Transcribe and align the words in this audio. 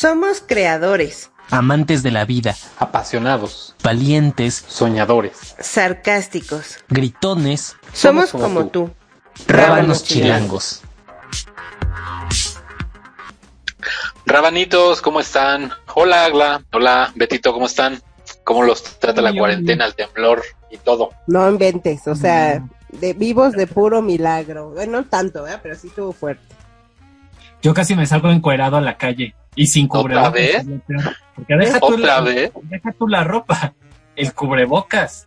Somos 0.00 0.40
creadores, 0.40 1.30
amantes 1.50 2.02
de 2.02 2.10
la 2.10 2.24
vida, 2.24 2.56
apasionados, 2.78 3.74
valientes, 3.84 4.64
soñadores, 4.66 5.54
sarcásticos. 5.58 6.78
gritones, 6.88 7.76
Somos 7.92 8.30
como 8.30 8.68
tú. 8.68 8.90
rábanos 9.46 10.02
chilangos. 10.02 10.80
Rabanitos, 14.24 15.02
¿cómo 15.02 15.20
están? 15.20 15.70
Hola, 15.94 16.24
Agla. 16.24 16.64
Hola, 16.72 17.12
Betito, 17.14 17.52
¿cómo 17.52 17.66
están? 17.66 18.00
¿Cómo 18.42 18.62
los 18.62 18.82
trata 18.82 19.20
la 19.20 19.34
cuarentena, 19.34 19.84
el 19.84 19.94
temblor 19.94 20.42
y 20.70 20.78
todo? 20.78 21.10
No 21.26 21.46
inventes, 21.46 22.08
o 22.08 22.14
sea, 22.14 22.66
de 22.88 23.12
vivos 23.12 23.52
de 23.52 23.66
puro 23.66 24.00
milagro. 24.00 24.70
Bueno, 24.70 25.02
no 25.02 25.04
tanto, 25.04 25.46
¿eh? 25.46 25.58
pero 25.62 25.74
sí 25.74 25.88
estuvo 25.88 26.12
fuerte. 26.12 26.54
Yo 27.60 27.74
casi 27.74 27.94
me 27.94 28.06
salgo 28.06 28.30
encuerado 28.30 28.78
a 28.78 28.80
la 28.80 28.96
calle 28.96 29.34
y 29.54 29.66
sin 29.66 29.86
¿Otra 29.90 30.00
cubrebocas. 30.30 30.64
peor. 30.86 31.16
Porque 31.34 31.54
deja 31.56 31.80
tú, 31.80 31.86
¿Otra 31.94 32.06
la, 32.06 32.20
vez? 32.20 32.52
deja 32.62 32.92
tú 32.92 33.08
la 33.08 33.24
ropa, 33.24 33.74
el 34.16 34.32
cubrebocas. 34.34 35.26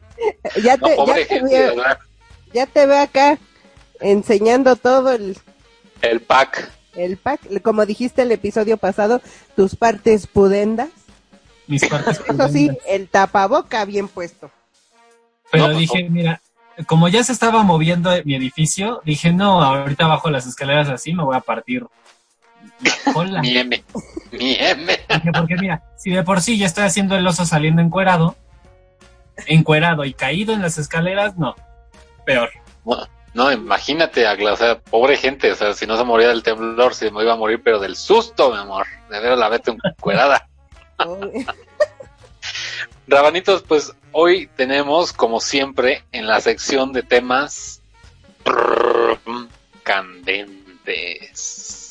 Ya 0.63 0.77
No, 0.77 0.87
te, 0.87 0.95
pobre 0.95 1.21
ya 1.21 1.27
te 1.27 1.35
gente, 1.35 1.53
veo, 1.59 1.75
¿verdad? 1.75 1.97
ya 2.53 2.65
te 2.67 2.85
veo 2.85 2.99
acá 3.01 3.37
enseñando 3.99 4.75
todo 4.75 5.11
el, 5.11 5.37
El 6.01 6.21
pack. 6.21 6.69
el 6.95 7.17
pack, 7.17 7.61
como 7.61 7.85
dijiste 7.85 8.21
el 8.21 8.31
episodio 8.31 8.77
pasado, 8.77 9.21
tus 9.55 9.75
partes 9.75 10.27
pudendas. 10.27 10.89
Mis 11.67 11.85
partes 11.87 12.19
Eso 12.27 12.47
sí, 12.49 12.67
pudendas. 12.67 12.77
el 12.87 13.07
tapaboca 13.09 13.85
bien 13.85 14.07
puesto. 14.07 14.51
Pero 15.51 15.67
No, 15.69 15.77
dije, 15.77 16.09
mira, 16.09 16.41
como 16.87 17.07
ya 17.07 17.23
se 17.23 17.31
estaba 17.33 17.63
moviendo 17.63 18.11
mi 18.25 18.35
edificio, 18.35 19.01
dije, 19.05 19.31
no, 19.33 19.61
ahorita 19.61 20.07
bajo 20.07 20.29
las 20.29 20.45
escaleras 20.47 20.89
así 20.89 21.13
me 21.13 21.23
voy 21.23 21.35
a 21.35 21.41
partir. 21.41 21.85
La 22.83 23.13
cola. 23.13 23.41
Mi 23.41 23.57
M. 23.57 23.83
Mi 24.31 24.55
M. 24.59 24.99
Porque 25.33 25.55
mira, 25.55 25.83
si 25.97 26.11
de 26.11 26.23
por 26.23 26.41
sí 26.41 26.57
ya 26.57 26.65
estoy 26.65 26.85
haciendo 26.85 27.15
el 27.15 27.25
oso 27.25 27.45
saliendo 27.45 27.81
encuerado, 27.81 28.35
encuerado 29.47 30.05
y 30.05 30.13
caído 30.13 30.53
en 30.53 30.61
las 30.61 30.77
escaleras, 30.77 31.37
no, 31.37 31.55
peor. 32.25 32.51
No, 32.85 33.07
no, 33.33 33.51
imagínate, 33.51 34.27
Agla, 34.27 34.53
o 34.53 34.57
sea, 34.57 34.79
pobre 34.79 35.17
gente, 35.17 35.51
o 35.51 35.55
sea, 35.55 35.73
si 35.73 35.87
no 35.87 35.97
se 35.97 36.03
moría 36.03 36.27
del 36.27 36.43
temblor, 36.43 36.93
se 36.93 37.09
me 37.09 37.23
iba 37.23 37.33
a 37.33 37.37
morir, 37.37 37.61
pero 37.63 37.79
del 37.79 37.95
susto, 37.95 38.51
mi 38.51 38.57
amor. 38.57 38.85
De 39.09 39.19
ver 39.19 39.37
la 39.37 39.49
vete 39.49 39.75
encuerada. 39.83 40.47
Rabanitos, 43.07 43.63
pues 43.63 43.91
hoy 44.11 44.49
tenemos, 44.55 45.13
como 45.13 45.39
siempre, 45.39 46.03
en 46.11 46.27
la 46.27 46.41
sección 46.41 46.93
de 46.93 47.03
temas 47.03 47.81
candentes. 49.83 51.82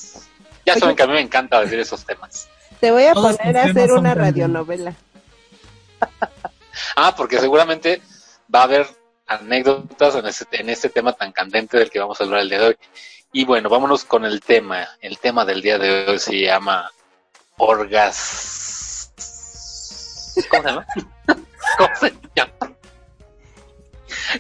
Ya 0.67 0.75
saben 0.75 0.91
Oye. 0.91 0.97
que 0.97 1.03
a 1.03 1.07
mí 1.07 1.13
me 1.15 1.21
encanta 1.21 1.61
decir 1.61 1.79
esos 1.81 2.05
temas. 2.05 2.49
Te 2.81 2.91
voy 2.91 3.05
a 3.05 3.13
Todos 3.15 3.37
poner 3.37 3.57
a 3.59 3.65
hacer 3.65 3.93
una 3.93 4.15
radionovela. 4.15 4.95
Ah, 6.97 7.15
porque 7.17 7.39
seguramente 7.39 8.01
va 8.53 8.61
a 8.61 8.65
haber 8.65 8.87
anécdotas 9.27 10.15
en 10.17 10.27
este, 10.27 10.61
en 10.61 10.69
este 10.69 10.89
tema 10.89 11.13
tan 11.13 11.33
candente 11.33 11.79
del 11.79 11.91
que 11.91 11.99
vamos 12.01 12.21
a 12.21 12.25
hablar 12.25 12.41
el 12.41 12.49
día 12.49 12.59
de 12.61 12.67
hoy. 12.69 12.77
Y 13.33 13.45
bueno, 13.45 13.69
vámonos 13.69 14.05
con 14.05 14.25
el 14.25 14.41
tema. 14.41 14.87
El 15.01 15.19
tema 15.19 15.45
del 15.45 15.63
día 15.63 15.79
de 15.79 16.07
hoy 16.11 16.19
se 16.19 16.39
llama 16.41 16.91
Orgas. 17.57 19.13
¿Cómo 20.51 20.63
se 20.63 20.69
llama? 20.69 20.87
¿Cómo 21.79 21.91
se 21.99 22.13
llama? 22.35 22.53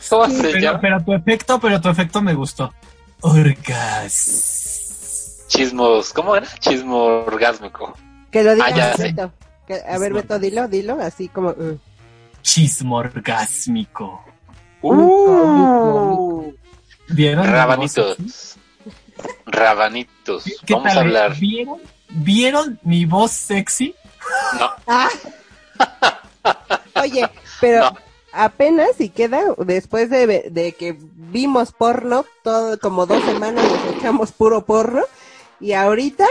¿Cómo 0.08 0.28
se 0.28 0.42
Pero, 0.42 0.58
llama? 0.58 0.80
pero 0.80 1.04
tu 1.04 1.14
efecto, 1.14 1.60
pero 1.60 1.80
tu 1.80 1.88
efecto 1.88 2.20
me 2.22 2.34
gustó. 2.34 2.72
Orgas. 3.20 4.61
Chismos, 5.56 6.12
¿cómo 6.14 6.34
era? 6.34 6.46
Chismo 6.60 7.04
orgásmico. 7.26 7.94
Que 8.30 8.42
lo 8.42 8.54
diga 8.54 8.66
Ah, 8.66 8.70
ya 8.74 8.96
sé. 8.96 9.02
Beto. 9.12 9.32
Que- 9.66 9.82
a 9.86 9.98
ver, 9.98 10.14
Beto, 10.14 10.38
dilo, 10.38 10.66
dilo, 10.66 10.98
así 11.00 11.28
como... 11.28 11.50
uh. 11.50 11.78
Chismo 12.40 12.96
orgásmico. 12.96 14.24
Uh, 14.80 16.52
¿Vieron? 17.10 17.44
voz 17.44 17.52
rabanitos. 17.52 18.56
Rabanitos. 19.44 20.44
¿Qué 20.66 20.72
Vamos 20.74 20.90
a 20.90 20.94
tal, 20.94 20.98
hablar. 21.06 21.36
¿Vieron? 21.38 21.78
¿Vieron 22.08 22.80
mi 22.82 23.04
voz 23.04 23.30
sexy? 23.32 23.94
No, 24.58 24.70
Ah. 24.86 25.08
Oye, 27.02 27.28
pero 27.60 27.90
No. 27.90 27.98
apenas 28.32 29.00
y 29.00 29.10
queda 29.10 29.40
después 29.58 30.08
de, 30.10 30.48
de 30.50 30.72
que 30.72 30.96
vimos 30.98 31.72
porno, 31.72 32.24
todo 32.42 32.78
como 32.78 33.04
dos 33.06 33.22
semanas 33.24 33.64
nos 33.64 33.96
echamos 33.96 34.32
puro 34.32 34.64
porno 34.64 35.02
y 35.62 35.72
ahorita 35.72 36.26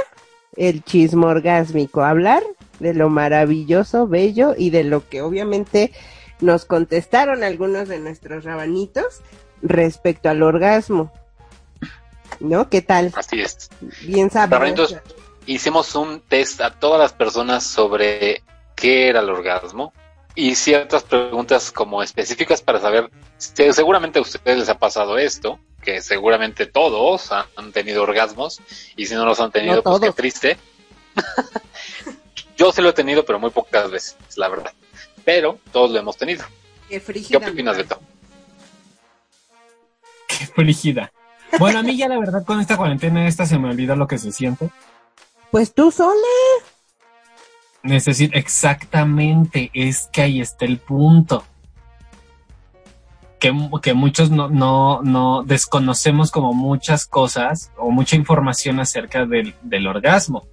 el 0.57 0.83
chismo 0.83 1.27
orgásmico, 1.27 2.03
hablar 2.03 2.43
de 2.79 2.93
lo 2.93 3.09
maravilloso, 3.09 4.07
bello 4.07 4.53
y 4.57 4.69
de 4.69 4.83
lo 4.83 5.07
que 5.07 5.21
obviamente 5.21 5.93
nos 6.41 6.65
contestaron 6.65 7.43
algunos 7.43 7.87
de 7.87 7.99
nuestros 7.99 8.43
rabanitos 8.43 9.21
respecto 9.61 10.29
al 10.29 10.43
orgasmo. 10.43 11.11
¿No? 12.39 12.69
¿Qué 12.69 12.81
tal? 12.81 13.11
así 13.15 13.39
es. 13.39 13.69
Bien 14.05 14.29
sabroso. 14.29 14.99
Hicimos 15.45 15.95
un 15.95 16.19
test 16.21 16.61
a 16.61 16.71
todas 16.71 16.99
las 16.99 17.13
personas 17.13 17.63
sobre 17.63 18.43
qué 18.75 19.09
era 19.09 19.21
el 19.21 19.29
orgasmo 19.29 19.93
y 20.35 20.55
ciertas 20.55 21.03
preguntas 21.03 21.71
como 21.71 22.01
específicas 22.01 22.61
para 22.61 22.79
saber 22.79 23.09
si 23.37 23.73
seguramente 23.73 24.19
a 24.19 24.21
ustedes 24.21 24.57
les 24.57 24.69
ha 24.69 24.77
pasado 24.77 25.17
esto, 25.17 25.59
que 25.81 26.01
seguramente 26.01 26.65
todos 26.65 27.31
han, 27.31 27.71
tenido 27.71 28.03
orgasmos 28.03 28.61
y 28.95 29.05
si 29.05 29.15
no 29.15 29.25
los 29.25 29.39
han 29.39 29.51
tenido, 29.51 29.77
No 29.77 29.83
pues 29.83 29.99
qué 29.99 30.11
triste. 30.11 30.57
Yo 32.57 32.71
sí 32.71 32.81
lo 32.81 32.89
he 32.89 32.93
tenido, 32.93 33.25
pero 33.25 33.39
muy 33.39 33.49
pocas 33.49 33.89
veces, 33.89 34.15
la 34.35 34.47
verdad. 34.47 34.73
Pero 35.25 35.59
todos 35.71 35.91
lo 35.91 35.99
hemos 35.99 36.17
tenido. 36.17 36.45
Qué 36.87 36.95
¿Qué 36.95 36.99
frígida, 36.99 37.37
opinas, 37.39 37.77
me 37.77 37.83
Beto? 37.83 37.99
Qué 40.27 40.45
frígida. 40.47 41.11
Bueno, 41.59 41.79
a 41.79 41.83
mí 41.83 41.97
ya 41.97 42.07
la 42.07 42.19
verdad 42.19 42.45
con 42.45 42.59
esta 42.61 42.77
cuarentena 42.77 43.27
esta 43.27 43.45
se 43.45 43.57
me 43.57 43.69
olvidó 43.69 43.95
lo 43.95 44.07
que 44.07 44.17
se 44.17 44.31
siente. 44.31 44.69
Pues 45.49 45.73
tú 45.73 45.91
sola. 45.91 46.15
Necesito, 47.83 48.37
exactamente, 48.37 49.71
es 49.73 50.07
que 50.11 50.21
ahí 50.21 50.41
está 50.41 50.65
el 50.65 50.77
punto. 50.77 51.43
Que, 53.39 53.51
que 53.81 53.95
muchos 53.95 54.29
no, 54.29 54.49
no, 54.49 55.01
no 55.01 55.43
desconocemos 55.43 56.29
como 56.29 56.53
muchas 56.53 57.07
cosas 57.07 57.71
o 57.75 57.89
mucha 57.89 58.15
información 58.15 58.79
acerca 58.79 59.25
del, 59.25 59.55
del 59.63 59.87
orgasmo. 59.87 60.45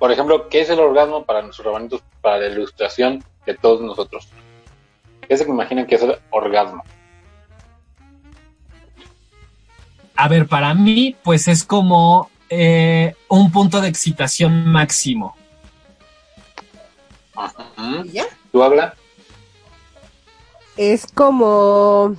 Por 0.00 0.10
ejemplo, 0.10 0.48
¿qué 0.48 0.62
es 0.62 0.70
el 0.70 0.80
orgasmo 0.80 1.24
para 1.24 1.42
nuestros 1.42 1.66
rabanitos, 1.66 2.02
para 2.20 2.38
la 2.38 2.48
ilustración 2.48 3.22
de 3.46 3.54
todos 3.54 3.80
nosotros? 3.80 4.28
¿Qué 5.28 5.36
se 5.36 5.44
imaginan 5.44 5.86
que 5.86 5.94
es 5.94 6.02
el 6.02 6.16
orgasmo? 6.30 6.82
A 10.16 10.26
ver, 10.26 10.48
para 10.48 10.74
mí, 10.74 11.14
pues 11.22 11.46
es 11.46 11.62
como 11.62 12.30
eh, 12.50 13.14
un 13.28 13.50
punto 13.50 13.80
de 13.80 13.88
excitación 13.88 14.66
máximo. 14.66 15.36
Ujú. 17.36 18.04
¿Y 18.04 18.12
ya? 18.12 18.26
¿Tú 18.50 18.62
habla? 18.62 18.94
es 20.78 21.06
como 21.12 22.16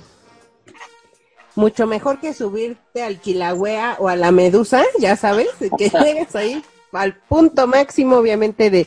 mucho 1.56 1.86
mejor 1.86 2.20
que 2.20 2.34
subirte 2.34 3.02
al 3.02 3.18
Kilauea 3.18 3.96
o 3.98 4.08
a 4.08 4.16
la 4.16 4.30
Medusa, 4.30 4.84
ya 5.00 5.16
sabes, 5.16 5.48
que 5.76 5.88
llegues 6.04 6.36
ahí 6.36 6.62
al 6.92 7.16
punto 7.16 7.66
máximo, 7.66 8.16
obviamente, 8.16 8.70
de, 8.70 8.86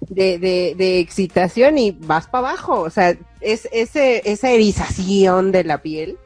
de, 0.00 0.38
de, 0.38 0.74
de 0.76 1.00
excitación 1.00 1.78
y 1.78 1.92
vas 1.92 2.28
para 2.28 2.48
abajo. 2.48 2.80
O 2.80 2.90
sea, 2.90 3.16
es 3.40 3.68
ese, 3.72 4.22
esa 4.30 4.50
erización 4.50 5.52
de 5.52 5.64
la 5.64 5.82
piel, 5.82 6.18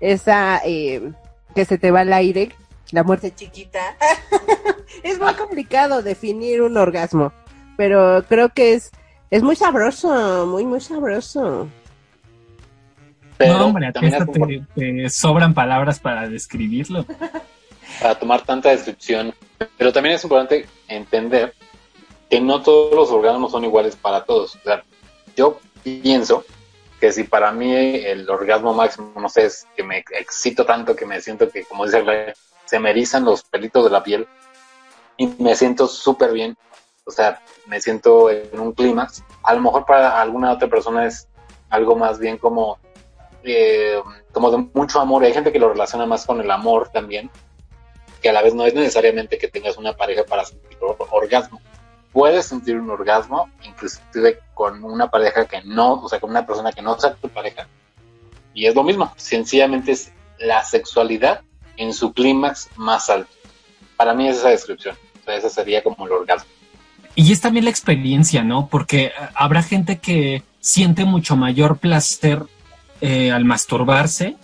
esa 0.00 0.60
eh, 0.64 1.12
que 1.54 1.64
se 1.64 1.78
te 1.78 1.90
va 1.90 2.00
al 2.00 2.12
aire, 2.12 2.52
la 2.94 3.02
muerte 3.02 3.34
chiquita. 3.34 3.96
es 5.02 5.18
muy 5.18 5.34
complicado 5.34 6.02
definir 6.02 6.62
un 6.62 6.76
orgasmo, 6.76 7.32
pero 7.76 8.24
creo 8.28 8.50
que 8.50 8.74
es, 8.74 8.92
es 9.30 9.42
muy 9.42 9.56
sabroso, 9.56 10.46
muy, 10.46 10.64
muy 10.64 10.80
sabroso. 10.80 11.68
Pero 13.36 13.58
no, 13.58 13.66
hombre, 13.66 13.92
también 13.92 14.14
es 14.14 14.74
te 14.74 15.10
sobran 15.10 15.54
palabras 15.54 15.98
para 15.98 16.28
describirlo. 16.28 17.04
para 18.00 18.14
tomar 18.14 18.42
tanta 18.42 18.70
descripción. 18.70 19.34
Pero 19.76 19.92
también 19.92 20.14
es 20.14 20.22
importante 20.22 20.66
entender 20.86 21.52
que 22.30 22.40
no 22.40 22.62
todos 22.62 22.94
los 22.94 23.10
orgasmos 23.10 23.50
son 23.50 23.64
iguales 23.64 23.96
para 23.96 24.24
todos. 24.24 24.54
O 24.54 24.60
sea, 24.60 24.84
yo 25.36 25.58
pienso 25.82 26.44
que 27.00 27.10
si 27.10 27.24
para 27.24 27.50
mí 27.50 27.74
el 27.74 28.30
orgasmo 28.30 28.72
máximo, 28.72 29.12
no 29.20 29.28
sé, 29.28 29.46
es 29.46 29.66
que 29.76 29.82
me 29.82 30.04
excito 30.12 30.64
tanto 30.64 30.94
que 30.94 31.04
me 31.04 31.20
siento 31.20 31.48
que, 31.50 31.64
como 31.64 31.86
dice 31.86 31.98
el 31.98 32.34
se 32.74 32.80
me 32.80 32.90
erizan 32.90 33.24
los 33.24 33.44
pelitos 33.44 33.84
de 33.84 33.90
la 33.90 34.02
piel 34.02 34.26
y 35.16 35.28
me 35.38 35.54
siento 35.54 35.86
súper 35.86 36.32
bien. 36.32 36.56
O 37.04 37.10
sea, 37.12 37.40
me 37.66 37.80
siento 37.80 38.30
en 38.30 38.58
un 38.58 38.72
clímax. 38.72 39.22
A 39.44 39.54
lo 39.54 39.60
mejor 39.60 39.86
para 39.86 40.20
alguna 40.20 40.50
otra 40.50 40.66
persona 40.66 41.06
es 41.06 41.28
algo 41.70 41.94
más 41.94 42.18
bien 42.18 42.36
como, 42.36 42.80
eh, 43.44 44.02
como 44.32 44.50
de 44.50 44.56
mucho 44.74 44.98
amor. 44.98 45.22
Hay 45.22 45.32
gente 45.32 45.52
que 45.52 45.60
lo 45.60 45.68
relaciona 45.68 46.04
más 46.04 46.26
con 46.26 46.40
el 46.40 46.50
amor 46.50 46.88
también. 46.92 47.30
que 48.20 48.30
a 48.30 48.32
la 48.32 48.42
vez 48.42 48.54
no 48.54 48.64
es 48.66 48.74
necesariamente 48.74 49.38
que 49.38 49.46
tengas 49.46 49.76
una 49.76 49.92
pareja 49.92 50.24
para 50.24 50.44
sentir 50.44 50.76
or- 50.80 50.96
orgasmo. 51.12 51.60
Puedes 52.12 52.46
sentir 52.46 52.76
un 52.80 52.90
orgasmo 52.90 53.48
inclusive 53.62 54.40
con 54.54 54.82
una 54.82 55.08
pareja 55.08 55.44
que 55.44 55.62
no, 55.62 56.02
o 56.02 56.08
sea, 56.08 56.18
con 56.18 56.30
una 56.30 56.44
persona 56.44 56.72
que 56.72 56.82
no 56.82 56.98
sea 56.98 57.14
tu 57.14 57.28
pareja. 57.28 57.68
Y 58.52 58.66
es 58.66 58.74
lo 58.74 58.82
mismo, 58.82 59.12
sencillamente 59.16 59.92
es 59.92 60.10
la 60.38 60.64
sexualidad 60.64 61.42
en 61.76 61.92
su 61.92 62.12
clímax 62.12 62.70
más 62.76 63.08
alto. 63.10 63.30
Para 63.96 64.14
mí 64.14 64.28
es 64.28 64.38
esa 64.38 64.48
descripción. 64.50 64.96
O 65.20 65.24
sea, 65.24 65.36
ese 65.36 65.50
sería 65.50 65.82
como 65.82 66.06
el 66.06 66.12
orgasmo. 66.12 66.50
Y 67.14 67.32
es 67.32 67.40
también 67.40 67.64
la 67.64 67.70
experiencia, 67.70 68.42
¿no? 68.42 68.66
Porque 68.68 69.04
eh, 69.06 69.12
habrá 69.34 69.62
gente 69.62 69.98
que 69.98 70.42
siente 70.60 71.04
mucho 71.04 71.36
mayor 71.36 71.78
placer 71.78 72.42
eh, 73.00 73.30
al 73.30 73.44
masturbarse 73.44 74.36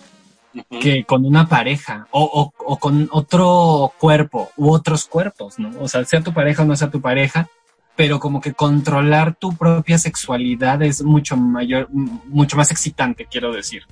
que 0.81 1.05
con 1.05 1.25
una 1.25 1.47
pareja 1.47 2.07
o, 2.11 2.23
o- 2.23 2.53
o 2.65 2.77
con 2.77 3.07
otro 3.13 3.93
cuerpo 3.97 4.51
u 4.57 4.69
otros 4.71 5.05
cuerpos, 5.05 5.57
¿no? 5.59 5.71
O 5.79 5.87
sea, 5.87 6.03
sea 6.03 6.21
tu 6.21 6.33
pareja 6.33 6.63
o 6.63 6.65
no 6.65 6.75
sea 6.75 6.91
tu 6.91 6.99
pareja, 6.99 7.47
pero 7.95 8.19
como 8.19 8.41
que 8.41 8.53
controlar 8.53 9.33
tu 9.35 9.55
propia 9.55 9.97
sexualidad 9.97 10.81
es 10.81 11.03
mucho 11.03 11.37
mayor, 11.37 11.87
mucho 11.91 12.57
más 12.57 12.69
excitante, 12.71 13.25
quiero 13.31 13.53
decir. 13.53 13.83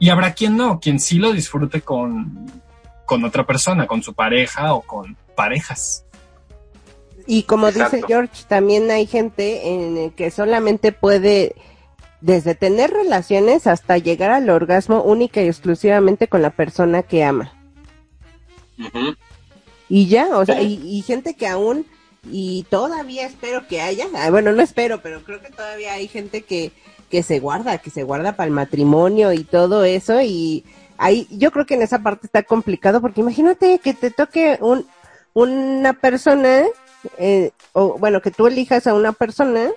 Y 0.00 0.08
habrá 0.08 0.32
quien 0.32 0.56
no, 0.56 0.80
quien 0.80 0.98
sí 0.98 1.18
lo 1.18 1.32
disfrute 1.32 1.82
con, 1.82 2.50
con 3.04 3.24
otra 3.24 3.46
persona, 3.46 3.86
con 3.86 4.02
su 4.02 4.14
pareja 4.14 4.74
o 4.74 4.80
con 4.80 5.16
parejas. 5.36 6.04
Y 7.26 7.44
como 7.44 7.70
dice. 7.70 8.02
George, 8.06 8.44
también 8.48 8.90
hay 8.90 9.06
gente 9.06 9.68
en 9.68 9.98
el 9.98 10.12
que 10.12 10.30
solamente 10.30 10.90
puede 10.90 11.54
desde 12.20 12.54
tener 12.54 12.90
relaciones 12.90 13.66
hasta 13.66 13.98
llegar 13.98 14.30
al 14.30 14.50
orgasmo 14.50 15.02
única 15.02 15.42
y 15.42 15.48
exclusivamente 15.48 16.28
con 16.28 16.42
la 16.42 16.50
persona 16.50 17.02
que 17.02 17.22
ama. 17.22 17.52
Y 19.88 20.06
ya, 20.06 20.38
o 20.38 20.46
sea, 20.46 20.62
y, 20.62 20.80
y 20.82 21.02
gente 21.02 21.34
que 21.34 21.46
aún, 21.46 21.86
y 22.30 22.64
todavía 22.70 23.26
espero 23.26 23.66
que 23.66 23.80
haya, 23.80 24.06
ah, 24.16 24.30
bueno, 24.30 24.52
no 24.52 24.62
espero, 24.62 25.02
pero 25.02 25.22
creo 25.24 25.40
que 25.40 25.50
todavía 25.50 25.92
hay 25.94 26.08
gente 26.08 26.42
que, 26.42 26.72
que 27.10 27.22
se 27.22 27.40
guarda, 27.40 27.78
que 27.78 27.90
se 27.90 28.04
guarda 28.04 28.36
para 28.36 28.46
el 28.46 28.54
matrimonio 28.54 29.32
y 29.32 29.44
todo 29.44 29.84
eso, 29.84 30.20
y 30.22 30.64
ahí, 30.96 31.26
yo 31.30 31.50
creo 31.50 31.66
que 31.66 31.74
en 31.74 31.82
esa 31.82 31.98
parte 31.98 32.26
está 32.26 32.42
complicado, 32.42 33.00
porque 33.00 33.20
imagínate 33.20 33.80
que 33.80 33.92
te 33.92 34.10
toque 34.10 34.58
un, 34.60 34.86
una 35.34 35.92
persona, 35.94 36.64
eh, 37.18 37.50
o 37.72 37.98
bueno, 37.98 38.22
que 38.22 38.30
tú 38.30 38.46
elijas 38.46 38.86
a 38.86 38.94
una 38.94 39.12
persona 39.12 39.70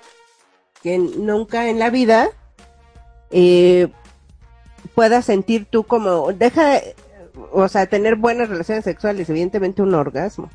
que 0.81 0.97
nunca 0.97 1.69
en 1.69 1.79
la 1.79 1.89
vida 1.89 2.29
eh, 3.31 3.87
puedas 4.93 5.25
sentir 5.25 5.65
tú 5.65 5.83
como, 5.85 6.31
deja, 6.33 6.81
o 7.51 7.67
sea, 7.67 7.87
tener 7.87 8.15
buenas 8.15 8.49
relaciones 8.49 8.83
sexuales, 8.83 9.29
evidentemente 9.29 9.81
un 9.81 9.95
orgasmo. 9.95 10.49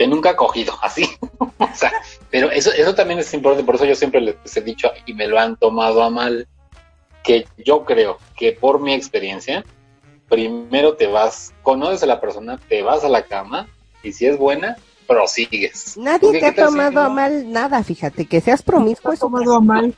Que 0.00 0.06
nunca 0.06 0.30
ha 0.30 0.36
cogido, 0.36 0.72
así. 0.82 1.06
o 1.38 1.74
sea, 1.74 1.92
pero 2.30 2.50
eso, 2.50 2.72
eso 2.72 2.94
también 2.94 3.20
es 3.20 3.34
importante, 3.34 3.66
por 3.66 3.74
eso 3.74 3.84
yo 3.84 3.94
siempre 3.94 4.22
les 4.22 4.56
he 4.56 4.62
dicho 4.62 4.90
y 5.04 5.12
me 5.12 5.26
lo 5.26 5.38
han 5.38 5.56
tomado 5.56 6.02
a 6.02 6.08
mal, 6.08 6.48
que 7.22 7.46
yo 7.58 7.84
creo 7.84 8.16
que 8.34 8.52
por 8.52 8.80
mi 8.80 8.94
experiencia, 8.94 9.62
primero 10.30 10.94
te 10.96 11.06
vas, 11.06 11.52
conoces 11.62 12.02
a 12.02 12.06
la 12.06 12.18
persona, 12.18 12.58
te 12.66 12.80
vas 12.82 13.04
a 13.04 13.10
la 13.10 13.24
cama 13.26 13.68
y 14.02 14.12
si 14.14 14.24
es 14.24 14.38
buena, 14.38 14.78
prosigues. 15.06 15.98
Nadie 15.98 16.18
Porque 16.20 16.40
te 16.40 16.46
ha 16.46 16.50
¿qué 16.52 16.56
tal 16.56 16.68
si 16.70 16.76
tomado 16.76 17.00
a 17.02 17.08
no? 17.08 17.14
mal 17.16 17.52
nada, 17.52 17.84
fíjate, 17.84 18.24
que 18.24 18.40
seas 18.40 18.62
promiscuo. 18.62 19.12
eso- 19.12 19.26
tomado 19.26 19.56
a 19.56 19.60
mal. 19.60 19.94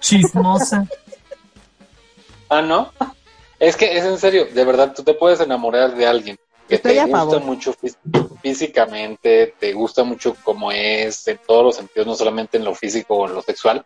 Chismosa. 0.00 0.88
Ah, 2.48 2.60
¿no? 2.60 2.92
Es 3.60 3.76
que 3.76 3.96
es 3.96 4.04
en 4.04 4.18
serio, 4.18 4.46
de 4.52 4.64
verdad, 4.64 4.92
tú 4.96 5.04
te 5.04 5.14
puedes 5.14 5.38
enamorar 5.38 5.94
de 5.94 6.06
alguien 6.08 6.36
que 6.82 6.88
Estoy 6.88 6.94
te 6.96 7.00
gusta 7.12 7.18
favor. 7.18 7.40
mucho 7.42 7.74
fí- 7.74 7.94
físicamente, 8.42 9.54
te 9.58 9.72
gusta 9.72 10.04
mucho 10.04 10.36
como 10.42 10.70
es, 10.72 11.26
en 11.28 11.38
todos 11.46 11.64
los 11.64 11.76
sentidos, 11.76 12.06
no 12.06 12.14
solamente 12.14 12.56
en 12.56 12.64
lo 12.64 12.74
físico 12.74 13.16
o 13.16 13.26
en 13.28 13.34
lo 13.34 13.42
sexual, 13.42 13.84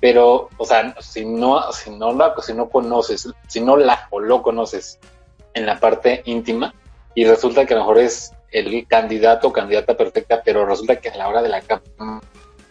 pero, 0.00 0.48
o 0.56 0.64
sea, 0.64 0.94
si 1.00 1.24
no, 1.24 1.70
si 1.72 1.90
no 1.90 2.12
la, 2.12 2.34
si 2.40 2.54
no 2.54 2.68
conoces, 2.68 3.28
si 3.48 3.60
no 3.60 3.76
la 3.76 4.06
o 4.10 4.20
lo 4.20 4.42
conoces 4.42 4.98
en 5.54 5.66
la 5.66 5.78
parte 5.80 6.22
íntima, 6.26 6.74
y 7.14 7.24
resulta 7.24 7.66
que 7.66 7.74
a 7.74 7.76
lo 7.78 7.82
mejor 7.82 7.98
es 7.98 8.32
el 8.50 8.86
candidato 8.86 9.48
o 9.48 9.52
candidata 9.52 9.96
perfecta, 9.96 10.42
pero 10.44 10.64
resulta 10.64 10.96
que 10.96 11.08
a 11.10 11.16
la 11.16 11.28
hora 11.28 11.42
de 11.42 11.48
la 11.48 11.60
cama 11.60 12.20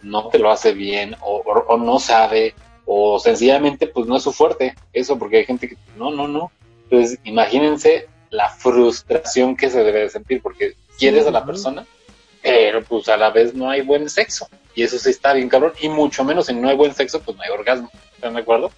no 0.02 0.28
te 0.28 0.38
lo 0.38 0.50
hace 0.50 0.72
bien, 0.72 1.16
o, 1.20 1.42
o- 1.44 1.64
o 1.74 1.76
no 1.76 1.98
sabe, 1.98 2.54
o 2.86 3.18
sencillamente 3.18 3.86
pues 3.86 4.06
no 4.06 4.16
es 4.16 4.22
su 4.22 4.32
fuerte, 4.32 4.74
eso, 4.92 5.18
porque 5.18 5.38
hay 5.38 5.44
gente 5.44 5.68
que 5.68 5.76
no, 5.96 6.10
no, 6.10 6.26
no. 6.26 6.50
Entonces, 6.84 7.18
imagínense 7.24 8.08
la 8.30 8.50
frustración 8.50 9.56
que 9.56 9.70
se 9.70 9.82
debe 9.82 10.00
de 10.00 10.10
sentir, 10.10 10.42
porque 10.42 10.74
quieres 10.98 11.26
a 11.26 11.30
la 11.30 11.44
persona, 11.44 11.86
pero 12.42 12.82
pues 12.82 13.08
a 13.08 13.16
la 13.16 13.30
vez 13.30 13.54
no 13.54 13.70
hay 13.70 13.82
buen 13.82 14.08
sexo. 14.08 14.48
Y 14.74 14.82
eso 14.82 14.98
sí 14.98 15.10
está 15.10 15.32
bien 15.32 15.48
cabrón, 15.48 15.72
y 15.80 15.88
mucho 15.88 16.24
menos 16.24 16.46
si 16.46 16.54
no 16.54 16.68
hay 16.68 16.76
buen 16.76 16.94
sexo, 16.94 17.20
pues 17.20 17.36
no 17.36 17.42
hay 17.42 17.50
orgasmo. 17.50 17.90
¿Están 18.14 18.34
de 18.34 18.40
acuerdo? 18.40 18.70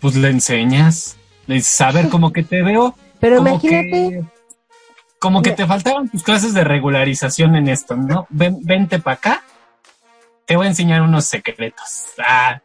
Pues 0.00 0.16
le 0.16 0.28
enseñas. 0.28 1.16
Le 1.46 1.56
dices, 1.56 1.80
a 1.80 1.92
ver, 1.92 2.08
como 2.08 2.32
que 2.32 2.42
te 2.42 2.62
veo. 2.62 2.94
Pero 3.20 3.38
como 3.38 3.48
imagínate, 3.48 3.90
que, 3.90 4.24
como 5.18 5.42
que 5.42 5.52
te 5.52 5.66
faltaban 5.66 6.08
tus 6.08 6.22
clases 6.22 6.54
de 6.54 6.62
regularización 6.62 7.56
en 7.56 7.68
esto, 7.68 7.96
¿no? 7.96 8.26
Ven, 8.30 8.58
vente 8.62 8.98
para 8.98 9.16
acá. 9.16 9.44
Te 10.44 10.56
voy 10.56 10.66
a 10.66 10.70
enseñar 10.70 11.02
unos 11.02 11.26
secretos. 11.26 12.04
Ah, 12.18 12.60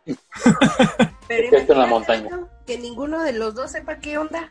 pero 1.28 1.58
esto 1.58 1.74
en 1.74 1.80
la 1.80 1.88
montaña. 1.88 2.30
que 2.66 2.78
ninguno 2.78 3.22
de 3.22 3.34
los 3.34 3.56
dos 3.56 3.72
sepa 3.72 3.98
qué 3.98 4.18
onda. 4.18 4.50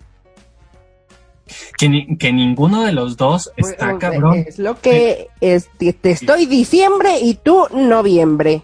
Que, 1.76 1.88
ni- 1.88 2.16
que 2.16 2.32
ninguno 2.32 2.82
de 2.82 2.92
los 2.92 3.16
dos 3.16 3.50
está 3.56 3.90
Pues, 3.90 3.98
cabrón. 4.00 4.44
Es 4.46 4.58
lo 4.58 4.78
que 4.80 5.28
es, 5.40 5.68
te, 5.78 5.92
te 5.92 6.10
estoy 6.10 6.46
diciembre 6.46 7.18
y 7.20 7.34
tú 7.34 7.66
noviembre. 7.72 8.62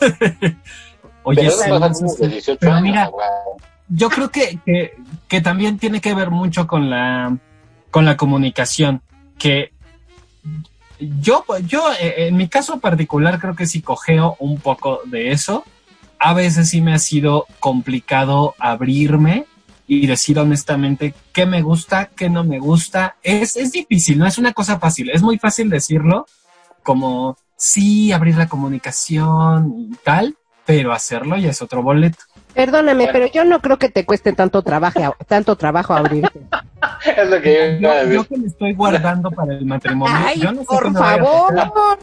Oye, 1.22 1.42
pero 1.42 1.50
sí, 1.52 1.60
eso 1.64 1.80
pasa 1.80 1.86
eso 1.92 1.98
como 2.00 2.08
sí. 2.14 2.22
de 2.22 2.28
18 2.28 2.58
Pero 2.60 2.72
años, 2.72 2.82
mira, 2.82 3.10
yo 3.88 4.08
creo 4.08 4.30
que, 4.30 4.58
que, 4.64 4.94
que 5.28 5.40
también 5.40 5.78
tiene 5.78 6.00
que 6.00 6.14
ver 6.14 6.30
mucho 6.30 6.66
con 6.66 6.88
la, 6.90 7.36
con 7.90 8.04
la 8.04 8.16
comunicación. 8.16 9.02
Que 9.38 9.72
yo, 10.98 11.44
yo, 11.66 11.84
eh, 12.00 12.26
en 12.28 12.36
mi 12.36 12.48
caso 12.48 12.78
particular, 12.80 13.38
creo 13.38 13.54
que 13.56 13.66
sí 13.66 13.80
cogeo 13.82 14.36
un 14.38 14.58
poco 14.58 15.00
de 15.04 15.32
eso. 15.32 15.64
A 16.18 16.34
veces 16.34 16.68
sí 16.68 16.80
me 16.82 16.92
ha 16.92 16.98
sido 16.98 17.46
complicado 17.60 18.54
abrirme 18.58 19.46
y 19.92 20.06
decir 20.06 20.38
honestamente 20.38 21.14
qué 21.32 21.46
me 21.46 21.62
gusta, 21.62 22.10
qué 22.14 22.30
no 22.30 22.44
me 22.44 22.60
gusta. 22.60 23.16
Es, 23.24 23.56
es 23.56 23.72
difícil, 23.72 24.20
no 24.20 24.26
es 24.28 24.38
una 24.38 24.52
cosa 24.52 24.78
fácil. 24.78 25.10
Es 25.10 25.20
muy 25.20 25.36
fácil 25.36 25.68
decirlo, 25.68 26.26
como 26.84 27.36
sí, 27.56 28.12
abrir 28.12 28.36
la 28.36 28.48
comunicación 28.48 29.74
y 29.90 29.96
tal, 30.04 30.36
pero 30.64 30.92
hacerlo 30.92 31.36
ya 31.38 31.50
es 31.50 31.60
otro 31.60 31.82
boleto. 31.82 32.18
Perdóname, 32.54 33.08
pero 33.10 33.26
yo 33.26 33.44
no 33.44 33.60
creo 33.60 33.78
que 33.78 33.88
te 33.88 34.06
cueste 34.06 34.32
tanto 34.32 34.62
trabajo, 34.62 35.16
tanto 35.26 35.56
trabajo 35.56 35.92
abrirte. 35.92 36.40
Es 37.16 37.28
lo 37.28 37.40
que 37.40 37.78
yo 37.80 37.90
a 37.90 38.04
Yo, 38.04 38.22
que 38.22 38.36
me 38.36 38.46
estoy 38.46 38.74
guardando 38.74 39.32
para 39.32 39.54
el 39.54 39.66
matrimonio, 39.66 40.16
Ay, 40.24 40.38
yo 40.38 40.52
no 40.52 40.60
sé 40.60 40.66
por 40.68 40.92
favor. 40.92 41.52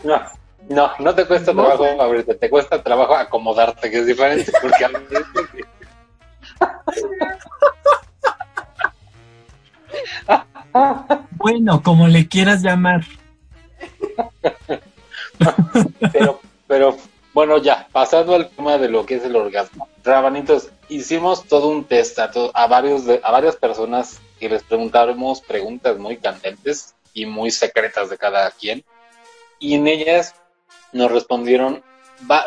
No, 0.04 0.22
no, 0.68 0.92
no 1.00 1.16
te 1.16 1.26
cuesta 1.26 1.54
No. 1.54 1.64
trabajo 1.64 2.02
abrirte, 2.02 2.36
te 2.36 2.50
cuesta 2.50 2.84
trabajo 2.84 3.16
acomodarte, 3.16 3.90
que 3.90 4.00
es 4.00 4.06
diferente, 4.06 4.52
porque 4.62 4.84
a 4.84 4.90
veces- 4.90 5.26
Bueno, 11.32 11.82
como 11.84 12.08
le 12.08 12.28
quieras 12.28 12.62
llamar. 12.62 13.02
pero, 16.12 16.40
pero 16.68 16.98
bueno, 17.34 17.58
ya, 17.58 17.88
pasando 17.92 18.36
al 18.36 18.50
tema 18.50 18.78
de 18.78 18.90
lo 18.90 19.06
que 19.06 19.16
es 19.16 19.24
el 19.24 19.36
orgasmo. 19.36 19.88
Rabanitos, 20.04 20.70
hicimos 20.90 21.46
todo 21.46 21.68
un 21.70 21.84
test 21.86 22.18
a, 22.20 22.68
varios 22.68 23.06
de- 23.06 23.22
a 23.24 23.32
varias 23.32 23.56
personas 23.56 24.20
que 24.40 24.50
les 24.50 24.64
preguntáramos 24.64 25.42
preguntas 25.42 25.98
muy 25.98 26.18
candentes 26.18 26.96
y 27.14 27.26
muy 27.26 27.52
secretas 27.52 28.10
de 28.10 28.18
cada 28.18 28.50
quien. 28.52 28.84
Y 29.60 29.76
en 29.76 29.88
ellas 29.88 30.36
nos 30.94 31.12
respondieron 31.12 31.84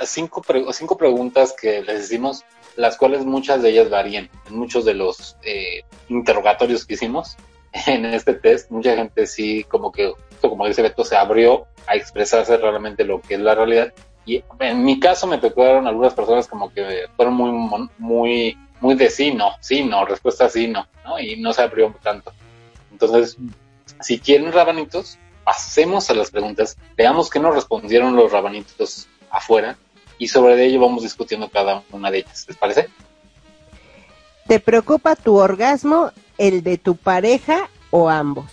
cinco, 0.05 0.43
cinco 0.73 0.97
preguntas 0.97 1.55
que 1.61 1.83
les 1.83 2.05
hicimos, 2.05 2.45
las 2.81 2.97
cuales 2.97 3.25
muchas 3.25 3.63
de 3.63 3.71
ellas 3.71 3.91
varían. 3.91 4.31
Muchos 4.49 4.85
de 4.85 4.95
los 4.95 5.37
eh, 5.43 5.83
interrogatorios 6.09 6.87
que 6.87 6.95
hicimos 6.95 7.37
en 7.87 8.07
este 8.07 8.35
test, 8.35 8.71
mucha 8.71 8.97
gente 8.97 9.27
sí, 9.27 9.65
como 9.65 9.93
que, 9.93 10.13
como 10.41 10.67
dice 10.67 10.83
Beto, 10.83 11.05
se 11.05 11.17
abrió 11.17 11.67
a 11.87 11.95
expresarse 11.95 12.57
realmente 12.57 13.05
lo 13.05 13.21
que 13.21 13.35
es 13.35 13.41
la 13.41 13.55
realidad. 13.55 13.93
Y 14.27 14.43
en 14.61 14.85
mi 14.85 14.99
caso 14.99 15.27
me 15.27 15.39
tocaron 15.39 15.87
algunas 15.87 16.15
personas 16.15 16.47
como 16.47 16.73
que 16.73 17.07
fueron 17.17 17.35
muy, 17.35 17.89
muy, 17.99 18.59
muy 18.81 18.95
de 18.95 19.11
sí, 19.11 19.33
no, 19.33 19.53
sí, 19.61 19.85
no, 19.85 20.05
respuesta 20.05 20.49
sí, 20.49 20.69
no, 20.69 20.87
¿no? 21.05 21.19
Y 21.19 21.37
no 21.37 21.53
se 21.53 21.63
abrió 21.63 21.95
tanto. 22.03 22.33
Entonces, 22.93 23.37
si 24.01 24.19
quieren 24.19 24.53
rabanitos, 24.53 25.19
pasemos 25.45 26.09
a 26.11 26.15
las 26.15 26.31
preguntas, 26.31 26.77
veamos 26.97 27.31
qué 27.31 27.41
nos 27.41 27.55
respondieron 27.55 28.15
los 28.15 28.31
rabanitos 28.31 29.09
afuera 29.31 29.77
y 30.21 30.29
sobre 30.29 30.65
ello 30.65 30.81
vamos 30.81 31.03
discutiendo 31.03 31.49
cada 31.49 31.83
una 31.91 32.11
de 32.13 32.19
ellas. 32.19 32.45
¿Les 32.47 32.57
parece? 32.57 32.89
¿Te 34.47 34.61
preocupa 34.61 35.17
tu 35.17 35.37
orgasmo, 35.37 36.13
el 36.39 36.63
de 36.63 36.79
tu 36.79 36.95
pareja 36.95 37.69
o 37.91 38.09
ambos? 38.09 38.47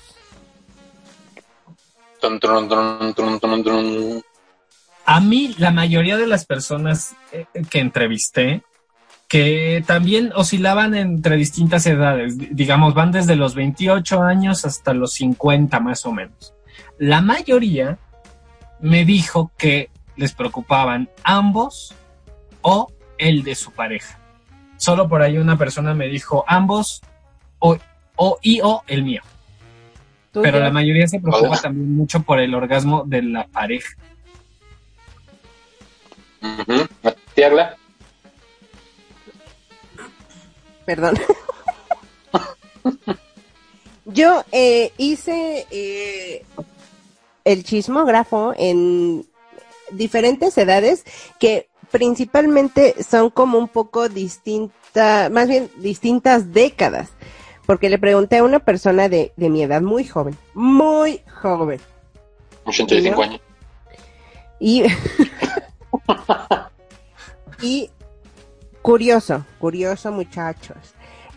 A 5.06 5.20
mí, 5.20 5.56
la 5.58 5.72
mayoría 5.72 6.18
de 6.18 6.28
las 6.28 6.46
personas 6.46 7.16
eh, 7.32 7.46
que 7.70 7.80
entrevisté, 7.80 8.64
que 9.28 9.84
también 9.86 10.32
oscilaban 10.36 10.96
entre 10.96 11.36
distintas 11.38 11.86
edades, 11.86 12.38
di- 12.38 12.50
digamos, 12.52 12.94
van 12.94 13.12
desde 13.12 13.36
los 13.36 13.56
28 13.56 14.22
años 14.22 14.66
hasta 14.66 14.94
los 14.94 15.14
50 15.14 15.80
más 15.80 16.06
o 16.06 16.12
menos. 16.12 16.54
La 16.98 17.22
mayoría 17.22 17.98
me 18.80 19.06
dijo 19.06 19.52
que 19.58 19.90
les 20.18 20.34
preocupaban 20.34 21.10
ambos 21.24 21.96
o 22.62 22.92
el 23.18 23.44
de 23.44 23.56
su 23.56 23.72
pareja. 23.72 24.20
Solo 24.78 25.08
por 25.08 25.22
ahí 25.22 25.38
una 25.38 25.58
persona 25.58 25.94
me 25.94 26.08
dijo 26.08 26.44
ambos 26.48 27.02
o, 27.60 27.78
o 28.16 28.38
y 28.42 28.62
o 28.62 28.84
el 28.88 29.04
mío. 29.04 29.22
¿Tú, 30.32 30.42
Pero 30.42 30.60
la 30.60 30.70
mayoría 30.70 31.08
se 31.08 31.20
preocupa 31.20 31.48
Hola. 31.48 31.62
también 31.62 31.96
mucho 31.96 32.22
por 32.22 32.40
el 32.40 32.54
orgasmo 32.54 33.04
de 33.06 33.22
la 33.24 33.48
pareja. 33.48 33.96
Tiagla, 37.34 37.76
Perdón. 40.88 41.16
Yo 44.06 44.46
eh, 44.54 44.94
hice 44.98 45.68
eh, 45.70 46.46
el 47.44 47.66
chismógrafo 47.66 48.54
en 48.58 49.26
diferentes 49.92 50.58
edades 50.58 51.04
que 51.40 51.70
principalmente 51.92 52.96
son 53.04 53.30
como 53.30 53.58
un 53.58 53.68
poco 53.68 54.10
distintas, 54.10 55.32
más 55.32 55.48
bien 55.48 55.70
distintas 55.78 56.52
décadas. 56.54 57.10
Porque 57.66 57.90
le 57.90 58.00
pregunté 58.00 58.38
a 58.38 58.44
una 58.44 58.60
persona 58.60 59.10
de, 59.10 59.34
de 59.36 59.50
mi 59.50 59.64
edad 59.64 59.82
muy 59.82 60.06
joven, 60.06 60.38
muy 60.54 61.22
joven. 61.42 61.82
85 62.66 63.16
¿No? 63.16 63.22
años. 63.24 63.42
Y, 64.60 64.84
y 67.62 67.90
curioso, 68.82 69.46
curioso 69.60 70.12
muchachos. 70.12 70.78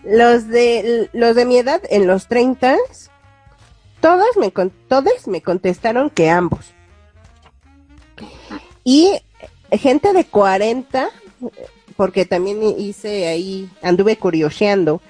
Los 0.05 0.49
de 0.49 1.11
los 1.13 1.35
de 1.37 1.45
mi 1.45 1.59
edad 1.59 1.83
en 1.91 2.07
los 2.07 2.27
30 2.27 2.77
todas 4.01 4.37
me 4.39 4.51
con- 4.53 4.73
todas 4.89 5.29
me 5.29 5.43
contestaron 5.43 6.09
que 6.11 6.31
ambos. 6.31 6.73
Y 8.91 9.21
gente 9.71 10.13
de 10.13 10.25
40 10.25 11.11
porque 11.97 12.25
también 12.25 12.61
hice 12.77 13.29
ahí 13.29 13.71
anduve 13.83 14.17
curioseando 14.17 15.01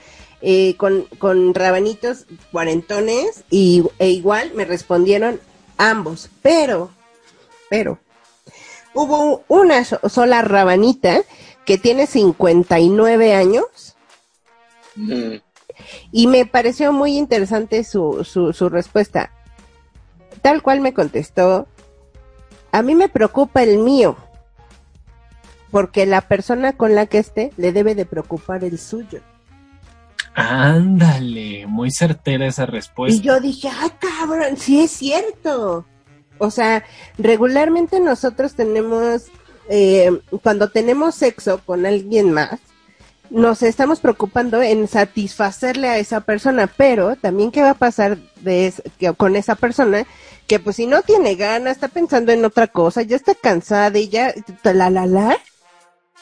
eh, 0.42 0.75
con, 0.76 1.04
con 1.18 1.54
rabanitos 1.54 2.26
cuarentones 2.52 3.44
y, 3.49 3.82
e 3.99 4.10
igual 4.10 4.52
me 4.54 4.66
respondieron 4.66 5.40
ambos, 5.78 6.28
pero 6.42 6.90
pero 7.70 7.99
hubo 8.92 9.44
una 9.49 9.82
so- 9.87 10.00
sola 10.10 10.42
rabanita 10.42 11.22
que 11.64 11.78
tiene 11.78 12.06
59 12.06 13.34
años 13.34 13.64
Mm, 14.96 15.37
y 16.12 16.26
me 16.26 16.44
pareció 16.44 16.92
muy 16.92 17.16
interesante 17.16 17.84
su, 17.84 18.25
su, 18.25 18.52
su 18.52 18.68
respuesta. 18.68 19.30
Tal 20.42 20.62
cual 20.62 20.80
me 20.80 20.92
contestó, 20.92 21.68
a 22.73 22.83
mí 22.83 22.95
me 22.95 23.09
preocupa 23.09 23.62
el 23.62 23.79
mío, 23.79 24.17
porque 25.71 26.07
la 26.07 26.21
persona 26.21 26.73
con 26.73 26.95
la 26.95 27.07
que 27.07 27.19
esté 27.19 27.53
le 27.57 27.73
debe 27.73 27.95
de 27.95 28.07
preocupar 28.07 28.65
el 28.65 28.79
suyo. 28.79 29.21
Ándale, 30.35 31.67
muy 31.67 31.91
certera 31.91 32.47
esa 32.47 32.67
respuesta. 32.67 33.17
Y 33.17 33.21
yo 33.21 33.41
dije, 33.41 33.69
ah, 33.69 33.91
cabrón, 33.99 34.57
sí 34.57 34.81
es 34.81 34.91
cierto. 34.93 35.85
O 36.39 36.50
sea, 36.50 36.85
regularmente 37.19 38.00
nosotros 38.00 38.55
tenemos, 38.55 39.27
eh, 39.69 40.11
cuando 40.43 40.71
tenemos 40.71 41.15
sexo 41.15 41.61
con 41.65 41.85
alguien 41.85 42.33
más, 42.33 42.61
nos 43.30 43.62
estamos 43.62 44.00
preocupando 44.00 44.60
en 44.60 44.88
satisfacerle 44.88 45.88
a 45.88 45.99
esa 45.99 46.20
persona, 46.20 46.66
pero 46.76 47.16
también 47.16 47.50
qué 47.50 47.62
va 47.62 47.70
a 47.70 47.75
pasar 47.75 48.18
de 48.40 48.66
es- 48.66 48.82
que- 48.99 49.12
con 49.14 49.37
esa 49.37 49.54
persona 49.54 50.04
que 50.46 50.58
pues 50.58 50.76
si 50.76 50.87
no 50.87 51.02
tiene 51.02 51.37
ganas, 51.37 51.76
está 51.76 51.88
pensando 51.88 52.32
en 52.32 52.44
otra 52.44 52.66
cosa, 52.66 53.02
ya 53.02 53.14
está 53.16 53.34
cansada 53.37 53.96
y 53.99 54.08
ya, 54.08 54.34
la, 54.64 54.90
la, 54.90 55.06
la, 55.06 55.37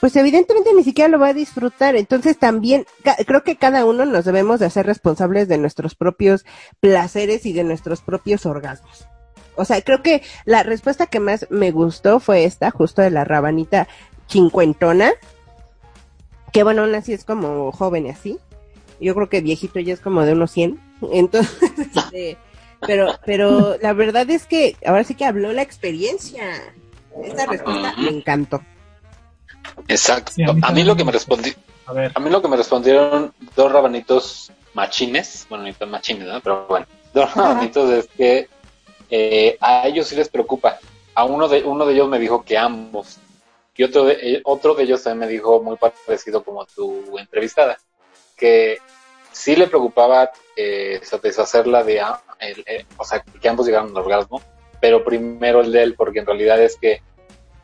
pues 0.01 0.15
evidentemente 0.17 0.75
ni 0.75 0.85
siquiera 0.85 1.09
lo 1.09 1.19
va 1.19 1.29
a 1.29 1.35
disfrutar. 1.35 1.97
Entonces 1.97 2.39
también 2.39 2.85
creo 3.27 3.43
que 3.43 3.57
cada 3.57 3.87
uno 3.87 4.05
nos 4.05 4.27
debemos 4.27 4.61
de 4.61 4.67
hacer 4.67 4.85
responsables 4.85 5.49
de 5.49 5.57
nuestros 5.59 5.95
propios 5.95 6.45
placeres 6.81 7.47
y 7.47 7.53
de 7.55 7.65
nuestros 7.65 8.03
propios 8.03 8.45
orgasmos. 8.45 9.09
O 9.57 9.65
sea, 9.65 9.81
creo 9.83 10.03
que 10.03 10.23
la 10.45 10.63
respuesta 10.63 11.07
que 11.07 11.19
más 11.21 11.47
me 11.51 11.71
gustó 11.73 12.21
fue 12.21 12.45
esta, 12.45 12.71
justo 12.71 13.03
de 13.03 13.11
la 13.11 13.25
rabanita 13.25 13.89
cincuentona, 14.29 15.11
que 16.53 16.63
bueno, 16.63 16.83
aún 16.83 16.95
así 16.95 17.13
es 17.13 17.25
como 17.25 17.73
joven 17.73 18.07
y 18.07 18.11
así. 18.11 18.39
Yo 19.01 19.15
creo 19.15 19.29
que 19.29 19.41
viejito 19.41 19.79
ya 19.81 19.95
es 19.95 20.01
como 20.01 20.25
de 20.25 20.33
unos 20.33 20.51
100. 20.51 20.81
Entonces, 21.13 21.73
este, 21.79 22.37
pero, 22.87 23.15
pero 23.25 23.77
la 23.81 23.93
verdad 23.93 24.29
es 24.31 24.47
que 24.47 24.77
ahora 24.85 25.05
sí 25.05 25.15
que 25.15 25.25
habló 25.25 25.53
la 25.53 25.63
experiencia. 25.63 26.45
Esta 27.23 27.47
respuesta 27.47 27.95
me 27.99 28.11
encantó. 28.11 28.63
Exacto. 29.89 30.33
Sí, 30.33 30.43
a 30.45 30.53
mí 30.53 30.61
a 30.63 30.73
mí 30.73 30.85
lo 30.85 30.97
que 30.97 31.05
me 31.05 31.13
respondí, 31.13 31.53
A 31.87 31.93
ver, 31.93 32.13
a 32.15 32.21
mí 32.21 32.31
lo 32.31 32.41
que 32.41 32.49
me 32.49 32.57
respondieron 32.57 33.33
dos 33.57 33.73
rabanitos 33.73 34.53
machines, 34.75 35.47
bueno, 35.49 35.65
ni 35.65 35.73
tan 35.73 35.91
machines, 35.91 36.27
¿no? 36.27 36.41
Pero 36.41 36.67
bueno, 36.69 36.87
dos 37.13 37.35
rabanitos 37.35 37.91
es 37.91 38.09
que 38.17 38.49
eh, 39.11 39.57
a 39.61 39.87
ellos 39.87 40.07
sí 40.07 40.17
les 40.17 40.29
preocupa. 40.29 40.79
A 41.15 41.25
uno 41.25 41.49
de 41.49 41.65
uno 41.65 41.85
de 41.85 41.95
ellos 41.95 42.09
me 42.09 42.19
dijo 42.19 42.45
que 42.45 42.57
ambos. 42.57 43.19
Y 43.79 43.85
otro 43.85 44.05
de, 44.05 44.15
eh, 44.15 44.41
otro 44.45 44.75
de 44.75 44.83
ellos 44.83 45.05
también 45.05 45.21
me 45.29 45.33
dijo 45.33 45.63
muy 45.63 45.77
parecido 45.77 46.43
como 46.43 46.67
tu 46.67 47.17
entrevistada, 47.17 47.79
que 48.37 48.79
sí 49.31 49.55
le 49.55 49.69
preocupaba 49.69 50.31
eh, 50.57 50.99
satisfacerla 51.05 51.85
de, 51.85 52.01
a- 52.01 52.21
el- 52.41 52.65
eh, 52.67 52.85
o 52.97 53.05
sea, 53.05 53.21
que 53.23 53.49
ambos 53.49 53.67
llegaran 53.67 53.91
al 53.91 53.97
orgasmo, 53.99 54.43
pero 54.81 55.05
primero 55.05 55.61
el 55.61 55.71
de 55.71 55.83
él, 55.85 55.95
porque 55.95 56.19
en 56.19 56.27
realidad 56.27 56.61
es 56.61 56.77
que 56.77 57.03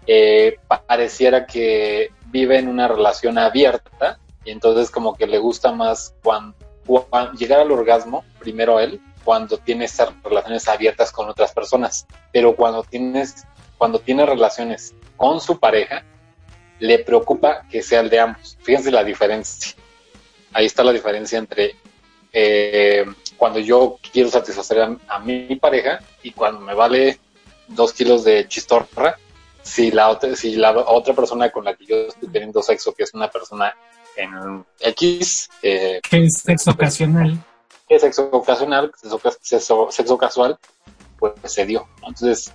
eh, 0.06 0.56
pa- 0.68 0.82
pareciera 0.82 1.46
que 1.46 2.10
vive 2.26 2.58
en 2.58 2.68
una 2.68 2.86
relación 2.86 3.36
abierta 3.36 4.20
y 4.44 4.52
entonces 4.52 4.92
como 4.92 5.16
que 5.16 5.26
le 5.26 5.38
gusta 5.38 5.72
más 5.72 6.14
cuando, 6.22 6.56
llegar 7.36 7.58
al 7.58 7.72
orgasmo, 7.72 8.24
primero 8.38 8.78
él, 8.78 9.00
cuando 9.24 9.58
tiene 9.58 9.88
relaciones 10.22 10.68
abiertas 10.68 11.10
con 11.10 11.28
otras 11.28 11.52
personas, 11.52 12.06
pero 12.32 12.54
cuando 12.54 12.84
tienes, 12.84 13.46
cuando 13.78 13.98
tiene 13.98 14.26
relaciones 14.26 14.94
con 15.16 15.40
su 15.40 15.58
pareja, 15.58 16.04
le 16.80 16.98
preocupa 17.00 17.62
que 17.70 17.82
sea 17.82 18.00
el 18.00 18.10
de 18.10 18.20
ambos. 18.20 18.56
Fíjense 18.62 18.90
la 18.90 19.04
diferencia. 19.04 19.74
Ahí 20.52 20.66
está 20.66 20.82
la 20.84 20.92
diferencia 20.92 21.38
entre 21.38 21.76
eh, 22.32 23.04
cuando 23.36 23.58
yo 23.60 23.98
quiero 24.12 24.28
satisfacer 24.28 24.80
a, 24.80 24.96
a 25.08 25.18
mi 25.20 25.56
pareja 25.56 26.00
y 26.22 26.32
cuando 26.32 26.60
me 26.60 26.74
vale 26.74 27.18
dos 27.68 27.92
kilos 27.92 28.24
de 28.24 28.46
chistorra 28.48 29.16
si 29.62 29.90
la 29.90 30.10
otra, 30.10 30.36
si 30.36 30.56
la 30.56 30.72
otra 30.72 31.14
persona 31.14 31.50
con 31.50 31.64
la 31.64 31.74
que 31.74 31.86
yo 31.86 31.96
estoy 32.08 32.28
teniendo 32.28 32.62
sexo, 32.62 32.92
que 32.92 33.04
es 33.04 33.14
una 33.14 33.30
persona 33.30 33.74
en 34.16 34.64
X, 34.80 35.48
eh, 35.62 36.00
¿qué 36.08 36.24
es 36.24 36.38
sexo 36.40 36.72
ocasional? 36.72 37.38
que 37.88 37.94
es 37.96 38.02
sexo 38.02 38.28
ocasional, 38.30 38.92
sexo, 38.96 39.18
sexo- 39.42 39.90
sexo 39.90 40.18
casual, 40.18 40.58
pues 41.18 41.32
se 41.44 41.64
dio. 41.64 41.86
Entonces, 42.06 42.52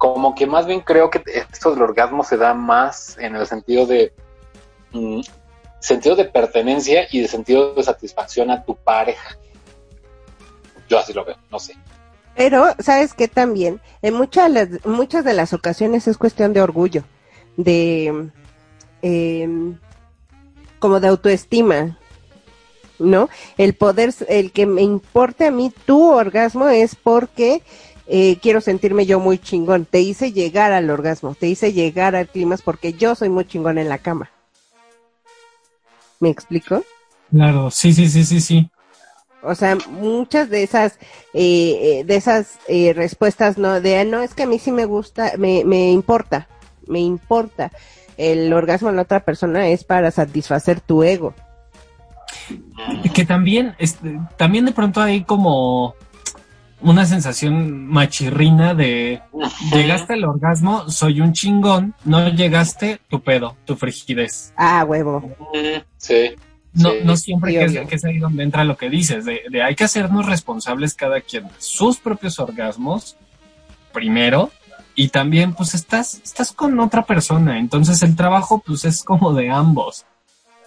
como 0.00 0.34
que 0.34 0.46
más 0.46 0.64
bien 0.64 0.80
creo 0.80 1.10
que 1.10 1.22
esto 1.52 1.72
del 1.72 1.82
orgasmo 1.82 2.24
se 2.24 2.38
da 2.38 2.54
más 2.54 3.18
en 3.18 3.36
el 3.36 3.46
sentido 3.46 3.84
de 3.84 4.14
mm, 4.92 5.20
sentido 5.78 6.16
de 6.16 6.24
pertenencia 6.24 7.06
y 7.12 7.20
de 7.20 7.28
sentido 7.28 7.74
de 7.74 7.82
satisfacción 7.82 8.50
a 8.50 8.64
tu 8.64 8.74
pareja. 8.76 9.36
Yo 10.88 10.98
así 10.98 11.12
lo 11.12 11.22
veo, 11.26 11.36
no 11.50 11.58
sé. 11.58 11.74
Pero, 12.34 12.64
¿sabes 12.78 13.12
qué 13.12 13.28
también? 13.28 13.78
En 14.00 14.14
muchas, 14.14 14.50
las- 14.50 14.86
muchas 14.86 15.22
de 15.22 15.34
las 15.34 15.52
ocasiones 15.52 16.08
es 16.08 16.16
cuestión 16.16 16.54
de 16.54 16.62
orgullo, 16.62 17.04
de, 17.58 18.30
em, 19.02 19.78
como 20.78 20.98
de 20.98 21.08
autoestima, 21.08 21.98
¿no? 22.98 23.28
El 23.58 23.74
poder, 23.74 24.14
el 24.28 24.50
que 24.50 24.64
me 24.64 24.80
importe 24.80 25.44
a 25.46 25.50
mí 25.50 25.70
tu 25.84 26.10
orgasmo 26.10 26.68
es 26.68 26.94
porque 26.94 27.62
eh, 28.12 28.38
quiero 28.42 28.60
sentirme 28.60 29.06
yo 29.06 29.20
muy 29.20 29.38
chingón. 29.38 29.84
Te 29.84 30.00
hice 30.00 30.32
llegar 30.32 30.72
al 30.72 30.90
orgasmo, 30.90 31.36
te 31.36 31.46
hice 31.46 31.72
llegar 31.72 32.16
al 32.16 32.26
clima 32.26 32.56
porque 32.64 32.92
yo 32.92 33.14
soy 33.14 33.28
muy 33.28 33.44
chingón 33.46 33.78
en 33.78 33.88
la 33.88 33.98
cama. 33.98 34.30
¿Me 36.18 36.28
explico? 36.28 36.82
Claro, 37.30 37.70
sí, 37.70 37.92
sí, 37.92 38.08
sí, 38.08 38.24
sí, 38.24 38.40
sí. 38.40 38.70
O 39.42 39.54
sea, 39.54 39.76
muchas 39.88 40.50
de 40.50 40.64
esas, 40.64 40.98
eh, 41.32 42.00
eh, 42.00 42.04
de 42.04 42.16
esas 42.16 42.58
eh, 42.66 42.92
respuestas, 42.94 43.56
no, 43.56 43.80
de 43.80 43.98
"Ah, 43.98 44.04
no, 44.04 44.20
es 44.20 44.34
que 44.34 44.42
a 44.42 44.46
mí 44.46 44.58
sí 44.58 44.72
me 44.72 44.84
gusta, 44.86 45.32
me, 45.38 45.64
me 45.64 45.92
importa, 45.92 46.48
me 46.88 46.98
importa. 46.98 47.70
El 48.16 48.52
orgasmo 48.52 48.90
en 48.90 48.96
la 48.96 49.02
otra 49.02 49.20
persona 49.24 49.68
es 49.68 49.84
para 49.84 50.10
satisfacer 50.10 50.80
tu 50.80 51.04
ego. 51.04 51.32
Que 53.14 53.24
también, 53.24 53.74
este, 53.78 54.20
también 54.36 54.66
de 54.66 54.72
pronto 54.72 55.00
hay 55.00 55.22
como 55.22 55.94
una 56.82 57.04
sensación 57.06 57.86
machirrina 57.86 58.74
de 58.74 59.20
llegaste 59.72 60.14
al 60.14 60.24
orgasmo, 60.24 60.88
soy 60.90 61.20
un 61.20 61.32
chingón, 61.32 61.94
no 62.04 62.28
llegaste, 62.28 63.00
tu 63.08 63.20
pedo, 63.22 63.56
tu 63.64 63.76
frigidez. 63.76 64.52
Ah, 64.56 64.84
huevo. 64.86 65.36
Sí. 65.98 66.34
No, 66.72 66.90
Sí. 66.90 66.96
no 67.04 67.16
siempre 67.16 67.50
Sí, 67.52 67.58
que 67.58 67.80
es, 67.80 67.88
que 67.88 67.94
es 67.96 68.04
ahí 68.04 68.18
donde 68.18 68.44
entra 68.44 68.64
lo 68.64 68.76
que 68.76 68.88
dices, 68.88 69.24
de, 69.24 69.42
de 69.50 69.62
hay 69.62 69.74
que 69.74 69.84
hacernos 69.84 70.26
responsables 70.26 70.94
cada 70.94 71.20
quien 71.20 71.44
de 71.44 71.54
sus 71.58 71.98
propios 71.98 72.38
orgasmos 72.38 73.16
primero 73.92 74.50
y 74.94 75.08
también 75.08 75.52
pues 75.54 75.74
estás, 75.74 76.20
estás 76.22 76.52
con 76.52 76.78
otra 76.78 77.04
persona, 77.04 77.58
entonces 77.58 78.02
el 78.02 78.14
trabajo 78.14 78.62
pues 78.64 78.84
es 78.84 79.02
como 79.02 79.32
de 79.34 79.50
ambos. 79.50 80.06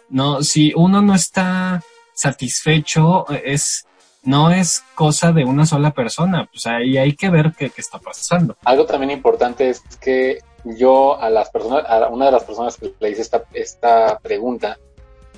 No, 0.09 0.43
si 0.43 0.73
uno 0.75 1.01
no 1.01 1.15
está 1.15 1.81
satisfecho, 2.13 3.25
es, 3.29 3.85
no 4.23 4.51
es 4.51 4.83
cosa 4.95 5.31
de 5.31 5.43
una 5.43 5.65
sola 5.65 5.91
persona, 5.91 6.47
pues 6.51 6.65
ahí 6.65 6.97
hay 6.97 7.13
que 7.15 7.29
ver 7.29 7.53
qué, 7.57 7.71
está 7.75 7.99
pasando. 7.99 8.55
Algo 8.63 8.85
también 8.85 9.11
importante 9.11 9.69
es 9.69 9.81
que 10.01 10.39
yo 10.63 11.19
a 11.19 11.29
las 11.29 11.49
personas, 11.49 11.85
a 11.87 12.07
una 12.07 12.25
de 12.25 12.31
las 12.31 12.43
personas 12.43 12.77
que 12.77 12.93
le 12.99 13.09
hice 13.09 13.21
esta, 13.21 13.43
esta 13.53 14.19
pregunta, 14.19 14.77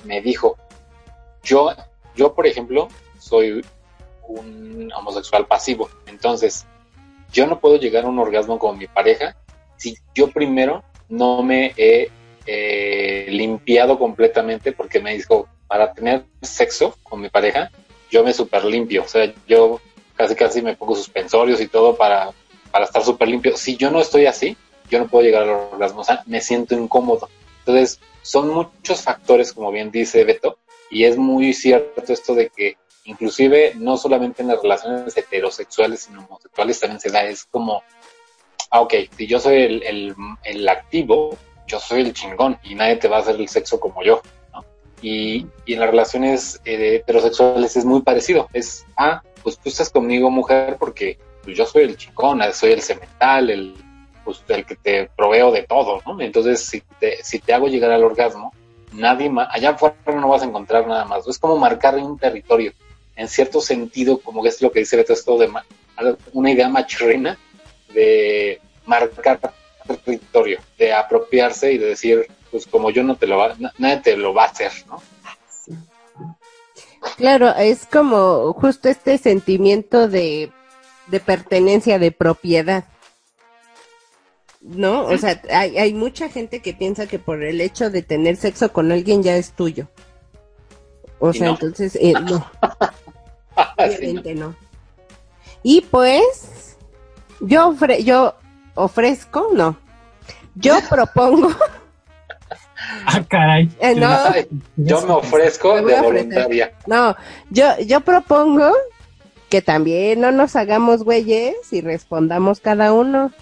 me 0.04 0.20
dijo, 0.20 0.56
yo, 1.42 1.72
yo 2.14 2.34
por 2.34 2.46
ejemplo, 2.46 2.88
soy 3.18 3.64
un 4.28 4.90
homosexual 4.96 5.46
pasivo, 5.46 5.88
entonces 6.06 6.66
yo 7.32 7.46
no 7.46 7.58
puedo 7.58 7.76
llegar 7.76 8.04
a 8.04 8.08
un 8.08 8.18
orgasmo 8.18 8.58
con 8.58 8.78
mi 8.78 8.86
pareja 8.86 9.36
si 9.76 9.96
yo 10.14 10.30
primero 10.30 10.82
no 11.08 11.42
me 11.42 11.72
he 11.76 12.10
eh, 12.46 13.26
limpiado 13.30 13.98
completamente 13.98 14.72
porque 14.72 15.00
me 15.00 15.14
dijo, 15.14 15.48
para 15.66 15.92
tener 15.92 16.24
sexo 16.42 16.96
con 17.02 17.20
mi 17.20 17.28
pareja, 17.28 17.70
yo 18.10 18.24
me 18.24 18.32
super 18.32 18.64
limpio, 18.64 19.04
o 19.04 19.08
sea, 19.08 19.32
yo 19.46 19.80
casi 20.14 20.34
casi 20.34 20.62
me 20.62 20.76
pongo 20.76 20.94
suspensorios 20.94 21.60
y 21.60 21.68
todo 21.68 21.96
para, 21.96 22.30
para 22.70 22.84
estar 22.84 23.04
súper 23.04 23.28
limpio. 23.28 23.56
Si 23.56 23.76
yo 23.76 23.90
no 23.90 24.00
estoy 24.00 24.26
así, 24.26 24.56
yo 24.90 24.98
no 24.98 25.08
puedo 25.08 25.24
llegar 25.24 25.42
al 25.42 25.50
orgasmo, 25.72 26.00
o 26.00 26.04
sea, 26.04 26.22
me 26.26 26.40
siento 26.40 26.74
incómodo. 26.74 27.28
Entonces, 27.60 28.00
son 28.22 28.48
muchos 28.48 29.02
factores, 29.02 29.52
como 29.52 29.70
bien 29.70 29.90
dice 29.90 30.24
Beto, 30.24 30.58
y 30.90 31.04
es 31.04 31.16
muy 31.16 31.52
cierto 31.52 32.12
esto 32.12 32.34
de 32.34 32.48
que 32.48 32.76
inclusive 33.04 33.74
no 33.76 33.96
solamente 33.96 34.42
en 34.42 34.48
las 34.48 34.62
relaciones 34.62 35.16
heterosexuales, 35.16 36.00
sino 36.00 36.24
homosexuales 36.24 36.80
también 36.80 37.00
se 37.00 37.10
da, 37.10 37.24
es 37.24 37.44
como, 37.44 37.82
ah, 38.70 38.80
ok, 38.80 38.94
si 39.16 39.26
yo 39.26 39.38
soy 39.38 39.62
el, 39.62 39.82
el, 39.82 40.14
el 40.44 40.68
activo, 40.68 41.36
yo 41.66 41.80
soy 41.80 42.02
el 42.02 42.12
chingón 42.12 42.58
y 42.62 42.74
nadie 42.74 42.96
te 42.96 43.08
va 43.08 43.18
a 43.18 43.20
hacer 43.20 43.36
el 43.36 43.48
sexo 43.48 43.78
como 43.80 44.02
yo. 44.02 44.22
Y, 45.02 45.46
y 45.66 45.74
en 45.74 45.80
las 45.80 45.90
relaciones 45.90 46.60
eh, 46.64 46.96
heterosexuales 46.96 47.76
es 47.76 47.84
muy 47.84 48.00
parecido, 48.02 48.48
es, 48.52 48.86
ah, 48.96 49.22
pues 49.42 49.58
tú 49.58 49.68
estás 49.68 49.90
conmigo 49.90 50.30
mujer 50.30 50.76
porque 50.78 51.18
pues, 51.44 51.56
yo 51.56 51.66
soy 51.66 51.84
el 51.84 51.96
chingón, 51.96 52.40
soy 52.52 52.72
el 52.72 52.82
cemental, 52.82 53.50
el, 53.50 53.74
pues, 54.24 54.42
el 54.48 54.64
que 54.64 54.76
te 54.76 55.10
proveo 55.16 55.52
de 55.52 55.62
todo, 55.62 56.02
¿no? 56.06 56.20
Entonces, 56.20 56.64
si 56.64 56.82
te, 56.98 57.22
si 57.22 57.38
te 57.38 57.52
hago 57.52 57.68
llegar 57.68 57.92
al 57.92 58.02
orgasmo, 58.04 58.52
nadie 58.92 59.30
más, 59.30 59.48
allá 59.52 59.70
afuera 59.70 59.96
no 60.06 60.28
vas 60.28 60.42
a 60.42 60.46
encontrar 60.46 60.86
nada 60.86 61.04
más. 61.04 61.26
Es 61.28 61.38
como 61.38 61.56
marcar 61.56 61.94
un 61.96 62.18
territorio. 62.18 62.72
En 63.14 63.28
cierto 63.28 63.60
sentido, 63.60 64.18
como 64.18 64.44
es 64.44 64.60
lo 64.60 64.72
que 64.72 64.80
dice 64.80 64.96
Beto, 64.96 65.12
esto 65.12 65.38
de 65.38 65.50
una 66.32 66.50
idea 66.50 66.68
machirrina 66.68 67.38
de 67.94 68.60
marcar 68.84 69.38
territorio, 70.04 70.58
de 70.76 70.92
apropiarse 70.92 71.72
y 71.72 71.78
de 71.78 71.86
decir, 71.86 72.26
pues 72.56 72.66
como 72.66 72.88
yo 72.90 73.02
no 73.02 73.16
te 73.16 73.26
lo 73.26 73.36
va, 73.36 73.54
na- 73.58 73.74
nadie 73.76 73.98
te 73.98 74.16
lo 74.16 74.32
va 74.32 74.44
a 74.44 74.46
hacer, 74.46 74.72
¿no? 74.88 75.02
Claro, 77.18 77.54
es 77.54 77.84
como 77.84 78.54
justo 78.54 78.88
este 78.88 79.18
sentimiento 79.18 80.08
de, 80.08 80.50
de 81.08 81.20
pertenencia, 81.20 81.98
de 81.98 82.12
propiedad. 82.12 82.84
¿No? 84.62 85.04
O 85.04 85.18
sea, 85.18 85.40
hay, 85.50 85.76
hay 85.76 85.92
mucha 85.92 86.30
gente 86.30 86.62
que 86.62 86.72
piensa 86.72 87.06
que 87.06 87.18
por 87.18 87.42
el 87.44 87.60
hecho 87.60 87.90
de 87.90 88.00
tener 88.00 88.36
sexo 88.36 88.72
con 88.72 88.90
alguien 88.90 89.22
ya 89.22 89.36
es 89.36 89.52
tuyo. 89.52 89.86
O 91.18 91.34
sea, 91.34 91.48
no. 91.48 91.52
entonces, 91.52 91.94
eh, 92.00 92.14
no, 92.14 92.50
Así, 93.54 93.76
¿no? 93.76 93.98
obviamente 93.98 94.34
no. 94.34 94.56
Y 95.62 95.82
pues, 95.82 96.76
yo, 97.40 97.70
ofre- 97.74 98.02
yo 98.02 98.34
ofrezco, 98.74 99.48
no. 99.52 99.76
Yo 100.54 100.78
propongo, 100.88 101.50
Ah, 101.50 101.70
caray. 103.26 103.68
eh, 103.80 103.94
no, 103.94 104.08
Ay, 104.08 104.46
yo 104.76 105.02
me 105.06 105.12
ofrezco 105.14 105.74
Me 105.82 105.92
de 105.92 106.00
voluntaria. 106.00 106.72
No, 106.86 107.16
yo, 107.50 107.78
yo 107.80 108.00
propongo 108.00 108.72
que 109.48 109.62
también 109.62 110.20
no 110.20 110.32
nos 110.32 110.56
hagamos 110.56 111.04
güeyes 111.04 111.54
y 111.72 111.80
respondamos 111.80 112.60
cada 112.60 112.92
uno. 112.92 113.32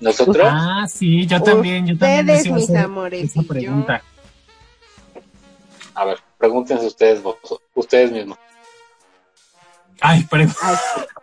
Nosotros, 0.00 0.46
Ah, 0.50 0.86
sí, 0.88 1.26
yo 1.26 1.42
también, 1.42 1.86
yo 1.86 1.96
también 1.98 2.36
Ustedes, 2.36 2.52
mis 2.52 2.70
amores, 2.76 3.24
esa 3.30 3.42
yo. 3.42 3.48
pregunta. 3.48 4.02
a 5.94 6.04
ver, 6.04 6.18
pregúntense 6.36 6.86
ustedes, 6.86 7.22
vos- 7.22 7.38
ustedes 7.74 8.12
mismos. 8.12 8.38
Ay, 10.02 10.22
pre- 10.24 10.46
Ay, 10.60 10.76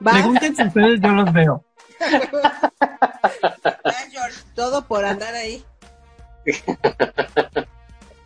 pregúntense 0.04 0.64
ustedes, 0.64 1.00
yo 1.00 1.10
los 1.10 1.32
veo. 1.32 1.64
todo 4.56 4.86
por 4.86 5.06
andar 5.06 5.34
ahí. 5.36 5.64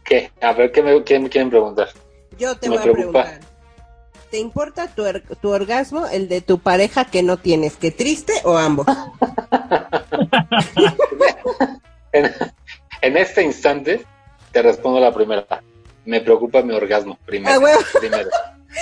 ¿Qué? 0.03 0.32
A 0.41 0.53
ver, 0.53 0.71
¿qué 0.71 0.82
me, 0.82 1.03
qué 1.03 1.19
me 1.19 1.30
quieren 1.30 1.49
preguntar? 1.49 1.89
Yo 2.38 2.56
te 2.58 2.69
voy 2.69 2.77
a 2.77 2.82
preocupa. 2.82 3.23
preguntar. 3.23 3.39
¿Te 4.32 4.39
importa 4.39 4.88
tu, 4.88 5.03
er- 5.06 5.23
tu 5.39 5.49
orgasmo, 5.51 6.06
el 6.08 6.27
de 6.27 6.41
tu 6.41 6.60
pareja 6.60 7.06
que 7.06 7.23
no 7.23 7.38
tienes? 7.38 7.75
¿Que 7.77 7.91
triste 7.91 8.34
o 8.43 8.58
ambos? 8.58 8.86
En, 12.13 12.34
en 13.01 13.17
este 13.17 13.43
instante 13.43 14.06
te 14.51 14.62
respondo 14.62 14.99
la 14.99 15.13
primera. 15.13 15.45
Me 16.06 16.21
preocupa 16.21 16.62
mi 16.62 16.73
orgasmo 16.73 17.17
primero. 17.25 17.60
Ah, 17.65 17.77
primero. 17.99 18.30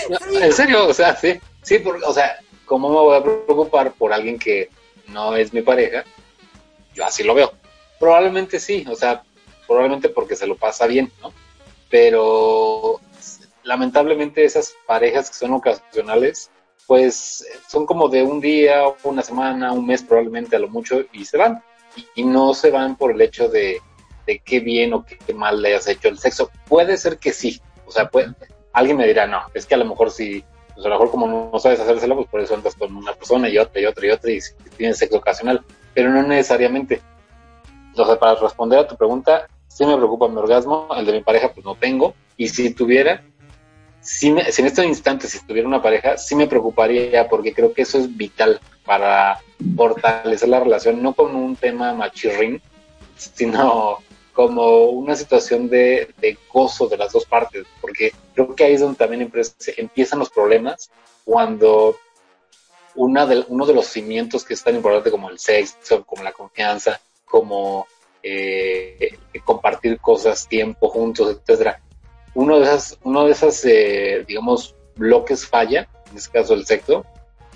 No, 0.09 0.17
en 0.39 0.51
serio, 0.53 0.87
o 0.87 0.93
sea, 0.93 1.15
sí, 1.15 1.39
sí, 1.63 1.79
por- 1.79 2.03
o 2.03 2.13
sea, 2.13 2.37
¿cómo 2.65 2.89
me 2.89 2.95
voy 2.95 3.17
a 3.17 3.23
preocupar 3.23 3.93
por 3.93 4.11
alguien 4.11 4.37
que 4.37 4.69
no 5.07 5.35
es 5.35 5.53
mi 5.53 5.61
pareja? 5.61 6.03
Yo 6.93 7.05
así 7.05 7.23
lo 7.23 7.33
veo. 7.33 7.51
Probablemente 7.99 8.60
sí, 8.60 8.86
o 8.89 8.95
sea, 8.95 9.23
probablemente 9.67 10.10
porque 10.10 10.36
se 10.36 10.47
lo 10.47 10.55
pasa 10.55 10.88
bien, 10.88 11.12
¿no? 11.21 11.34
Pero 11.89 12.99
lamentablemente 13.63 14.45
esas 14.45 14.75
parejas 14.86 15.29
que 15.29 15.38
son 15.38 15.53
ocasionales, 15.53 16.51
pues 16.88 17.45
son 17.67 17.86
como 17.86 18.10
de 18.10 18.23
un 18.23 18.39
día, 18.39 18.84
una 19.03 19.21
semana, 19.21 19.71
un 19.71 19.86
mes 19.86 20.03
probablemente 20.03 20.55
a 20.55 20.60
lo 20.60 20.69
mucho 20.69 21.01
y 21.12 21.25
se 21.25 21.38
van. 21.38 21.63
Y, 22.15 22.23
no 22.23 22.53
se 22.53 22.71
van 22.71 22.97
por 22.97 23.12
el 23.12 23.21
hecho 23.21 23.47
de, 23.47 23.81
de 24.27 24.39
qué 24.39 24.60
bien 24.60 24.93
o 24.93 25.05
qué 25.05 25.34
mal 25.34 25.62
le 25.62 25.69
hayas 25.69 25.88
hecho 25.88 26.10
el 26.10 26.19
sexo. 26.19 26.51
Puede 26.67 26.97
ser 26.97 27.17
que 27.19 27.31
sí, 27.31 27.62
o 27.86 27.91
sea, 27.91 28.10
puede, 28.10 28.34
alguien 28.73 28.97
me 28.97 29.08
dirá, 29.08 29.25
no, 29.25 29.41
es 29.53 29.65
que 29.65 29.75
a 29.75 29.77
lo 29.77 29.86
mejor 29.86 30.12
si, 30.12 30.43
pues 30.73 30.86
a 30.86 30.89
lo 30.89 30.95
mejor 30.95 31.12
como 31.12 31.49
no, 31.51 31.60
sabes 31.60 31.79
hacérselo, 31.79 32.15
pues 32.17 32.27
por 32.27 32.41
eso 32.41 32.53
andas 32.53 32.75
con 32.75 32.95
una 32.95 33.13
persona 33.13 33.47
y 33.47 33.58
otra 33.58 33.81
y 33.81 33.86
otra 33.86 34.05
y 34.05 34.10
otra 34.10 34.31
y 34.31 34.39
tienes 34.77 34.97
sexo 34.97 35.17
ocasional, 35.17 35.63
pero 35.93 36.12
no 36.12 36.21
necesariamente. 36.23 37.01
Entonces, 37.95 38.17
para 38.17 38.36
responder 38.36 38.79
a 38.79 38.88
tu 38.88 38.97
pregunta, 38.97 39.47
sí 39.69 39.86
me 39.86 39.95
preocupa 39.95 40.27
mi 40.27 40.36
orgasmo, 40.36 40.89
el 40.97 41.05
de 41.05 41.13
mi 41.13 41.21
pareja 41.21 41.53
pues 41.53 41.65
no 41.65 41.75
tengo, 41.75 42.13
y 42.36 42.49
si 42.49 42.73
tuviera, 42.73 43.23
sí 44.01 44.34
me- 44.34 44.51
si 44.51 44.62
en 44.62 44.67
este 44.67 44.86
instante, 44.86 45.29
si 45.29 45.39
tuviera 45.45 45.65
una 45.65 45.81
pareja, 45.81 46.17
sí 46.17 46.36
me 46.36 46.45
preocuparía 46.45 47.29
porque 47.29 47.53
creo 47.53 47.71
que 47.73 47.84
eso 47.84 47.97
es 47.97 48.13
vital 48.17 48.60
para 48.84 49.39
fortalecer 49.77 50.49
la 50.49 50.60
relación, 50.60 51.01
no 51.01 51.13
como 51.13 51.39
un 51.39 51.55
tema 51.55 51.93
machirrín, 51.93 52.62
sino 53.15 53.99
como 54.34 54.88
una 54.89 55.15
situación 55.15 55.69
de, 55.69 56.13
de 56.17 56.38
gozo 56.51 56.88
de 56.89 56.97
las 56.97 57.13
dos 57.13 57.23
partes, 57.25 57.65
porque 57.79 58.12
creo 58.34 58.53
que 58.53 58.65
ahí 58.65 58.73
es 58.73 58.81
donde 58.81 58.97
también 58.97 59.31
empie- 59.31 59.73
empiezan 59.77 60.19
los 60.19 60.29
problemas 60.29 60.89
cuando 61.23 61.95
una 62.95 63.25
de, 63.25 63.45
uno 63.47 63.65
de 63.65 63.73
los 63.73 63.86
cimientos 63.88 64.43
que 64.43 64.53
es 64.53 64.62
tan 64.63 64.75
importante 64.75 65.12
como 65.12 65.29
el 65.29 65.39
sexo, 65.39 66.03
como 66.05 66.23
la 66.23 66.34
confianza, 66.34 66.99
como 67.35 67.85
eh, 68.23 69.17
compartir 69.43 69.99
cosas, 69.99 70.47
tiempo 70.47 70.87
juntos, 70.87 71.35
etcétera. 71.35 71.81
Uno 72.33 72.59
de 72.59 72.63
esas, 72.63 72.97
uno 73.03 73.25
de 73.25 73.33
esas, 73.33 73.65
eh, 73.65 74.23
digamos, 74.25 74.73
bloques 74.95 75.45
falla, 75.45 75.89
en 76.09 76.17
este 76.17 76.31
caso 76.31 76.53
el 76.53 76.65
sexo, 76.65 77.05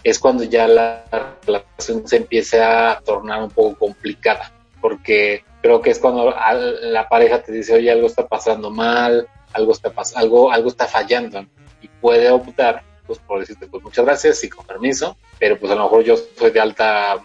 es 0.03 0.19
cuando 0.19 0.43
ya 0.43 0.67
la 0.67 1.05
relación 1.47 2.05
se 2.05 2.17
empieza 2.17 2.91
a 2.91 2.99
tornar 2.99 3.41
un 3.41 3.51
poco 3.51 3.79
complicada, 3.79 4.51
porque 4.81 5.45
creo 5.61 5.81
que 5.81 5.91
es 5.91 5.99
cuando 5.99 6.35
la 6.81 7.07
pareja 7.07 7.41
te 7.41 7.53
dice, 7.53 7.75
oye, 7.75 7.89
algo 7.89 8.07
está 8.07 8.27
pasando 8.27 8.69
mal, 8.69 9.29
algo 9.53 9.71
está 9.71 9.91
pas 9.91 10.13
algo, 10.17 10.51
algo 10.51 10.67
está 10.67 10.87
fallando, 10.87 11.45
y 11.81 11.87
puede 11.87 12.29
optar, 12.29 12.83
pues, 13.07 13.17
por 13.19 13.39
decirte, 13.39 13.65
pues, 13.67 13.81
muchas 13.81 14.03
gracias 14.03 14.43
y 14.43 14.49
con 14.49 14.65
permiso, 14.65 15.15
pero 15.39 15.57
pues 15.57 15.71
a 15.71 15.75
lo 15.75 15.83
mejor 15.83 16.03
yo 16.03 16.17
soy 16.17 16.51
de 16.51 16.59
alta, 16.59 17.23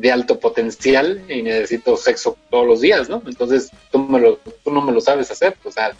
de 0.00 0.10
alto 0.10 0.40
potencial 0.40 1.22
y 1.28 1.42
necesito 1.42 1.94
sexo 1.96 2.38
todos 2.50 2.66
los 2.66 2.80
días, 2.80 3.10
¿no? 3.10 3.22
Entonces, 3.26 3.70
tú, 3.92 3.98
me 3.98 4.18
lo, 4.18 4.38
no 4.64 4.80
me 4.80 4.92
lo 4.92 5.00
sabes 5.00 5.30
hacer, 5.30 5.58
o 5.62 5.70
sea, 5.70 5.92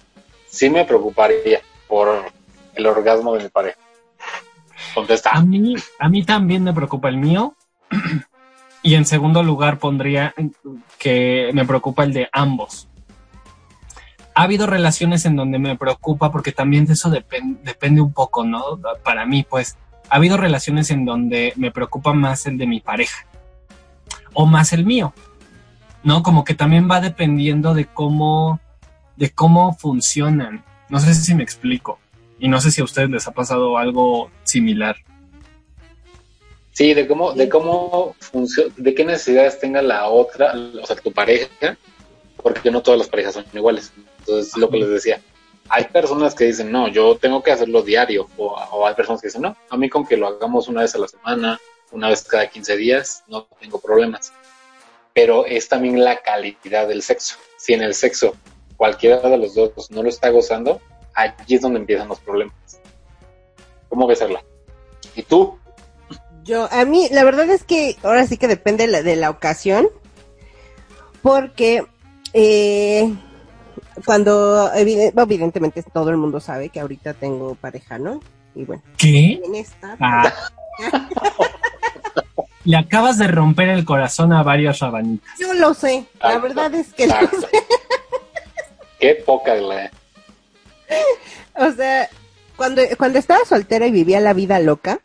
sí 0.46 0.70
me 0.70 0.86
preocuparía 0.86 1.60
por 1.86 2.24
el 2.74 2.86
orgasmo 2.86 3.34
de 3.34 3.44
mi 3.44 3.48
pareja. 3.50 3.78
Contesta. 4.94 5.30
A 5.30 5.42
mí, 5.42 6.24
también 6.24 6.64
me 6.64 6.72
preocupa 6.72 7.08
el 7.08 7.18
mío. 7.18 7.54
Y 8.82 8.94
en 8.94 9.04
segundo 9.04 9.42
lugar 9.42 9.78
pondría 9.78 10.34
que 10.98 11.50
me 11.52 11.66
preocupa 11.66 12.02
el 12.02 12.14
de 12.14 12.30
ambos. 12.32 12.88
Ha 14.34 14.44
habido 14.44 14.66
relaciones 14.66 15.26
en 15.26 15.36
donde 15.36 15.58
me 15.58 15.76
preocupa 15.76 16.32
porque 16.32 16.52
también 16.52 16.86
de 16.86 16.94
eso 16.94 17.10
depen- 17.10 17.60
depende 17.60 18.00
un 18.00 18.14
poco, 18.14 18.42
¿no? 18.42 18.80
Para 19.04 19.26
mí, 19.26 19.44
pues, 19.46 19.76
ha 20.08 20.16
habido 20.16 20.38
relaciones 20.38 20.90
en 20.90 21.04
donde 21.04 21.52
me 21.56 21.70
preocupa 21.70 22.14
más 22.14 22.46
el 22.46 22.56
de 22.56 22.66
mi 22.66 22.80
pareja 22.80 23.26
o 24.34 24.46
más 24.46 24.72
el 24.72 24.84
mío, 24.84 25.12
¿no? 26.02 26.22
Como 26.22 26.44
que 26.44 26.54
también 26.54 26.88
va 26.90 27.00
dependiendo 27.00 27.74
de 27.74 27.86
cómo, 27.86 28.60
de 29.16 29.30
cómo 29.30 29.74
funcionan. 29.74 30.64
No 30.88 30.98
sé 31.00 31.14
si 31.14 31.34
me 31.34 31.42
explico. 31.42 31.98
Y 32.38 32.48
no 32.48 32.60
sé 32.60 32.70
si 32.70 32.80
a 32.80 32.84
ustedes 32.84 33.10
les 33.10 33.28
ha 33.28 33.32
pasado 33.32 33.76
algo 33.76 34.30
similar. 34.44 34.96
Sí, 36.72 36.94
de 36.94 37.06
cómo, 37.06 37.32
de 37.32 37.48
cómo 37.48 38.14
funciona, 38.18 38.72
de 38.76 38.94
qué 38.94 39.04
necesidades 39.04 39.60
tenga 39.60 39.82
la 39.82 40.08
otra, 40.08 40.54
o 40.82 40.86
sea, 40.86 40.96
tu 40.96 41.12
pareja, 41.12 41.76
porque 42.42 42.70
no 42.70 42.80
todas 42.80 42.98
las 42.98 43.08
parejas 43.08 43.34
son 43.34 43.44
iguales. 43.52 43.92
Entonces, 44.20 44.56
lo 44.56 44.70
que 44.70 44.78
les 44.78 44.88
decía, 44.88 45.20
hay 45.68 45.84
personas 45.84 46.34
que 46.34 46.44
dicen, 46.44 46.72
no, 46.72 46.88
yo 46.88 47.16
tengo 47.16 47.42
que 47.42 47.52
hacerlo 47.52 47.82
diario, 47.82 48.28
o, 48.38 48.54
o 48.54 48.86
hay 48.86 48.94
personas 48.94 49.20
que 49.20 49.28
dicen, 49.28 49.42
no, 49.42 49.56
a 49.68 49.76
mí 49.76 49.90
con 49.90 50.06
que 50.06 50.16
lo 50.16 50.28
hagamos 50.28 50.68
una 50.68 50.80
vez 50.80 50.94
a 50.94 50.98
la 50.98 51.08
semana, 51.08 51.60
una 51.92 52.08
vez 52.08 52.22
cada 52.24 52.48
15 52.48 52.76
días, 52.76 53.24
no 53.28 53.46
tengo 53.60 53.80
problemas. 53.80 54.32
Pero 55.12 55.44
es 55.46 55.68
también 55.68 56.02
la 56.02 56.22
calidad 56.22 56.88
del 56.88 57.02
sexo. 57.02 57.36
Si 57.56 57.72
en 57.72 57.82
el 57.82 57.94
sexo 57.94 58.34
cualquiera 58.76 59.18
de 59.18 59.36
los 59.36 59.54
dos 59.54 59.90
no 59.90 60.02
lo 60.02 60.08
está 60.08 60.30
gozando, 60.30 60.80
allí 61.14 61.56
es 61.56 61.60
donde 61.60 61.80
empiezan 61.80 62.08
los 62.08 62.20
problemas. 62.20 62.54
¿Cómo 63.88 64.06
ves, 64.06 64.20
Erla? 64.20 64.42
¿Y 65.14 65.22
tú? 65.22 65.58
Yo, 66.44 66.68
a 66.70 66.84
mí, 66.84 67.08
la 67.10 67.24
verdad 67.24 67.50
es 67.50 67.64
que 67.64 67.96
ahora 68.02 68.26
sí 68.26 68.38
que 68.38 68.48
depende 68.48 68.86
de 68.86 68.92
la, 68.92 69.02
de 69.02 69.16
la 69.16 69.30
ocasión, 69.30 69.88
porque 71.22 71.84
eh, 72.32 73.12
cuando, 74.04 74.70
evidentemente 74.74 75.82
todo 75.82 76.10
el 76.10 76.16
mundo 76.16 76.40
sabe 76.40 76.70
que 76.70 76.80
ahorita 76.80 77.14
tengo 77.14 77.56
pareja, 77.56 77.98
¿no? 77.98 78.20
Y 78.54 78.64
bueno, 78.64 78.82
¿Qué? 78.96 79.40
en 79.44 79.54
esta, 79.54 79.96
Ah. 80.00 80.32
Le 82.70 82.76
acabas 82.76 83.18
de 83.18 83.26
romper 83.26 83.68
el 83.68 83.84
corazón 83.84 84.32
a 84.32 84.44
varias 84.44 84.78
rabanitas. 84.78 85.28
yo 85.40 85.52
lo 85.54 85.74
sé, 85.74 86.06
la 86.20 86.34
Exacto, 86.34 86.40
verdad 86.42 86.74
es 86.76 86.92
que 86.92 87.08
lo 87.08 87.14
sé. 87.14 87.48
Qué 89.00 89.14
poca 89.26 89.56
la... 89.56 89.90
O 91.56 91.72
sea, 91.72 92.08
cuando, 92.54 92.80
cuando 92.96 93.18
estaba 93.18 93.44
soltera 93.44 93.88
y 93.88 93.90
vivía 93.90 94.20
la 94.20 94.34
vida 94.34 94.60
loca, 94.60 95.00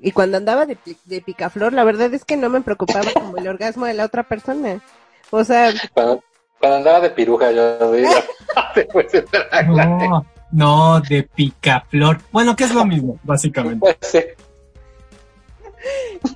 y 0.00 0.12
cuando 0.12 0.38
andaba 0.38 0.64
de, 0.64 0.78
de 1.04 1.20
picaflor, 1.20 1.74
la 1.74 1.84
verdad 1.84 2.12
es 2.14 2.24
que 2.24 2.38
no 2.38 2.48
me 2.48 2.62
preocupaba 2.62 3.10
como 3.12 3.36
el 3.36 3.48
orgasmo 3.48 3.84
de 3.84 3.92
la 3.92 4.06
otra 4.06 4.22
persona. 4.22 4.80
O 5.28 5.44
sea, 5.44 5.74
Cuando, 5.92 6.24
cuando 6.58 6.78
andaba 6.78 7.00
de 7.00 7.10
piruja, 7.10 7.52
yo 7.52 7.92
digo, 7.92 8.08
después 8.74 9.12
de 9.12 9.20
tragarla. 9.20 9.84
No, 9.84 10.26
no, 10.52 11.00
de 11.02 11.24
picaflor. 11.24 12.22
Bueno, 12.32 12.56
que 12.56 12.64
es 12.64 12.72
lo 12.72 12.86
mismo, 12.86 13.18
básicamente. 13.24 13.80
Pues 13.80 13.98
sí. 14.00 14.20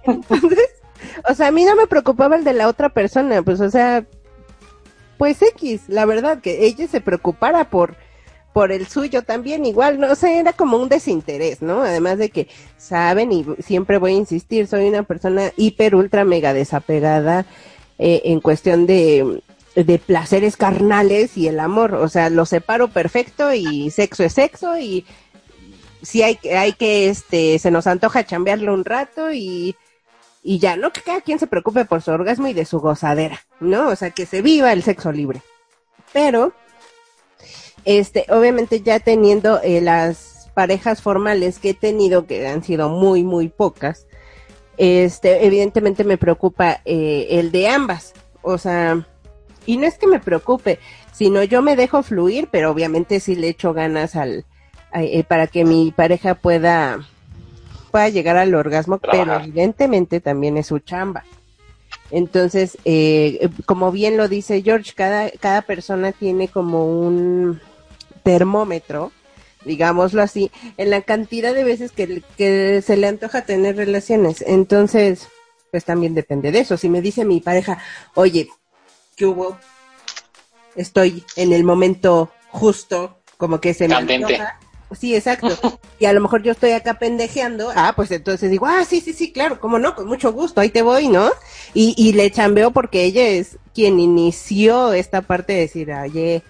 Entonces, 0.04 0.68
o 1.28 1.34
sea, 1.34 1.48
a 1.48 1.52
mí 1.52 1.64
no 1.64 1.74
me 1.76 1.86
preocupaba 1.86 2.36
el 2.36 2.44
de 2.44 2.52
la 2.52 2.68
otra 2.68 2.88
persona, 2.88 3.42
pues, 3.42 3.60
o 3.60 3.70
sea, 3.70 4.04
pues 5.16 5.42
X, 5.42 5.82
la 5.88 6.06
verdad, 6.06 6.40
que 6.40 6.66
ella 6.66 6.86
se 6.86 7.00
preocupara 7.00 7.70
por, 7.70 7.96
por 8.52 8.72
el 8.72 8.86
suyo 8.86 9.22
también, 9.22 9.66
igual, 9.66 10.00
no 10.00 10.12
o 10.12 10.14
sea, 10.14 10.38
era 10.38 10.52
como 10.52 10.78
un 10.78 10.88
desinterés, 10.88 11.60
¿no? 11.60 11.82
Además 11.82 12.18
de 12.18 12.30
que 12.30 12.48
saben, 12.76 13.32
y 13.32 13.44
siempre 13.58 13.98
voy 13.98 14.12
a 14.12 14.16
insistir, 14.16 14.66
soy 14.66 14.88
una 14.88 15.02
persona 15.02 15.52
hiper, 15.56 15.94
ultra, 15.94 16.24
mega 16.24 16.52
desapegada 16.52 17.46
eh, 17.98 18.22
en 18.24 18.40
cuestión 18.40 18.86
de, 18.86 19.42
de 19.74 19.98
placeres 19.98 20.56
carnales 20.56 21.36
y 21.36 21.48
el 21.48 21.60
amor, 21.60 21.94
o 21.94 22.08
sea, 22.08 22.30
lo 22.30 22.46
separo 22.46 22.88
perfecto 22.88 23.52
y 23.52 23.90
sexo 23.90 24.24
es 24.24 24.32
sexo 24.34 24.78
y 24.78 25.04
si 26.02 26.22
hay, 26.22 26.36
que- 26.36 26.56
hay 26.56 26.72
que, 26.72 27.08
este, 27.08 27.58
se 27.58 27.70
nos 27.70 27.86
antoja 27.86 28.24
chambearlo 28.24 28.72
un 28.74 28.84
rato 28.84 29.32
y, 29.32 29.76
y 30.42 30.58
ya, 30.58 30.76
¿no? 30.76 30.92
Que 30.92 31.02
cada 31.02 31.20
quien 31.20 31.38
se 31.38 31.46
preocupe 31.46 31.84
por 31.84 32.02
su 32.02 32.10
orgasmo 32.10 32.46
y 32.48 32.52
de 32.54 32.64
su 32.64 32.80
gozadera, 32.80 33.40
¿no? 33.60 33.88
O 33.88 33.96
sea, 33.96 34.10
que 34.10 34.26
se 34.26 34.42
viva 34.42 34.72
el 34.72 34.82
sexo 34.82 35.12
libre. 35.12 35.42
Pero, 36.12 36.52
este, 37.84 38.26
obviamente 38.30 38.80
ya 38.80 39.00
teniendo 39.00 39.60
eh, 39.62 39.80
las 39.80 40.50
parejas 40.54 41.02
formales 41.02 41.58
que 41.58 41.70
he 41.70 41.74
tenido, 41.74 42.26
que 42.26 42.46
han 42.46 42.62
sido 42.64 42.88
muy, 42.88 43.22
muy 43.22 43.48
pocas, 43.48 44.06
este, 44.76 45.44
evidentemente 45.46 46.04
me 46.04 46.18
preocupa 46.18 46.80
eh, 46.84 47.26
el 47.30 47.50
de 47.52 47.68
ambas. 47.68 48.14
O 48.42 48.58
sea, 48.58 49.06
y 49.66 49.76
no 49.76 49.86
es 49.86 49.98
que 49.98 50.06
me 50.06 50.20
preocupe, 50.20 50.78
sino 51.12 51.42
yo 51.42 51.62
me 51.62 51.76
dejo 51.76 52.02
fluir, 52.02 52.48
pero 52.50 52.70
obviamente 52.70 53.20
sí 53.20 53.34
le 53.34 53.48
echo 53.48 53.72
ganas 53.74 54.16
al, 54.16 54.46
eh, 54.94 55.24
para 55.24 55.46
que 55.46 55.64
mi 55.64 55.92
pareja 55.92 56.34
pueda, 56.34 57.06
pueda 57.90 58.08
llegar 58.08 58.36
al 58.36 58.54
orgasmo, 58.54 58.98
pero 58.98 59.34
evidentemente 59.34 60.20
también 60.20 60.56
es 60.56 60.66
su 60.66 60.78
chamba. 60.78 61.24
Entonces, 62.10 62.78
eh, 62.84 63.38
eh, 63.40 63.48
como 63.66 63.92
bien 63.92 64.16
lo 64.16 64.28
dice 64.28 64.62
George, 64.62 64.92
cada, 64.94 65.30
cada 65.30 65.62
persona 65.62 66.12
tiene 66.12 66.48
como 66.48 66.86
un 66.86 67.60
termómetro, 68.22 69.12
digámoslo 69.64 70.22
así, 70.22 70.50
en 70.78 70.90
la 70.90 71.02
cantidad 71.02 71.54
de 71.54 71.64
veces 71.64 71.92
que, 71.92 72.22
que 72.36 72.82
se 72.82 72.96
le 72.96 73.08
antoja 73.08 73.42
tener 73.42 73.76
relaciones. 73.76 74.42
Entonces, 74.46 75.28
pues 75.70 75.84
también 75.84 76.14
depende 76.14 76.50
de 76.50 76.60
eso. 76.60 76.76
Si 76.78 76.88
me 76.88 77.02
dice 77.02 77.26
mi 77.26 77.40
pareja, 77.40 77.78
oye, 78.14 78.48
¿qué 79.16 79.26
hubo? 79.26 79.58
Estoy 80.76 81.24
en 81.36 81.52
el 81.52 81.64
momento 81.64 82.30
justo, 82.50 83.18
como 83.36 83.60
que 83.60 83.74
se 83.74 83.88
me 83.88 83.94
antoja. 83.94 84.58
Sí, 84.92 85.14
exacto. 85.14 85.48
Y 85.98 86.06
a 86.06 86.12
lo 86.12 86.20
mejor 86.20 86.42
yo 86.42 86.52
estoy 86.52 86.70
acá 86.70 86.94
pendejeando. 86.94 87.70
Ah, 87.74 87.92
pues 87.96 88.10
entonces 88.10 88.50
digo, 88.50 88.66
ah, 88.66 88.84
sí, 88.84 89.00
sí, 89.00 89.12
sí, 89.12 89.32
claro, 89.32 89.60
cómo 89.60 89.78
no, 89.78 89.94
con 89.94 90.06
mucho 90.06 90.32
gusto, 90.32 90.60
ahí 90.60 90.70
te 90.70 90.82
voy, 90.82 91.08
¿no? 91.08 91.30
Y, 91.74 91.94
y 91.96 92.12
le 92.12 92.30
chambeo 92.30 92.70
porque 92.70 93.04
ella 93.04 93.26
es 93.26 93.58
quien 93.74 93.98
inició 94.00 94.92
esta 94.92 95.22
parte 95.22 95.54
de 95.54 95.60
decir, 95.60 95.92
oye, 95.92 96.42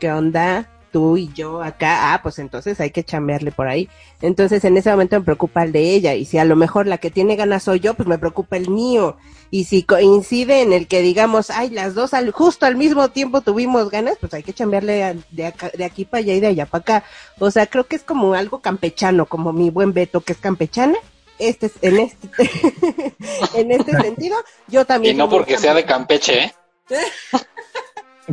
¿qué 0.00 0.10
onda? 0.10 0.68
Tú 0.90 1.16
y 1.18 1.30
yo 1.34 1.62
acá, 1.62 2.14
ah, 2.14 2.22
pues 2.22 2.38
entonces 2.38 2.80
hay 2.80 2.90
que 2.90 3.04
chambearle 3.04 3.52
por 3.52 3.68
ahí. 3.68 3.88
Entonces 4.22 4.64
en 4.64 4.76
ese 4.76 4.90
momento 4.90 5.18
me 5.18 5.24
preocupa 5.24 5.62
el 5.62 5.72
de 5.72 5.92
ella. 5.94 6.14
Y 6.14 6.24
si 6.24 6.38
a 6.38 6.44
lo 6.44 6.56
mejor 6.56 6.86
la 6.86 6.98
que 6.98 7.10
tiene 7.10 7.36
ganas 7.36 7.64
soy 7.64 7.80
yo, 7.80 7.94
pues 7.94 8.08
me 8.08 8.18
preocupa 8.18 8.56
el 8.56 8.70
mío. 8.70 9.16
Y 9.50 9.64
si 9.64 9.82
coincide 9.82 10.62
en 10.62 10.72
el 10.72 10.86
que 10.88 11.00
digamos, 11.02 11.50
ay, 11.50 11.70
las 11.70 11.94
dos 11.94 12.14
al, 12.14 12.30
justo 12.32 12.66
al 12.66 12.76
mismo 12.76 13.08
tiempo 13.08 13.40
tuvimos 13.42 13.90
ganas, 13.90 14.16
pues 14.20 14.32
hay 14.34 14.42
que 14.42 14.52
chambearle 14.52 15.04
a- 15.04 15.14
de, 15.30 15.46
acá- 15.46 15.70
de 15.76 15.84
aquí 15.84 16.04
para 16.04 16.20
allá 16.22 16.34
y 16.34 16.40
de 16.40 16.46
allá 16.48 16.66
para 16.66 16.80
acá. 16.82 17.04
O 17.38 17.50
sea, 17.50 17.66
creo 17.66 17.84
que 17.84 17.96
es 17.96 18.02
como 18.02 18.34
algo 18.34 18.60
campechano, 18.60 19.26
como 19.26 19.52
mi 19.52 19.70
buen 19.70 19.92
Beto 19.92 20.20
que 20.22 20.32
es 20.32 20.38
campechana. 20.38 20.96
Este 21.38 21.66
es, 21.66 21.72
en 21.82 21.98
este, 22.00 22.28
en 23.54 23.70
este 23.72 23.92
sentido, 24.02 24.36
yo 24.68 24.80
Y 24.82 24.84
también. 24.84 25.16
no 25.16 25.24
soy 25.24 25.30
muy 25.30 25.38
porque 25.38 25.58
sea 25.58 25.74
de. 25.74 25.84
Campeche, 25.84 26.44
¿eh? 26.44 26.52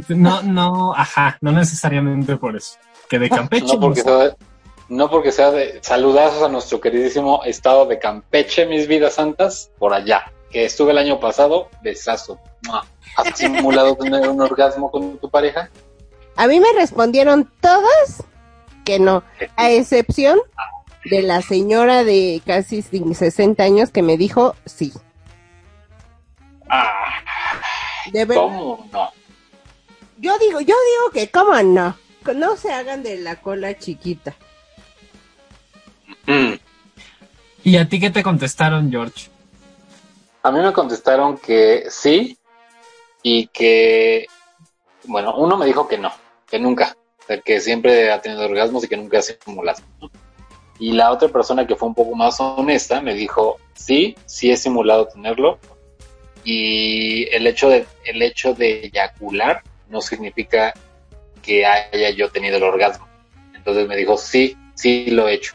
No, 0.10 0.42
no, 0.44 0.94
ajá, 0.94 1.38
no 1.42 1.52
necesariamente 1.52 2.38
por 2.38 2.56
eso. 2.56 2.78
Que 3.10 3.20
de 3.20 3.30
Campeche. 3.32 3.74
No 3.74 3.80
porque 3.80 4.04
no 4.04 4.10
sea 4.10 4.18
de, 4.18 4.36
no 4.90 5.10
porque 5.10 5.32
sea 5.32 5.52
de 5.52 5.80
saludazos 5.82 6.44
a 6.44 6.50
nuestro 6.50 6.80
queridísimo 6.80 7.44
estado 7.44 7.86
de 7.86 8.00
Campeche, 8.00 8.66
mis 8.66 8.88
vidas 8.88 9.16
santas, 9.16 9.72
por 9.78 9.94
allá. 9.94 10.32
Que 10.50 10.66
estuve 10.66 10.92
el 10.92 10.98
año 10.98 11.20
pasado, 11.20 11.70
besazo. 11.82 12.40
¿Has 13.18 13.38
simulado 13.38 13.96
tener 14.02 14.28
un 14.30 14.42
orgasmo 14.42 14.92
con 14.92 15.18
tu 15.18 15.30
pareja? 15.30 15.70
A 16.36 16.48
mí 16.48 16.60
me 16.60 16.72
respondieron 16.74 17.50
todas 17.62 18.24
que 18.84 19.00
no, 19.00 19.24
a 19.56 19.72
excepción 19.72 20.40
de 21.06 21.22
la 21.22 21.42
señora 21.42 22.04
de 22.04 22.42
casi 22.46 22.82
60 22.82 23.64
años 23.64 23.90
que 23.92 24.02
me 24.02 24.18
dijo 24.18 24.56
sí. 24.66 24.94
Ah, 26.70 27.22
De 28.12 28.26
verdad. 28.26 28.44
¿Cómo 28.44 28.88
no? 28.92 29.10
Yo 30.18 30.38
digo, 30.40 30.60
yo 30.62 30.76
digo 30.76 31.12
que 31.14 31.30
cómo 31.30 31.62
no. 31.62 31.98
No 32.34 32.58
se 32.58 32.74
hagan 32.74 33.04
de 33.04 33.18
la 33.18 33.36
cola 33.36 33.78
chiquita. 33.78 34.34
Mm. 36.26 36.54
¿Y 37.64 37.78
a 37.78 37.88
ti 37.88 38.00
qué 38.00 38.10
te 38.10 38.24
contestaron, 38.24 38.90
George? 38.90 39.30
A 40.42 40.52
mí 40.52 40.60
me 40.60 40.74
contestaron 40.74 41.38
que 41.38 41.86
sí 41.90 42.38
y 43.22 43.48
que, 43.48 44.28
bueno, 45.06 45.36
uno 45.38 45.58
me 45.58 45.66
dijo 45.66 45.88
que 45.88 45.98
no, 45.98 46.12
que 46.48 46.60
nunca, 46.60 46.96
o 47.20 47.24
sea, 47.26 47.42
que 47.42 47.60
siempre 47.60 48.12
ha 48.12 48.22
tenido 48.22 48.46
orgasmos 48.46 48.84
y 48.84 48.88
que 48.88 48.98
nunca 48.98 49.20
ha 49.20 49.22
simulado. 49.22 49.82
¿no? 50.00 50.12
Y 50.80 50.92
la 50.92 51.12
otra 51.12 51.30
persona 51.30 51.66
que 51.66 51.76
fue 51.76 51.88
un 51.88 51.96
poco 51.96 52.16
más 52.16 52.40
honesta 52.40 53.02
me 53.02 53.14
dijo, 53.14 53.58
sí, 53.74 54.16
sí 54.26 54.52
he 54.52 54.58
simulado 54.58 55.08
tenerlo 55.08 55.58
y 56.44 57.28
el 57.36 57.48
hecho 57.48 57.70
de, 57.70 57.88
el 58.04 58.22
hecho 58.22 58.54
de 58.54 58.86
eyacular 58.86 59.64
no 59.90 60.02
significa 60.02 60.74
que 61.42 61.66
haya 61.66 62.10
yo 62.12 62.30
tenido 62.30 62.58
el 62.58 62.64
orgasmo. 62.64 63.08
Entonces 63.54 63.88
me 63.88 63.96
dijo, 63.96 64.18
sí, 64.18 64.58
sí 64.74 65.12
lo 65.12 65.28
he 65.28 65.36
hecho. 65.36 65.54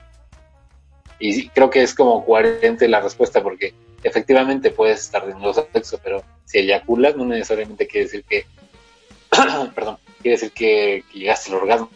Y 1.18 1.48
creo 1.48 1.68
que 1.68 1.82
es 1.82 1.94
como 1.94 2.24
coherente 2.24 2.88
la 2.88 3.00
respuesta 3.00 3.42
porque 3.42 3.74
efectivamente 4.02 4.70
puedes 4.70 5.00
estar 5.00 5.22
teniendo 5.22 5.52
sexo, 5.52 6.00
pero 6.02 6.24
si 6.44 6.58
eyaculas 6.58 7.16
no 7.16 7.24
necesariamente 7.24 7.86
quiere 7.86 8.06
decir 8.06 8.24
que, 8.24 8.46
perdón, 9.74 9.98
quiere 10.22 10.36
decir 10.36 10.52
que, 10.52 11.04
que 11.12 11.18
llegaste 11.18 11.50
al 11.50 11.58
orgasmo. 11.58 11.90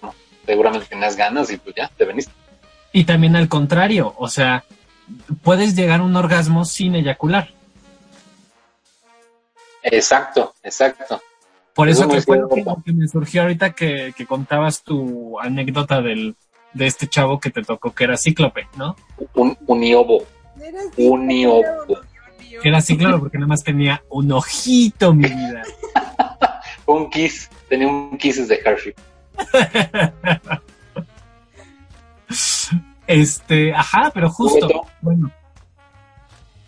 Seguramente 0.44 0.86
tenías 0.86 1.16
ganas 1.16 1.50
y 1.50 1.56
pues 1.56 1.74
ya, 1.74 1.90
te 1.96 2.04
veniste. 2.04 2.32
Y 2.92 3.04
también 3.04 3.34
al 3.34 3.48
contrario, 3.48 4.14
o 4.18 4.28
sea, 4.28 4.64
puedes 5.42 5.74
llegar 5.74 6.00
a 6.00 6.04
un 6.04 6.14
orgasmo 6.16 6.64
sin 6.64 6.94
eyacular. 6.94 7.48
Exacto, 9.82 10.54
exacto. 10.62 11.20
Por 11.74 11.88
eso, 11.88 12.08
quedó- 12.08 12.48
lo 12.64 12.82
que 12.84 12.92
me 12.92 13.08
surgió 13.08 13.42
ahorita 13.42 13.72
que, 13.72 14.14
que 14.16 14.26
contabas 14.26 14.82
tu 14.82 15.38
anécdota 15.40 16.00
del, 16.00 16.36
de 16.72 16.86
este 16.86 17.08
chavo 17.08 17.40
que 17.40 17.50
te 17.50 17.62
tocó 17.62 17.92
que 17.94 18.04
era 18.04 18.16
cíclope, 18.16 18.68
¿no? 18.76 18.96
Un 19.34 19.56
uniobo, 19.66 20.24
uniobo. 20.96 21.62
Que 22.62 22.68
era 22.68 22.80
cíclope 22.80 23.18
porque 23.18 23.38
nada 23.38 23.48
más 23.48 23.64
tenía 23.64 24.02
un 24.08 24.30
ojito, 24.32 25.12
mi 25.12 25.28
vida. 25.28 25.62
Un 26.86 27.08
kiss, 27.08 27.48
tenía 27.68 27.88
un 27.88 28.18
kisses 28.18 28.46
de 28.46 28.56
Hershey. 28.62 28.92
Este, 33.06 33.74
ajá, 33.74 34.10
pero 34.14 34.30
justo. 34.30 34.68
Bueno, 35.02 35.30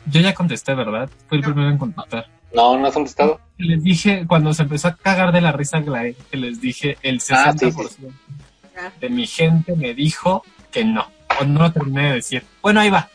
yo 0.06 0.20
ya 0.20 0.34
contesté, 0.34 0.74
¿verdad? 0.74 1.08
Fui 1.28 1.38
el 1.38 1.44
primero 1.44 1.70
en 1.70 1.78
contestar. 1.78 2.26
No, 2.56 2.78
no 2.78 2.86
has 2.86 2.94
contestado. 2.94 3.38
Les 3.58 3.82
dije, 3.84 4.24
cuando 4.26 4.54
se 4.54 4.62
empezó 4.62 4.88
a 4.88 4.96
cagar 4.96 5.30
de 5.30 5.42
la 5.42 5.52
risa 5.52 5.82
que 5.82 6.36
les 6.38 6.58
dije, 6.58 6.96
el 7.02 7.20
60% 7.20 7.30
Ah, 7.36 7.54
sí, 7.58 7.70
sí. 7.70 8.98
de 8.98 9.10
mi 9.10 9.26
gente 9.26 9.76
me 9.76 9.92
dijo 9.92 10.42
que 10.72 10.82
no. 10.82 11.06
O 11.38 11.44
no 11.44 11.60
lo 11.64 11.72
terminé 11.72 12.08
de 12.08 12.14
decir. 12.14 12.44
Bueno, 12.62 12.80
ahí 12.80 12.88
va. 12.88 13.10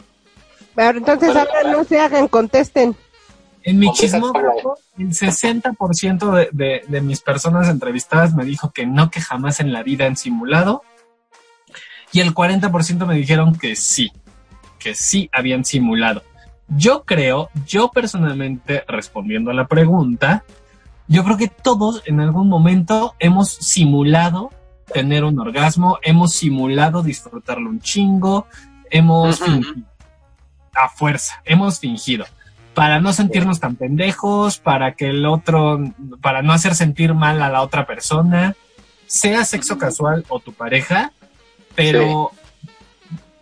Pero 0.75 0.99
entonces 0.99 1.35
ahora 1.35 1.63
no 1.71 1.83
se 1.83 1.99
hagan, 1.99 2.27
contesten. 2.27 2.95
En 3.63 3.79
mi 3.79 3.91
chismógrafo, 3.93 4.77
el 4.99 5.09
60% 5.09 6.31
de, 6.31 6.49
de, 6.51 6.83
de 6.87 7.01
mis 7.01 7.21
personas 7.21 7.67
entrevistadas 7.67 8.35
me 8.35 8.45
dijo 8.45 8.71
que 8.71 8.85
no, 8.85 9.09
que 9.09 9.21
jamás 9.21 9.59
en 9.59 9.73
la 9.73 9.81
vida 9.81 10.05
han 10.05 10.17
simulado. 10.17 10.83
Y 12.11 12.19
el 12.19 12.33
40% 12.35 13.07
me 13.07 13.15
dijeron 13.15 13.55
que 13.55 13.75
sí, 13.75 14.11
que 14.77 14.93
sí 14.93 15.29
habían 15.33 15.65
simulado. 15.65 16.21
Yo 16.75 17.03
creo, 17.03 17.49
yo 17.65 17.91
personalmente, 17.91 18.83
respondiendo 18.87 19.51
a 19.51 19.53
la 19.53 19.67
pregunta, 19.67 20.43
yo 21.07 21.23
creo 21.25 21.35
que 21.35 21.49
todos 21.49 22.01
en 22.05 22.21
algún 22.21 22.47
momento 22.47 23.13
hemos 23.19 23.49
simulado 23.49 24.51
tener 24.93 25.25
un 25.25 25.39
orgasmo, 25.39 25.99
hemos 26.01 26.33
simulado 26.33 27.03
disfrutarlo 27.03 27.69
un 27.69 27.81
chingo, 27.81 28.47
hemos 28.89 29.39
fingido, 29.39 29.85
a 30.73 30.89
fuerza, 30.89 31.41
hemos 31.43 31.79
fingido. 31.79 32.25
Para 32.73 33.01
no 33.01 33.11
sentirnos 33.11 33.59
tan 33.59 33.75
pendejos, 33.75 34.57
para 34.59 34.93
que 34.93 35.09
el 35.09 35.25
otro, 35.25 35.81
para 36.21 36.41
no 36.41 36.53
hacer 36.53 36.75
sentir 36.75 37.13
mal 37.13 37.41
a 37.41 37.49
la 37.49 37.61
otra 37.61 37.85
persona, 37.85 38.55
sea 39.07 39.43
sexo 39.43 39.77
casual 39.77 40.23
o 40.29 40.39
tu 40.39 40.53
pareja, 40.53 41.11
pero 41.75 42.31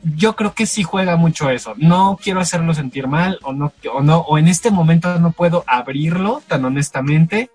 yo 0.04 0.36
creo 0.36 0.54
que 0.54 0.66
sí 0.66 0.84
juega 0.84 1.16
mucho 1.16 1.50
eso. 1.50 1.74
No 1.78 2.18
quiero 2.22 2.40
hacerlo 2.40 2.74
sentir 2.74 3.08
mal 3.08 3.40
o 3.44 3.54
no, 3.54 3.74
o 3.94 4.02
no, 4.02 4.20
o 4.20 4.38
en 4.38 4.48
este 4.48 4.72
momento 4.72 5.20
no 5.20 5.32
puedo 5.32 5.64
abrirlo 5.68 6.42
tan 6.48 6.66
honestamente. 6.66 7.52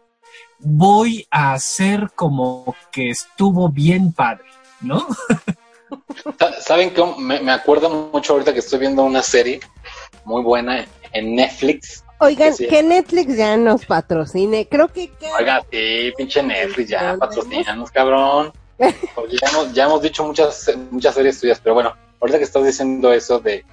Voy 0.59 1.27
a 1.31 1.53
hacer 1.53 2.11
como 2.15 2.75
que 2.93 3.11
estuvo 3.11 3.69
bien 3.69 4.13
padre, 4.13 4.45
¿no? 4.81 5.07
Sa- 6.39 6.61
¿Saben 6.61 6.93
qué? 6.93 7.05
Me, 7.19 7.41
me 7.41 7.53
acuerdo 7.53 8.09
mucho 8.13 8.33
ahorita 8.35 8.53
que 8.53 8.59
estoy 8.61 8.79
viendo 8.81 9.03
una 9.03 9.23
serie 9.23 9.61
muy 10.25 10.43
buena 10.43 10.85
en 11.13 11.35
Netflix. 11.35 12.05
Oigan, 12.21 12.55
Sí. 12.55 12.67
que 12.69 12.83
Netflix 12.83 13.37
ya 13.37 13.57
nos 13.57 13.85
patrocine. 13.85 14.67
Creo 14.69 14.89
que 14.89 15.13
Oiga, 15.39 15.63
sí, 15.71 16.13
pinche 16.17 16.43
Netflix, 16.43 16.89
ya, 16.91 17.17
patrocinanos, 17.19 17.91
cabrón. 17.91 18.53
Porque 19.15 19.37
ya 19.41 19.49
hemos, 19.51 19.73
ya 19.73 19.85
hemos 19.85 20.03
dicho 20.03 20.25
muchas, 20.25 20.71
muchas 20.91 21.15
series 21.15 21.41
tuyas, 21.41 21.61
pero 21.63 21.75
bueno, 21.75 21.95
ahorita 22.21 22.39
que 22.39 22.45
estás 22.45 22.65
diciendo 22.65 23.13
eso 23.13 23.39
de 23.41 23.65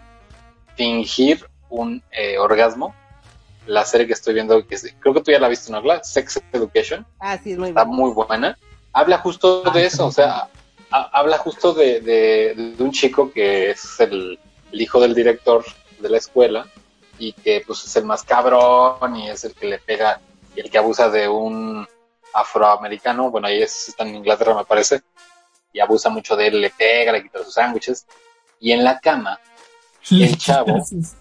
fingir 0.76 1.46
un 1.70 2.04
eh, 2.12 2.38
orgasmo, 2.38 2.94
la 3.68 3.86
serie 3.86 4.08
que 4.08 4.14
estoy 4.14 4.34
viendo, 4.34 4.66
que 4.68 4.76
es- 4.76 4.94
creo 5.00 5.14
que 5.14 5.22
tú 5.22 5.32
ya 5.32 5.40
la 5.40 5.48
viste, 5.48 5.72
¿no? 5.72 5.82
La 5.82 6.04
Sex 6.04 6.42
Education, 6.52 7.06
Ah, 7.20 7.38
sí, 7.38 7.52
es 7.54 7.58
muy 7.58 7.70
está 7.70 7.86
muy 7.86 8.12
buena. 8.12 8.58
Habla 8.94 9.20
justo 9.20 9.62
de 9.72 9.86
eso, 9.86 10.08
o 10.08 10.12
sea, 10.12 10.48
ha- 10.92 11.10
habla 11.20 11.38
justo 11.38 11.74
de, 11.74 12.02
de- 12.02 12.74
de 12.78 12.84
un 12.84 12.92
chico 12.92 13.32
que 13.32 13.70
es 13.72 14.00
el, 14.00 14.38
el 14.72 14.82
hijo 14.82 15.00
del 15.00 15.14
director 15.16 15.64
de 16.00 16.10
la 16.10 16.18
escuela 16.18 16.68
y 17.20 17.34
que 17.34 17.64
pues 17.66 17.84
es 17.86 17.96
el 17.96 18.06
más 18.06 18.24
cabrón 18.24 19.16
y 19.16 19.30
es 19.30 19.44
el 19.44 19.54
que 19.54 19.68
le 19.68 19.78
pega 19.80 20.20
y 20.56 20.60
el 20.62 20.70
que 20.72 20.78
abusa 20.80 21.10
de 21.10 21.30
un 21.30 21.88
afroamericano, 22.34 23.30
bueno, 23.30 23.48
ahí 23.48 23.62
es, 23.62 23.90
está 23.90 24.04
en 24.04 24.16
Inglaterra 24.16 24.56
me 24.56 24.66
parece, 24.66 25.02
y 25.74 25.80
abusa 25.80 26.10
mucho 26.10 26.36
de 26.36 26.48
él, 26.48 26.62
le 26.62 26.70
pega, 26.72 27.12
le 27.12 27.22
quita 27.24 27.44
sus 27.44 27.54
sándwiches, 27.54 28.06
y 28.62 28.72
en 28.72 28.84
la 28.86 29.00
cama, 29.00 29.38
El 30.10 30.38
chavo. 30.38 30.80
Sus 30.86 31.16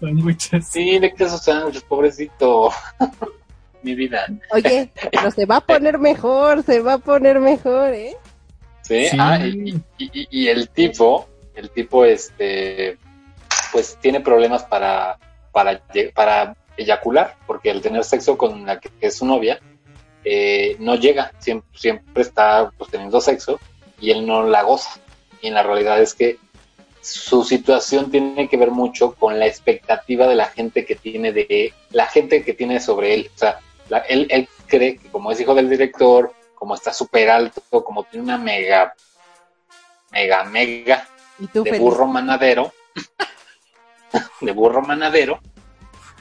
sí, 0.69 0.99
le 0.99 1.11
quita 1.11 1.29
sus 1.29 1.41
sándwiches, 1.41 1.83
pobrecito, 1.83 2.71
mi 3.83 3.95
vida, 3.95 4.25
Oye, 4.51 4.89
pero 5.11 5.31
se 5.31 5.45
va 5.45 5.57
a 5.57 5.61
poner 5.61 5.97
mejor, 5.97 6.63
se 6.63 6.79
va 6.81 6.93
a 6.93 6.97
poner 6.99 7.39
mejor, 7.39 7.93
¿eh? 7.93 8.15
¿sí? 8.83 9.07
Sí. 9.09 9.17
Ah, 9.19 9.39
y, 9.45 9.75
y- 9.97 10.11
y- 10.13 10.27
y 10.29 10.47
el 10.47 10.69
tipo, 10.69 11.27
el 11.55 11.69
tipo, 11.71 12.05
este, 12.05 12.97
pues 13.71 13.97
tiene 14.01 14.19
problemas 14.21 14.63
para, 14.63 15.17
para, 15.51 15.81
para 16.13 16.55
eyacular, 16.77 17.35
porque 17.47 17.71
al 17.71 17.81
tener 17.81 18.03
sexo 18.03 18.37
con 18.37 18.65
la 18.65 18.79
que 18.79 18.89
es 19.01 19.17
su 19.17 19.25
novia, 19.25 19.59
eh, 20.23 20.75
no 20.79 20.95
llega, 20.95 21.31
siempre, 21.39 21.69
siempre 21.77 22.21
está 22.21 22.69
pues, 22.77 22.91
teniendo 22.91 23.19
sexo 23.19 23.59
y 23.99 24.11
él 24.11 24.25
no 24.27 24.43
la 24.43 24.61
goza. 24.63 24.99
Y 25.41 25.47
en 25.47 25.55
la 25.55 25.63
realidad 25.63 25.99
es 26.01 26.13
que 26.13 26.37
su 27.01 27.43
situación 27.43 28.11
tiene 28.11 28.47
que 28.47 28.57
ver 28.57 28.71
mucho 28.71 29.13
con 29.15 29.39
la 29.39 29.47
expectativa 29.47 30.27
de 30.27 30.35
la 30.35 30.45
gente 30.47 30.85
que 30.85 30.95
tiene 30.95 31.31
de 31.33 31.73
la 31.89 32.05
gente 32.05 32.43
que 32.43 32.53
tiene 32.53 32.79
sobre 32.79 33.13
él. 33.15 33.31
O 33.33 33.37
sea, 33.37 33.59
la- 33.89 33.99
él, 33.99 34.27
él 34.29 34.47
cree 34.67 34.97
que 34.97 35.09
como 35.09 35.31
es 35.31 35.39
hijo 35.41 35.55
del 35.55 35.69
director, 35.69 36.33
como 36.55 36.75
está 36.75 36.93
súper 36.93 37.29
alto, 37.29 37.61
como 37.83 38.03
tiene 38.03 38.23
una 38.25 38.37
mega, 38.37 38.93
mega, 40.11 40.43
mega 40.43 41.07
Y 41.39 41.47
tú 41.47 41.63
de 41.63 41.71
feliz. 41.71 41.83
burro 41.83 42.05
manadero, 42.07 42.71
de 44.41 44.51
burro 44.51 44.81
manadero, 44.81 45.39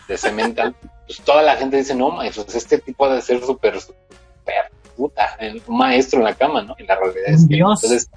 de 0.09 0.17
cemental, 0.17 0.75
pues 1.07 1.21
toda 1.21 1.43
la 1.43 1.57
gente 1.57 1.77
dice, 1.77 1.95
no, 1.95 2.11
maestro, 2.11 2.45
pues 2.45 2.57
este 2.57 2.79
tipo 2.79 3.05
ha 3.05 3.15
de 3.15 3.23
ser 3.23 3.45
súper, 3.45 3.81
súper 3.81 4.71
puta, 4.97 5.37
un 5.67 5.77
maestro 5.77 6.19
en 6.21 6.25
la 6.25 6.35
cama, 6.35 6.63
¿no? 6.63 6.75
Y 6.79 6.85
la 6.85 6.97
realidad 6.97 7.29
es 7.29 7.47
que, 7.49 7.57
dios. 7.57 7.83
entonces, 7.85 8.11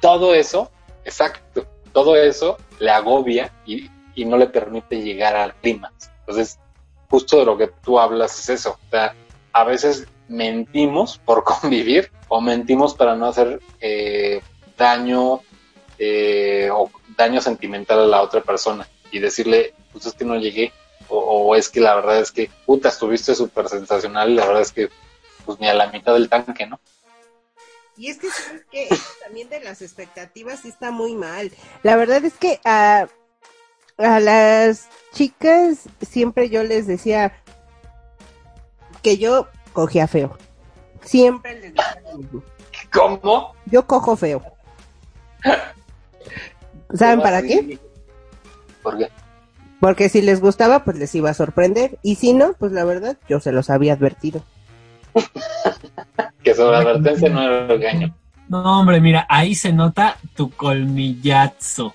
todo 0.00 0.34
eso, 0.34 0.70
exacto, 1.04 1.66
todo 1.98 2.14
eso 2.14 2.56
le 2.78 2.92
agobia 2.92 3.52
y, 3.66 3.90
no 4.24 4.36
le 4.36 4.46
permite 4.46 5.02
llegar 5.02 5.34
al 5.34 5.54
clímax. 5.54 6.10
Entonces, 6.20 6.60
justo 7.10 7.38
de 7.38 7.44
lo 7.44 7.56
que 7.58 7.68
tú 7.82 7.98
hablas 7.98 8.38
es 8.38 8.48
eso, 8.50 8.70
o 8.70 8.90
sea, 8.90 9.14
a 9.52 9.64
veces 9.64 10.06
mentimos 10.28 11.18
por 11.18 11.42
convivir 11.60 12.12
o 12.28 12.40
mentimos 12.40 12.94
para 12.94 13.16
no 13.16 13.26
hacer 13.26 13.60
eh, 13.80 14.40
daño 14.76 15.40
eh, 15.98 16.68
o 16.72 16.88
daño 17.16 17.40
sentimental 17.40 17.98
a 18.00 18.06
la 18.06 18.22
otra 18.22 18.42
persona 18.42 18.86
y 19.10 19.18
decirle, 19.18 19.74
pues 19.90 20.06
es 20.06 20.14
que 20.14 20.24
no 20.24 20.36
llegué, 20.36 20.72
o, 21.08 21.18
o 21.18 21.56
es 21.56 21.68
que 21.68 21.80
la 21.80 21.96
verdad 21.96 22.20
es 22.20 22.30
que, 22.30 22.48
puta, 22.64 22.90
estuviste 22.90 23.34
súper 23.34 23.68
sensacional 23.68 24.30
y 24.30 24.34
la 24.34 24.46
verdad 24.46 24.62
es 24.62 24.72
que, 24.72 24.88
pues 25.44 25.58
ni 25.58 25.66
a 25.66 25.74
la 25.74 25.90
mitad 25.90 26.12
del 26.12 26.28
tanque, 26.28 26.64
¿no? 26.64 26.78
Y 27.98 28.10
es 28.10 28.18
que 28.18 28.30
sabes 28.30 28.64
que 28.70 28.88
también 29.24 29.48
de 29.48 29.60
las 29.60 29.82
expectativas 29.82 30.64
está 30.64 30.92
muy 30.92 31.16
mal. 31.16 31.50
La 31.82 31.96
verdad 31.96 32.24
es 32.24 32.34
que 32.34 32.60
a, 32.64 33.08
a 33.96 34.20
las 34.20 34.88
chicas 35.12 35.88
siempre 36.00 36.48
yo 36.48 36.62
les 36.62 36.86
decía 36.86 37.32
que 39.02 39.18
yo 39.18 39.48
cogía 39.72 40.06
feo. 40.06 40.38
Siempre 41.02 41.54
les 41.54 41.74
decía 41.74 42.00
lo 42.12 42.18
mismo. 42.18 42.42
¿Cómo? 42.92 43.54
Yo 43.66 43.84
cojo 43.86 44.16
feo. 44.16 44.44
¿Saben 46.94 47.20
para 47.20 47.42
qué? 47.42 47.80
¿Por 48.82 48.96
qué? 48.96 49.08
Porque 49.80 50.08
si 50.08 50.22
les 50.22 50.40
gustaba, 50.40 50.84
pues 50.84 50.96
les 50.98 51.12
iba 51.16 51.30
a 51.30 51.34
sorprender. 51.34 51.98
Y 52.02 52.14
si 52.14 52.32
no, 52.32 52.52
pues 52.52 52.70
la 52.70 52.84
verdad, 52.84 53.18
yo 53.28 53.40
se 53.40 53.50
los 53.50 53.70
había 53.70 53.94
advertido. 53.94 54.44
Que 56.48 56.54
sobre 56.54 56.70
la 56.70 56.78
advertencia 56.78 57.28
no 57.28 57.42
era 57.42 57.66
regaño. 57.66 58.16
No, 58.48 58.80
hombre, 58.80 59.02
mira, 59.02 59.26
ahí 59.28 59.54
se 59.54 59.70
nota 59.70 60.16
tu 60.34 60.50
colmillazo. 60.50 61.94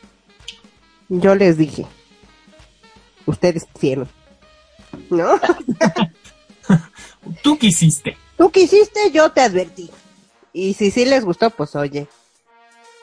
Yo 1.09 1.33
les 1.33 1.57
dije. 1.57 1.87
Ustedes 3.25 3.65
hicieron. 3.73 4.07
¿No? 5.09 5.39
Tú 7.41 7.57
quisiste. 7.57 8.15
Tú 8.37 8.51
quisiste, 8.51 9.09
yo 9.11 9.31
te 9.31 9.41
advertí. 9.41 9.89
Y 10.53 10.75
si 10.75 10.91
sí 10.91 11.05
les 11.05 11.25
gustó, 11.25 11.49
pues 11.49 11.75
oye. 11.75 12.07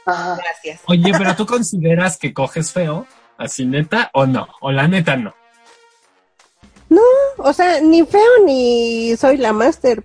Gracias. 0.07 0.83
Oye, 0.87 1.11
pero 1.19 1.35
tú 1.37 1.47
consideras 1.47 2.17
que 2.17 2.33
coges 2.33 2.71
feo, 2.71 3.09
Así 3.37 3.65
neta 3.65 4.11
o 4.13 4.25
no, 4.27 4.47
o 4.61 4.71
la 4.71 4.87
neta 4.87 5.17
no. 5.17 5.35
O 7.43 7.53
sea, 7.53 7.81
ni 7.81 8.05
feo 8.05 8.45
ni 8.45 9.17
soy 9.17 9.37
la 9.39 9.53
máster. 9.53 10.05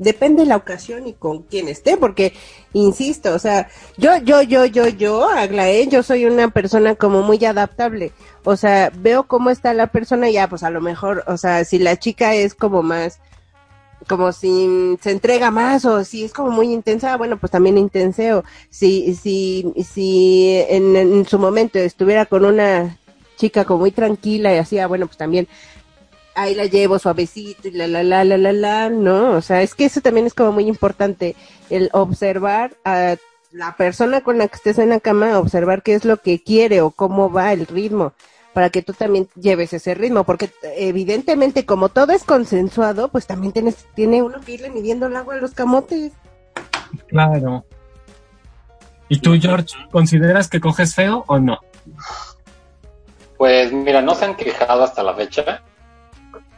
Depende 0.00 0.44
de 0.44 0.48
la 0.48 0.56
ocasión 0.56 1.06
y 1.06 1.12
con 1.12 1.42
quién 1.42 1.68
esté, 1.68 1.98
porque, 1.98 2.32
insisto, 2.72 3.34
o 3.34 3.38
sea, 3.38 3.68
yo, 3.98 4.16
yo, 4.16 4.40
yo, 4.40 4.64
yo, 4.64 4.88
yo, 4.88 5.28
Aglaé, 5.28 5.88
yo 5.88 6.02
soy 6.02 6.24
una 6.24 6.48
persona 6.48 6.94
como 6.94 7.20
muy 7.20 7.44
adaptable. 7.44 8.10
O 8.42 8.56
sea, 8.56 8.90
veo 8.96 9.24
cómo 9.24 9.50
está 9.50 9.74
la 9.74 9.88
persona 9.88 10.30
y 10.30 10.32
ya, 10.32 10.48
pues 10.48 10.62
a 10.62 10.70
lo 10.70 10.80
mejor, 10.80 11.22
o 11.26 11.36
sea, 11.36 11.66
si 11.66 11.78
la 11.78 11.98
chica 11.98 12.34
es 12.34 12.54
como 12.54 12.82
más, 12.82 13.20
como 14.08 14.32
si 14.32 14.96
se 15.02 15.10
entrega 15.10 15.50
más 15.50 15.84
o 15.84 16.02
si 16.02 16.24
es 16.24 16.32
como 16.32 16.50
muy 16.50 16.72
intensa, 16.72 17.18
bueno, 17.18 17.36
pues 17.36 17.52
también 17.52 17.76
intenseo. 17.76 18.42
Si, 18.70 19.14
si, 19.14 19.70
si 19.84 20.64
en, 20.70 20.96
en 20.96 21.26
su 21.26 21.38
momento 21.38 21.78
estuviera 21.78 22.24
con 22.24 22.46
una 22.46 22.96
chica 23.36 23.66
como 23.66 23.80
muy 23.80 23.90
tranquila 23.90 24.54
y 24.54 24.56
así, 24.56 24.78
ah, 24.78 24.86
bueno, 24.86 25.06
pues 25.06 25.18
también 25.18 25.46
ahí 26.34 26.54
la 26.54 26.66
llevo 26.66 26.98
suavecito 26.98 27.68
y 27.68 27.72
la, 27.72 27.86
la, 27.86 28.02
la, 28.02 28.24
la, 28.24 28.38
la, 28.38 28.52
la, 28.52 28.90
¿no? 28.90 29.32
O 29.32 29.42
sea, 29.42 29.62
es 29.62 29.74
que 29.74 29.84
eso 29.84 30.00
también 30.00 30.26
es 30.26 30.34
como 30.34 30.52
muy 30.52 30.66
importante, 30.66 31.36
el 31.68 31.90
observar 31.92 32.76
a 32.84 33.16
la 33.52 33.76
persona 33.76 34.20
con 34.20 34.38
la 34.38 34.48
que 34.48 34.56
estés 34.56 34.78
en 34.78 34.90
la 34.90 35.00
cama, 35.00 35.38
observar 35.38 35.82
qué 35.82 35.94
es 35.94 36.04
lo 36.04 36.18
que 36.18 36.42
quiere 36.42 36.80
o 36.80 36.90
cómo 36.90 37.30
va 37.30 37.52
el 37.52 37.66
ritmo, 37.66 38.12
para 38.52 38.70
que 38.70 38.82
tú 38.82 38.92
también 38.92 39.28
lleves 39.34 39.72
ese 39.72 39.94
ritmo, 39.94 40.24
porque 40.24 40.50
evidentemente 40.76 41.66
como 41.66 41.88
todo 41.88 42.12
es 42.12 42.24
consensuado, 42.24 43.08
pues 43.08 43.26
también 43.26 43.52
tienes, 43.52 43.86
tiene 43.94 44.22
uno 44.22 44.40
que 44.40 44.52
irle 44.52 44.70
midiendo 44.70 45.06
el 45.06 45.16
agua 45.16 45.34
a 45.34 45.38
los 45.38 45.52
camotes. 45.52 46.12
Claro. 47.08 47.64
¿Y 49.08 49.18
tú, 49.18 49.36
George, 49.40 49.74
consideras 49.90 50.48
que 50.48 50.60
coges 50.60 50.94
feo 50.94 51.24
o 51.26 51.38
no? 51.38 51.58
Pues 53.36 53.72
mira, 53.72 54.02
no 54.02 54.14
se 54.14 54.24
han 54.26 54.36
quejado 54.36 54.84
hasta 54.84 55.02
la 55.02 55.14
fecha, 55.14 55.62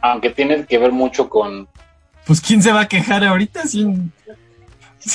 aunque 0.03 0.31
tiene 0.31 0.65
que 0.65 0.77
ver 0.77 0.91
mucho 0.91 1.29
con... 1.29 1.67
Pues 2.27 2.41
¿quién 2.41 2.61
se 2.61 2.73
va 2.73 2.81
a 2.81 2.87
quejar 2.87 3.23
ahorita 3.23 3.65
sin... 3.65 4.11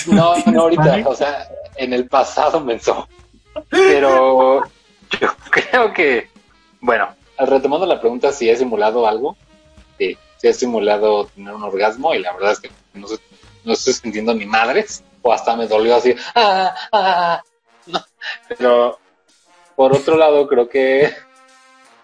No, 0.07 0.35
no 0.47 0.63
ahorita, 0.63 1.03
o 1.07 1.15
sea, 1.15 1.47
en 1.77 1.93
el 1.93 2.09
pasado 2.09 2.65
pensó. 2.65 3.07
Pero 3.69 4.63
yo 5.21 5.29
creo 5.51 5.93
que, 5.93 6.31
bueno, 6.81 7.09
retomando 7.39 7.85
la 7.87 8.01
pregunta 8.01 8.33
si 8.33 8.49
he 8.49 8.57
simulado 8.57 9.07
algo, 9.07 9.37
sí, 9.99 10.17
sí 10.39 10.49
he 10.49 10.55
simulado 10.55 11.27
tener 11.27 11.55
un 11.55 11.63
orgasmo 11.63 12.15
y 12.15 12.21
la 12.21 12.33
verdad 12.33 12.53
es 12.53 12.61
que 12.61 12.71
no, 12.95 13.07
sé, 13.09 13.19
no 13.65 13.75
estoy 13.75 13.93
sintiendo 13.93 14.33
ni 14.33 14.47
madres, 14.47 15.05
o 15.21 15.35
hasta 15.35 15.55
me 15.55 15.67
dolió 15.67 15.97
así, 15.97 16.15
ah, 16.35 16.75
ah, 16.93 17.43
no. 17.87 18.01
pero 18.49 18.99
por 19.77 19.93
otro 19.93 20.17
lado 20.17 20.49
creo 20.49 20.69
que 20.69 21.13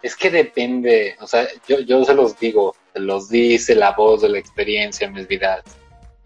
es 0.04 0.16
que 0.16 0.30
depende, 0.30 1.16
o 1.18 1.26
sea, 1.26 1.48
yo, 1.66 1.80
yo 1.80 2.04
se 2.04 2.12
los 2.12 2.38
digo, 2.38 2.76
se 2.92 3.00
los 3.00 3.30
dice 3.30 3.74
la 3.74 3.92
voz 3.92 4.20
de 4.20 4.28
la 4.28 4.38
experiencia, 4.38 5.08
mis 5.08 5.26
vidas. 5.26 5.64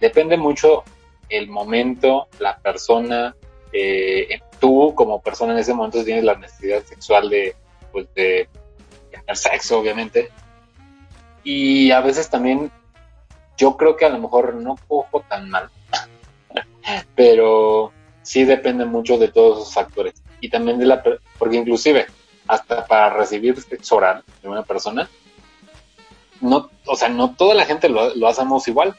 Depende 0.00 0.36
mucho 0.36 0.82
el 1.28 1.46
momento, 1.46 2.26
la 2.40 2.58
persona, 2.58 3.36
eh, 3.72 4.40
tú 4.58 4.92
como 4.96 5.22
persona 5.22 5.52
en 5.52 5.60
ese 5.60 5.74
momento 5.74 6.04
tienes 6.04 6.24
la 6.24 6.34
necesidad 6.34 6.82
sexual 6.86 7.30
de, 7.30 7.54
pues 7.92 8.12
de 8.16 8.48
tener 9.12 9.36
sexo, 9.36 9.78
obviamente. 9.78 10.28
Y 11.44 11.92
a 11.92 12.00
veces 12.00 12.28
también, 12.28 12.72
yo 13.56 13.76
creo 13.76 13.94
que 13.94 14.06
a 14.06 14.10
lo 14.10 14.18
mejor 14.18 14.54
no 14.56 14.74
cojo 14.88 15.24
tan 15.28 15.50
mal, 15.50 15.70
pero 17.14 17.92
sí 18.22 18.42
depende 18.42 18.86
mucho 18.86 19.18
de 19.18 19.28
todos 19.28 19.58
esos 19.60 19.72
factores. 19.72 20.20
Y 20.40 20.50
también 20.50 20.80
de 20.80 20.86
la, 20.86 21.00
porque 21.38 21.58
inclusive, 21.58 22.06
hasta 22.48 22.86
para 22.86 23.10
recibir 23.10 23.60
sexo 23.60 23.96
oral 23.96 24.24
de 24.42 24.48
una 24.48 24.62
persona, 24.62 25.08
no, 26.40 26.70
o 26.86 26.96
sea, 26.96 27.08
no 27.08 27.34
toda 27.34 27.54
la 27.54 27.66
gente 27.66 27.88
lo, 27.88 28.14
lo, 28.14 28.28
hacemos 28.28 28.66
igual. 28.68 28.96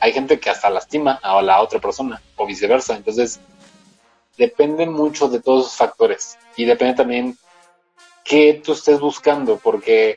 Hay 0.00 0.12
gente 0.12 0.38
que 0.38 0.50
hasta 0.50 0.70
lastima 0.70 1.18
a 1.22 1.40
la 1.42 1.60
otra 1.60 1.80
persona 1.80 2.20
o 2.36 2.46
viceversa. 2.46 2.96
Entonces, 2.96 3.40
depende 4.36 4.86
mucho 4.86 5.28
de 5.28 5.40
todos 5.40 5.66
esos 5.66 5.76
factores 5.76 6.38
y 6.56 6.64
depende 6.64 6.94
también 6.94 7.36
qué 8.24 8.60
tú 8.64 8.72
estés 8.72 9.00
buscando, 9.00 9.58
porque 9.58 10.16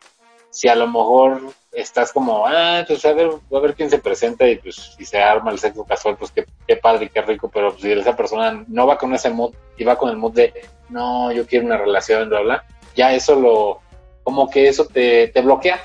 si 0.49 0.67
a 0.67 0.75
lo 0.75 0.87
mejor 0.87 1.41
estás 1.71 2.13
como, 2.13 2.47
ah, 2.47 2.83
pues 2.87 3.03
a 3.05 3.13
ver, 3.13 3.29
a 3.29 3.59
ver 3.59 3.75
quién 3.75 3.89
se 3.89 3.99
presenta 3.99 4.47
y 4.47 4.55
pues 4.57 4.95
si 4.97 5.05
se 5.05 5.19
arma 5.19 5.51
el 5.51 5.59
sexo 5.59 5.83
casual, 5.83 6.15
pues 6.17 6.31
qué, 6.31 6.45
qué 6.65 6.77
padre 6.77 7.09
qué 7.09 7.21
rico, 7.21 7.49
pero 7.53 7.77
si 7.77 7.91
esa 7.91 8.15
persona 8.15 8.63
no 8.67 8.87
va 8.87 8.97
con 8.97 9.13
ese 9.13 9.29
mood 9.29 9.53
y 9.77 9.83
va 9.83 9.97
con 9.97 10.09
el 10.09 10.17
mood 10.17 10.33
de, 10.33 10.53
no, 10.89 11.31
yo 11.31 11.45
quiero 11.45 11.65
una 11.65 11.77
relación, 11.77 12.29
bla, 12.29 12.41
bla, 12.41 12.65
ya 12.95 13.13
eso 13.13 13.35
lo, 13.35 13.81
como 14.23 14.49
que 14.49 14.67
eso 14.67 14.85
te, 14.85 15.27
te 15.27 15.41
bloquea. 15.41 15.81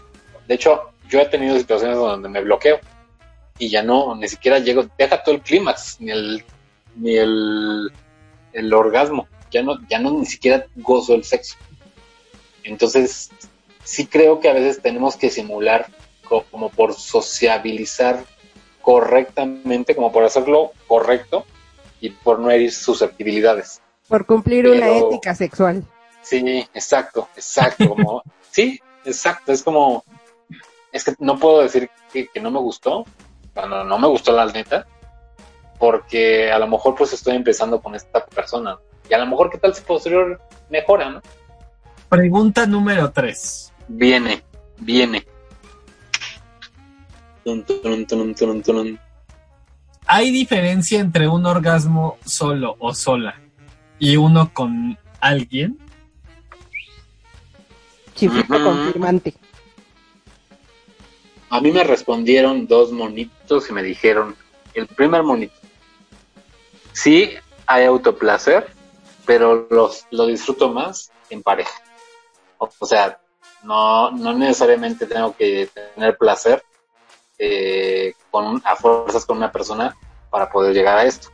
De 0.46 0.54
hecho, 0.54 0.90
yo 1.08 1.20
he 1.20 1.26
tenido 1.26 1.58
situaciones 1.58 1.96
donde 1.96 2.28
me 2.28 2.40
bloqueo 2.40 2.78
y 3.58 3.68
ya 3.68 3.82
no, 3.82 4.14
ni 4.14 4.28
siquiera 4.28 4.58
llego, 4.58 4.86
deja 4.96 5.22
todo 5.22 5.34
el 5.34 5.42
clímax, 5.42 6.00
ni 6.00 6.10
el, 6.10 6.44
ni 6.96 7.16
el, 7.16 7.92
el 8.52 8.72
orgasmo, 8.72 9.28
ya 9.50 9.62
no, 9.62 9.78
ya 9.88 9.98
no 9.98 10.12
ni 10.12 10.26
siquiera 10.26 10.64
gozo 10.76 11.14
el 11.14 11.24
sexo. 11.24 11.56
Entonces, 12.64 13.30
sí 13.84 14.06
creo 14.06 14.40
que 14.40 14.48
a 14.48 14.54
veces 14.54 14.80
tenemos 14.80 15.16
que 15.16 15.30
simular 15.30 15.86
como 16.50 16.70
por 16.70 16.94
sociabilizar 16.94 18.24
correctamente, 18.82 19.94
como 19.94 20.12
por 20.12 20.24
hacerlo 20.24 20.72
correcto 20.86 21.44
y 22.00 22.10
por 22.10 22.38
no 22.38 22.50
herir 22.50 22.72
susceptibilidades. 22.72 23.82
Por 24.08 24.24
cumplir 24.26 24.64
Pero, 24.64 24.76
una 24.76 24.96
ética 24.96 25.34
sexual. 25.34 25.84
Sí, 26.22 26.66
exacto, 26.74 27.28
exacto. 27.37 27.88
Como, 27.88 28.22
sí, 28.50 28.80
exacto. 29.04 29.52
Es 29.52 29.62
como, 29.62 30.04
es 30.92 31.04
que 31.04 31.14
no 31.18 31.38
puedo 31.38 31.62
decir 31.62 31.90
que, 32.12 32.28
que, 32.28 32.40
no 32.40 32.50
me 32.50 32.59
gustó, 32.59 33.04
cuando 33.54 33.85
no 33.85 33.98
me 33.98 34.09
gustó 34.09 34.33
la 34.33 34.46
neta, 34.46 34.87
porque 35.78 36.52
a 36.52 36.59
lo 36.59 36.68
mejor 36.68 36.94
pues 36.94 37.12
estoy 37.12 37.37
empezando 37.37 37.80
con 37.80 37.94
esta 37.94 38.24
persona. 38.26 38.78
Y 39.09 39.14
a 39.14 39.18
lo 39.18 39.26
mejor 39.26 39.50
qué 39.50 39.59
tal 39.59 39.74
si 39.74 39.83
posterior 39.83 40.40
mejora, 40.68 41.11
¿no? 41.11 41.22
Pregunta 42.09 42.66
número 42.66 43.11
tres. 43.11 43.72
Viene, 43.88 44.42
viene. 44.78 45.26
Tun, 47.44 47.64
tun, 47.64 48.06
tun, 48.62 48.98
¿Hay 50.06 50.30
diferencia 50.30 51.00
entre 51.00 51.28
un 51.28 51.46
orgasmo 51.46 52.18
solo 52.24 52.76
o 52.78 52.94
sola 52.94 53.40
y 53.98 54.16
uno 54.16 54.52
con 54.52 54.98
alguien? 55.20 55.78
Chiflito 58.20 58.54
uh 58.54 58.59
-huh. 58.59 58.64
confirmante. 58.64 59.35
A 61.48 61.61
mí 61.61 61.72
me 61.72 61.83
respondieron 61.83 62.66
dos 62.66 62.92
monitos 62.92 63.68
y 63.68 63.72
me 63.72 63.83
dijeron, 63.83 64.37
el 64.74 64.87
primer 64.87 65.22
monito, 65.22 65.54
sí 66.92 67.30
hay 67.66 67.87
autoplacer, 67.87 68.72
pero 69.24 69.66
los, 69.70 70.06
lo 70.11 70.26
disfruto 70.26 70.68
más 70.68 71.11
en 71.30 71.42
pareja. 71.42 71.72
O, 72.59 72.68
o 72.78 72.87
sea, 72.87 73.18
no, 73.62 74.11
no 74.11 74.35
necesariamente 74.35 75.06
tengo 75.06 75.35
que 75.35 75.70
tener 75.94 76.16
placer 76.18 76.62
eh, 77.38 78.12
con, 78.30 78.61
a 78.64 78.76
fuerzas 78.76 79.24
con 79.24 79.38
una 79.38 79.50
persona 79.50 79.96
para 80.28 80.50
poder 80.50 80.74
llegar 80.74 80.98
a 80.98 81.04
esto. 81.04 81.28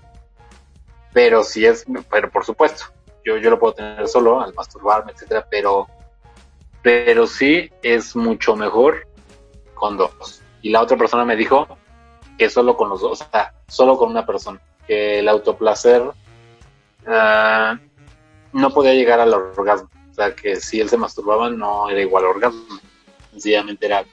Pero 1.12 1.42
si 1.42 1.66
es, 1.66 1.84
pero 2.08 2.30
por 2.30 2.44
supuesto, 2.44 2.84
yo, 3.24 3.38
yo 3.38 3.50
lo 3.50 3.58
puedo 3.58 3.74
tener 3.74 4.06
solo 4.06 4.40
al 4.40 4.54
masturbarme, 4.54 5.12
etcétera, 5.12 5.46
pero, 5.50 5.88
pero 6.86 7.26
sí 7.26 7.68
es 7.82 8.14
mucho 8.14 8.54
mejor 8.54 9.08
con 9.74 9.96
dos. 9.96 10.40
Y 10.62 10.70
la 10.70 10.82
otra 10.82 10.96
persona 10.96 11.24
me 11.24 11.34
dijo 11.34 11.66
que 12.38 12.48
solo 12.48 12.76
con 12.76 12.88
los 12.88 13.00
dos, 13.00 13.22
o 13.22 13.28
sea, 13.28 13.54
solo 13.66 13.98
con 13.98 14.08
una 14.08 14.24
persona, 14.24 14.60
que 14.86 15.18
el 15.18 15.28
autoplacer 15.28 16.02
uh, 16.02 17.76
no 18.52 18.70
podía 18.70 18.94
llegar 18.94 19.18
al 19.18 19.34
orgasmo. 19.34 19.90
O 20.12 20.14
sea, 20.14 20.32
que 20.36 20.60
si 20.60 20.80
él 20.80 20.88
se 20.88 20.96
masturbaba 20.96 21.50
no 21.50 21.90
era 21.90 22.00
igual 22.00 22.24
orgasmo. 22.24 22.62
Sencillamente 23.32 23.86
era 23.86 24.04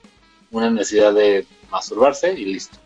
una 0.49 0.71
necesidad 0.71 1.13
de 1.13 1.45
masturbarse 1.69 2.33
y 2.33 2.45
listo. 2.45 2.79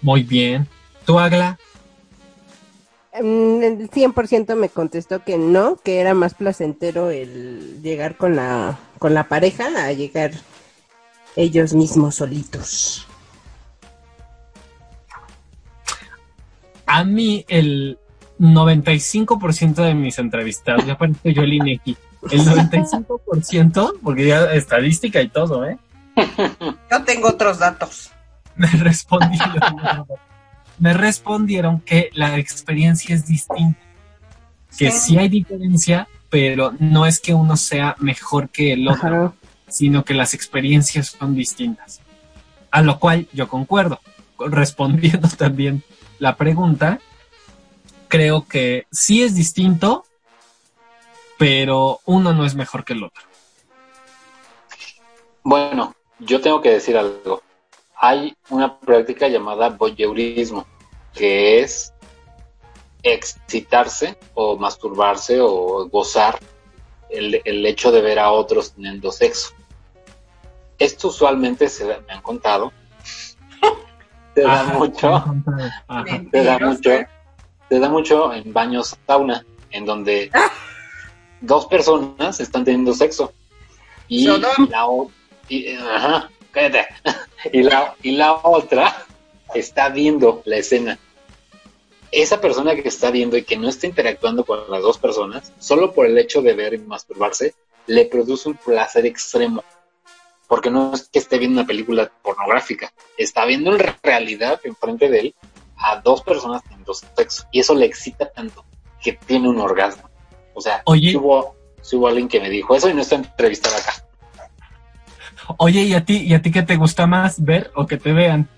Muy 0.00 0.22
bien. 0.22 0.68
¿Tú, 1.04 1.18
Agla? 1.18 1.58
Mm, 3.12 3.62
El 3.62 3.90
100% 3.90 4.54
me 4.54 4.68
contestó 4.68 5.24
que 5.24 5.36
no, 5.36 5.76
que 5.76 6.00
era 6.00 6.14
más 6.14 6.34
placentero 6.34 7.10
el 7.10 7.82
llegar 7.82 8.16
con 8.16 8.36
la, 8.36 8.78
con 8.98 9.14
la 9.14 9.24
pareja 9.24 9.68
a 9.84 9.92
llegar 9.92 10.32
ellos 11.36 11.74
mismos 11.74 12.16
solitos. 12.16 13.06
A 16.86 17.04
mí 17.04 17.44
el 17.48 17.98
95% 18.38 19.74
de 19.74 19.94
mis 19.94 20.18
entrevistados, 20.18 20.86
ya 20.86 20.96
parece 20.96 21.34
yo 21.34 21.42
el 21.42 21.52
INEGI, 21.52 21.96
el 22.30 22.40
95%, 22.40 23.94
porque 24.02 24.26
ya 24.26 24.52
estadística 24.52 25.20
y 25.20 25.28
todo, 25.28 25.64
¿eh? 25.66 25.78
Yo 26.90 27.04
tengo 27.04 27.28
otros 27.28 27.58
datos. 27.58 28.10
Me 28.56 28.66
respondieron, 28.68 30.06
me 30.80 30.92
respondieron 30.94 31.80
que 31.82 32.10
la 32.14 32.36
experiencia 32.38 33.14
es 33.14 33.26
distinta. 33.26 33.78
que 34.76 34.90
Sí. 34.90 34.98
sí 34.98 35.18
hay 35.18 35.28
diferencia, 35.28 36.08
pero 36.30 36.72
no 36.78 37.04
es 37.06 37.20
que 37.20 37.34
uno 37.34 37.56
sea 37.56 37.96
mejor 37.98 38.48
que 38.50 38.72
el 38.72 38.88
otro, 38.88 39.24
Ajá. 39.26 39.34
sino 39.68 40.04
que 40.04 40.14
las 40.14 40.32
experiencias 40.32 41.08
son 41.18 41.34
distintas. 41.34 42.00
A 42.70 42.80
lo 42.82 42.98
cual 42.98 43.28
yo 43.32 43.48
concuerdo. 43.48 44.00
Respondiendo 44.38 45.28
también 45.36 45.82
la 46.18 46.36
pregunta, 46.36 46.98
creo 48.08 48.46
que 48.46 48.86
sí 48.90 49.22
es 49.22 49.34
distinto, 49.34 50.04
pero 51.36 52.00
uno 52.06 52.32
no 52.32 52.44
es 52.46 52.54
mejor 52.54 52.84
que 52.84 52.92
el 52.94 53.04
otro. 53.04 53.22
Bueno, 55.42 55.94
yo 56.18 56.40
tengo 56.40 56.60
que 56.62 56.70
decir 56.70 56.96
algo. 56.96 57.42
Hay 58.02 58.34
una 58.48 58.78
práctica 58.80 59.28
llamada 59.28 59.68
voyeurismo, 59.68 60.66
que 61.12 61.60
es 61.60 61.92
excitarse 63.02 64.16
o 64.34 64.56
masturbarse 64.56 65.40
o 65.40 65.88
gozar 65.88 66.38
el, 67.10 67.40
el 67.44 67.66
hecho 67.66 67.90
de 67.92 68.00
ver 68.00 68.18
a 68.18 68.30
otros 68.30 68.72
teniendo 68.72 69.10
sexo. 69.12 69.50
Esto 70.78 71.08
usualmente 71.08 71.68
se 71.68 71.86
da- 71.86 72.00
me 72.06 72.14
han 72.14 72.22
contado. 72.22 72.72
Se 74.34 74.42
da 74.42 74.60
Ajá, 74.60 74.78
mucho. 74.78 75.24
Te 76.30 76.44
da 76.44 76.58
mucho, 76.60 76.90
te 77.68 77.80
da 77.80 77.88
mucho 77.88 78.32
en 78.32 78.52
baños 78.52 78.96
sauna, 79.04 79.44
en 79.72 79.84
donde 79.84 80.30
dos 81.40 81.66
personas 81.66 82.38
están 82.38 82.64
teniendo 82.64 82.94
sexo 82.94 83.32
y 84.06 84.26
la 84.28 84.86
y, 85.48 85.74
ajá, 85.74 86.30
cállate. 86.50 86.86
y 87.52 87.62
la 87.62 87.94
y 88.02 88.12
la 88.12 88.34
otra 88.34 89.06
está 89.54 89.88
viendo 89.88 90.42
la 90.44 90.56
escena. 90.56 90.98
Esa 92.12 92.40
persona 92.40 92.74
que 92.74 92.88
está 92.88 93.10
viendo 93.10 93.36
y 93.36 93.44
que 93.44 93.56
no 93.56 93.68
está 93.68 93.86
interactuando 93.86 94.44
con 94.44 94.68
las 94.68 94.82
dos 94.82 94.98
personas, 94.98 95.52
solo 95.58 95.92
por 95.92 96.06
el 96.06 96.18
hecho 96.18 96.42
de 96.42 96.54
ver 96.54 96.74
y 96.74 96.78
masturbarse, 96.78 97.54
le 97.86 98.04
produce 98.06 98.48
un 98.48 98.56
placer 98.56 99.06
extremo. 99.06 99.62
Porque 100.48 100.70
no 100.70 100.92
es 100.92 101.08
que 101.08 101.20
esté 101.20 101.38
viendo 101.38 101.60
una 101.60 101.66
película 101.66 102.10
pornográfica, 102.22 102.92
está 103.16 103.44
viendo 103.44 103.72
en 103.72 103.78
realidad 104.02 104.60
enfrente 104.64 105.08
de 105.08 105.20
él 105.20 105.34
a 105.76 106.00
dos 106.00 106.22
personas 106.22 106.62
teniendo 106.64 106.92
sexo. 106.94 107.44
Y 107.52 107.60
eso 107.60 107.74
le 107.74 107.86
excita 107.86 108.28
tanto 108.28 108.64
que 109.00 109.12
tiene 109.12 109.48
un 109.48 109.60
orgasmo. 109.60 110.10
O 110.54 110.60
sea, 110.60 110.82
Oye. 110.86 111.10
sí 111.10 111.16
hubo, 111.16 111.54
sí 111.80 111.96
hubo 111.96 112.08
alguien 112.08 112.28
que 112.28 112.40
me 112.40 112.50
dijo 112.50 112.74
eso 112.74 112.90
y 112.90 112.94
no 112.94 113.02
está 113.02 113.14
entrevistado 113.14 113.76
acá. 113.76 114.04
Oye, 115.58 115.82
¿y 115.82 115.94
a 115.94 116.04
ti, 116.04 116.18
y 116.18 116.34
a 116.34 116.42
ti 116.42 116.50
qué 116.50 116.62
te 116.62 116.76
gusta 116.76 117.06
más 117.06 117.42
ver 117.42 117.70
o 117.74 117.86
que 117.86 117.96
te 117.96 118.12
vean? 118.12 118.48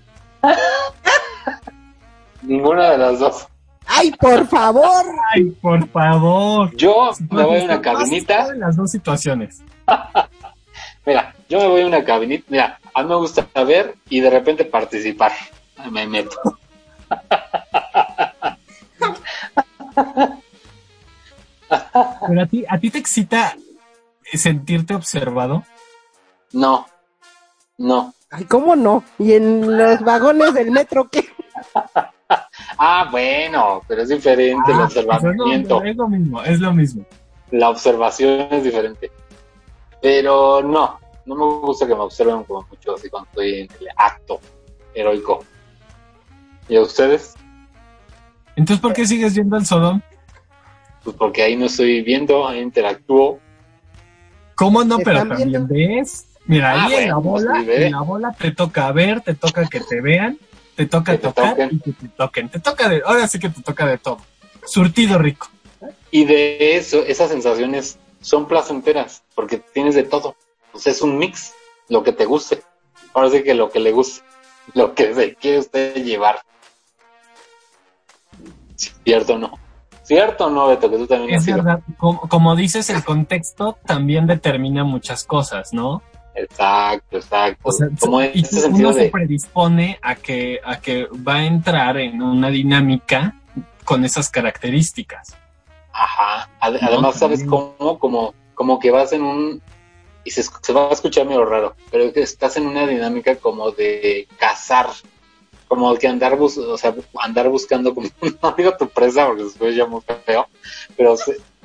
Ninguna 2.41 2.91
de 2.91 2.97
las 2.97 3.19
dos. 3.19 3.47
Ay, 3.85 4.11
por 4.11 4.47
favor. 4.47 5.05
Ay, 5.33 5.45
por 5.61 5.87
favor. 5.89 6.75
Yo 6.75 7.11
me 7.29 7.43
voy 7.43 7.61
a 7.61 7.63
una 7.63 7.81
cabinita. 7.81 8.47
En 8.47 8.59
las 8.59 8.75
dos 8.75 8.91
situaciones. 8.91 9.61
Mira, 11.05 11.35
yo 11.49 11.59
me 11.59 11.67
voy 11.67 11.81
a 11.81 11.87
una 11.87 12.03
cabinita. 12.03 12.45
Mira, 12.49 12.79
a 12.93 13.03
mí 13.03 13.09
me 13.09 13.15
gusta 13.15 13.47
ver 13.65 13.95
y 14.09 14.19
de 14.19 14.29
repente 14.29 14.65
participar. 14.65 15.31
Me 15.91 16.07
meto. 16.07 16.37
Pero 22.27 22.41
a 22.41 22.45
ti, 22.45 22.65
a 22.67 22.77
ti 22.79 22.89
te 22.89 22.97
excita 22.97 23.55
sentirte 24.33 24.95
observado. 24.95 25.63
No, 26.53 26.85
no. 27.77 28.13
Ay, 28.31 28.45
¿cómo 28.45 28.75
no? 28.75 29.03
¿Y 29.19 29.33
en 29.33 29.77
los 29.77 30.01
vagones 30.01 30.53
del 30.53 30.71
metro 30.71 31.09
qué? 31.09 31.25
Ah, 32.79 33.07
bueno, 33.11 33.81
pero 33.87 34.01
es 34.01 34.09
diferente 34.09 34.71
el 34.71 34.77
Ah, 34.79 34.87
pues 34.87 34.95
es 34.97 35.05
lo- 35.05 35.13
observamiento. 35.13 35.83
es 35.83 35.95
lo 35.95 36.07
mismo, 36.09 36.43
es 36.43 36.59
lo 36.59 36.73
mismo. 36.73 37.05
La 37.51 37.69
observación 37.69 38.47
es 38.49 38.63
diferente. 38.63 39.11
Pero 40.01 40.61
no, 40.63 40.99
no 41.25 41.35
me 41.35 41.45
gusta 41.61 41.85
que 41.85 41.93
me 41.93 42.01
observen 42.01 42.43
como 42.43 42.65
mucho 42.67 42.95
así 42.95 43.07
cuando 43.09 43.29
estoy 43.29 43.59
en 43.61 43.67
el 43.79 43.87
acto 43.95 44.39
heroico. 44.95 45.43
¿Y 46.67 46.75
a 46.75 46.81
ustedes? 46.81 47.35
Entonces, 48.55 48.81
¿por 48.81 48.93
qué 48.93 49.05
sigues 49.05 49.35
yendo 49.35 49.55
al 49.55 49.65
Sodom? 49.65 50.01
Pues 51.03 51.15
porque 51.15 51.43
ahí 51.43 51.55
no 51.55 51.65
estoy 51.67 52.01
viendo, 52.01 52.47
ahí 52.47 52.59
interactúo. 52.59 53.39
¿Cómo 54.55 54.83
no? 54.83 54.97
Pero 54.99 55.19
también 55.27 55.67
ves. 55.67 56.27
Mira, 56.45 56.71
Ah, 56.73 56.85
ahí 56.85 56.93
en 56.95 57.09
la 57.09 57.15
pues 57.15 57.23
bola, 57.45 57.61
sí, 57.61 57.67
en 57.71 57.91
la 57.91 58.01
bola 58.01 58.35
te 58.37 58.51
toca 58.51 58.91
ver, 58.91 59.21
te 59.21 59.33
toca 59.33 59.65
que 59.67 59.79
te 59.79 60.01
vean, 60.01 60.37
te 60.75 60.85
toca 60.87 61.13
Que 61.13 61.17
tocar 61.19 61.55
y 61.71 61.79
que 61.79 61.91
te 61.93 62.07
toquen. 62.09 62.49
Te 62.49 62.59
toca 62.59 62.89
de, 62.89 63.01
ahora 63.05 63.27
sí 63.27 63.39
que 63.39 63.49
te 63.49 63.61
toca 63.61 63.85
de 63.85 63.97
todo. 63.97 64.17
Surtido 64.65 65.17
rico. 65.19 65.47
Y 66.11 66.25
de 66.25 66.75
eso, 66.77 67.03
esas 67.05 67.29
sensaciones 67.29 67.97
son 68.21 68.47
placenteras, 68.47 69.23
porque 69.35 69.57
tienes 69.57 69.95
de 69.95 70.03
todo. 70.03 70.35
Pues 70.71 70.87
es 70.87 71.01
un 71.01 71.17
mix, 71.17 71.53
lo 71.89 72.03
que 72.03 72.11
te 72.13 72.25
guste. 72.25 72.61
Ahora 73.13 73.29
sí 73.29 73.43
que 73.43 73.53
lo 73.53 73.69
que 73.69 73.79
le 73.79 73.91
guste, 73.91 74.21
lo 74.73 74.93
que 74.95 75.13
se 75.13 75.35
quiere 75.35 75.59
usted 75.59 75.95
llevar. 76.03 76.39
¿Cierto 79.03 79.35
o 79.35 79.37
no? 79.37 79.59
¿Cierto 80.03 80.47
o 80.47 80.49
no, 80.49 80.67
Beto? 80.67 80.89
Que 80.89 80.97
tú 80.97 81.07
también 81.07 81.35
has 81.35 81.41
Es 81.41 81.45
sido. 81.45 81.63
como, 81.97 82.21
como 82.21 82.55
dices, 82.55 82.89
el 82.89 83.03
contexto 83.03 83.77
también 83.85 84.27
determina 84.27 84.83
muchas 84.83 85.23
cosas, 85.23 85.73
¿no? 85.73 86.01
Exacto, 86.35 87.17
exacto. 87.17 87.61
O 87.63 87.71
sea, 87.71 87.87
Como 87.99 88.21
y 88.21 88.41
este 88.41 88.67
uno 88.67 88.93
se 88.93 89.09
predispone 89.09 89.99
a 90.01 90.15
que, 90.15 90.59
a 90.63 90.79
que 90.79 91.07
va 91.27 91.35
a 91.35 91.45
entrar 91.45 91.97
en 91.97 92.21
una 92.21 92.49
dinámica 92.49 93.35
con 93.83 94.03
esas 94.03 94.29
características. 94.29 95.35
Ajá. 95.91 96.49
Ad- 96.59 96.81
No, 96.81 96.87
Además, 96.87 97.19
¿sabes 97.19 97.43
cómo? 97.43 97.99
Como, 97.99 98.33
como 98.55 98.79
que 98.79 98.91
vas 98.91 99.13
en 99.13 99.21
un... 99.23 99.61
Y 100.25 100.31
se, 100.31 100.41
va 100.73 100.89
a 100.89 100.93
escuchar 100.93 101.25
medio 101.25 101.43
raro, 101.43 101.75
pero 101.91 102.05
es 102.05 102.13
que 102.13 102.21
estás 102.21 102.55
en 102.55 102.65
una 102.65 102.87
dinámica 102.87 103.35
como 103.35 103.71
de 103.71 104.27
cazar. 104.37 104.87
Como 105.67 105.93
que 105.95 106.07
andar, 106.07 106.37
bus 106.37 106.57
o 106.57 106.77
sea, 106.77 106.95
andar 107.19 107.49
buscando, 107.49 107.93
como, 107.93 108.07
no 108.41 108.51
digo 108.53 108.75
tu 108.77 108.87
presa 108.87 109.27
porque 109.27 109.43
después 109.43 109.75
ya 109.75 109.85
muy 109.85 110.01
feo, 110.25 110.47
pero, 110.95 111.15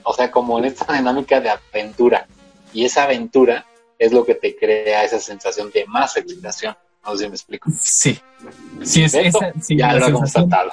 o 0.02 0.12
sea, 0.12 0.30
como 0.30 0.58
en 0.58 0.64
esta 0.66 0.92
dinámica 0.92 1.40
de 1.40 1.50
aventura. 1.50 2.26
Y 2.72 2.84
esa 2.84 3.04
aventura 3.04 3.64
es 3.98 4.12
lo 4.12 4.24
que 4.24 4.34
te 4.34 4.56
crea 4.56 5.04
esa 5.04 5.18
sensación 5.18 5.70
de 5.72 5.84
más 5.86 6.16
excitación. 6.16 6.76
No 7.04 7.12
sé 7.12 7.24
si 7.24 7.28
me 7.30 7.34
explico. 7.36 7.70
Sí. 7.78 8.18
Sí, 8.82 9.02
es 9.04 9.14
esa, 9.14 9.52
sí, 9.60 9.76
ya 9.76 9.92
la, 9.94 9.98
lo 10.00 10.06
he 10.08 10.12
constatado. 10.12 10.72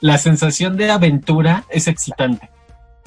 la 0.00 0.18
sensación 0.18 0.76
de 0.76 0.90
aventura 0.90 1.64
es 1.68 1.88
excitante. 1.88 2.50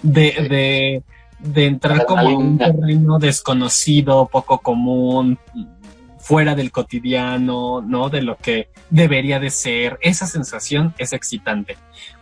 De, 0.02 0.34
Sí. 0.38 0.48
de, 0.50 1.04
de 1.40 1.66
entrar 1.66 2.06
como 2.06 2.22
a 2.28 2.38
un 2.38 2.58
terreno 2.58 3.20
desconocido, 3.20 4.28
poco 4.28 4.60
común, 4.60 5.38
fuera 6.20 6.56
del 6.56 6.72
cotidiano, 6.72 7.82
¿no? 7.82 8.10
De 8.10 8.22
lo 8.22 8.38
que 8.38 8.70
debería 8.90 9.40
de 9.40 9.50
ser. 9.50 9.98
Esa 10.02 10.26
sensación 10.26 10.94
es 10.98 11.14
excitante. 11.14 11.78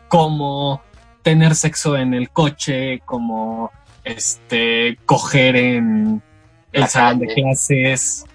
Como 0.08 0.82
tener 1.22 1.56
sexo 1.56 1.96
en 1.98 2.14
el 2.14 2.32
coche, 2.32 3.00
como 3.06 3.72
este 4.04 4.98
coger 5.06 5.56
en 5.56 6.22
el 6.72 6.88
salón 6.88 7.20
de 7.20 7.28
clases. 7.28 8.26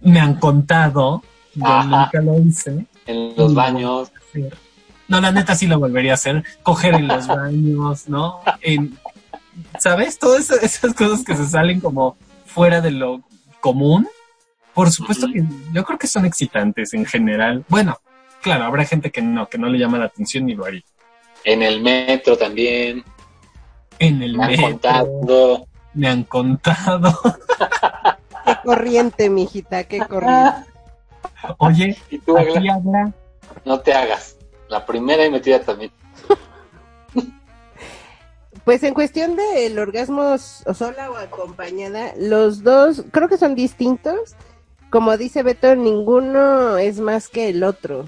Me 0.00 0.20
han 0.20 0.34
contado, 0.38 1.22
yo 1.54 1.66
Ajá. 1.66 1.84
nunca 1.84 2.20
lo 2.20 2.38
hice. 2.40 2.86
En 3.06 3.36
los 3.36 3.54
baños. 3.54 4.10
No, 5.08 5.20
la 5.20 5.30
neta 5.30 5.54
sí 5.54 5.66
lo 5.66 5.78
volvería 5.78 6.12
a 6.12 6.14
hacer. 6.14 6.44
Coger 6.62 6.94
en 6.94 7.08
los 7.08 7.26
baños, 7.28 8.08
¿no? 8.08 8.40
En, 8.60 8.98
¿Sabes? 9.78 10.18
Todas 10.18 10.50
esas, 10.50 10.94
cosas 10.94 11.24
que 11.24 11.36
se 11.36 11.46
salen 11.46 11.80
como 11.80 12.16
fuera 12.44 12.80
de 12.80 12.90
lo 12.90 13.22
común. 13.60 14.08
Por 14.74 14.90
supuesto 14.90 15.26
que 15.32 15.42
yo 15.72 15.84
creo 15.84 15.98
que 15.98 16.06
son 16.06 16.26
excitantes 16.26 16.92
en 16.92 17.06
general. 17.06 17.64
Bueno, 17.68 17.98
claro, 18.42 18.64
habrá 18.64 18.84
gente 18.84 19.10
que 19.10 19.22
no, 19.22 19.48
que 19.48 19.58
no 19.58 19.68
le 19.68 19.78
llama 19.78 19.98
la 19.98 20.06
atención 20.06 20.44
ni 20.44 20.54
lo 20.54 20.66
haría. 20.66 20.82
En 21.44 21.62
el 21.62 21.80
metro 21.80 22.36
también. 22.36 23.02
En 23.98 24.22
el 24.22 24.36
Me 24.36 24.44
han 24.44 24.50
metro, 24.50 24.68
contado. 24.68 25.66
Me 25.96 26.08
han 26.08 26.22
contado. 26.24 27.18
Qué 28.44 28.56
corriente, 28.64 29.28
mijita, 29.28 29.84
qué 29.84 29.98
corriente. 29.98 30.70
Oye, 31.58 31.96
Y 32.10 32.18
tú, 32.18 32.36
Agla, 32.36 32.58
aquí 32.58 32.68
habla 32.68 33.12
no 33.64 33.80
te 33.80 33.92
hagas. 33.92 34.36
La 34.68 34.86
primera 34.86 35.24
y 35.24 35.30
metida 35.30 35.60
también. 35.60 35.90
Pues 38.64 38.82
en 38.82 38.94
cuestión 38.94 39.36
del 39.36 39.78
orgasmo 39.78 40.36
sola 40.38 41.10
o 41.10 41.16
acompañada, 41.16 42.12
los 42.18 42.64
dos 42.64 43.04
creo 43.12 43.28
que 43.28 43.38
son 43.38 43.54
distintos. 43.54 44.34
Como 44.90 45.16
dice 45.16 45.44
Beto, 45.44 45.76
ninguno 45.76 46.76
es 46.76 46.98
más 46.98 47.28
que 47.28 47.48
el 47.48 47.62
otro. 47.62 48.06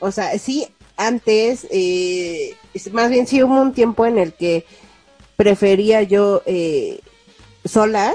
O 0.00 0.10
sea, 0.10 0.36
sí, 0.38 0.66
antes, 0.96 1.66
eh, 1.70 2.56
más 2.92 3.08
bien 3.10 3.28
sí 3.28 3.42
hubo 3.42 3.60
un 3.60 3.72
tiempo 3.72 4.04
en 4.04 4.18
el 4.18 4.32
que 4.32 4.66
prefería 5.36 6.02
yo 6.02 6.42
eh, 6.46 7.00
sola, 7.64 8.14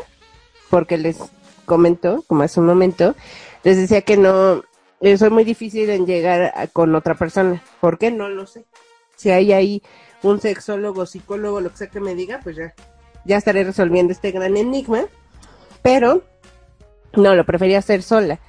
porque 0.69 0.97
les 0.97 1.17
comento, 1.65 2.23
como 2.27 2.43
hace 2.43 2.59
un 2.59 2.65
momento, 2.65 3.15
les 3.63 3.77
decía 3.77 4.01
que 4.01 4.17
no, 4.17 4.63
eh, 5.01 5.17
soy 5.17 5.29
muy 5.29 5.43
difícil 5.43 5.89
en 5.89 6.05
llegar 6.05 6.51
a- 6.55 6.67
con 6.67 6.93
otra 6.95 7.15
persona. 7.15 7.61
¿Por 7.81 7.97
qué? 7.97 8.11
No 8.11 8.29
lo 8.29 8.45
sé. 8.47 8.65
Si 9.15 9.29
hay 9.31 9.51
ahí 9.53 9.83
un 10.23 10.39
sexólogo, 10.41 11.05
psicólogo, 11.05 11.61
lo 11.61 11.69
que 11.71 11.77
sea 11.77 11.87
que 11.89 11.99
me 11.99 12.15
diga, 12.15 12.39
pues 12.43 12.55
ya, 12.55 12.73
ya 13.25 13.37
estaré 13.37 13.63
resolviendo 13.63 14.11
este 14.13 14.31
gran 14.31 14.57
enigma. 14.57 15.01
Pero, 15.81 16.23
no, 17.13 17.35
lo 17.35 17.45
prefería 17.45 17.79
hacer 17.79 18.01
sola. 18.03 18.39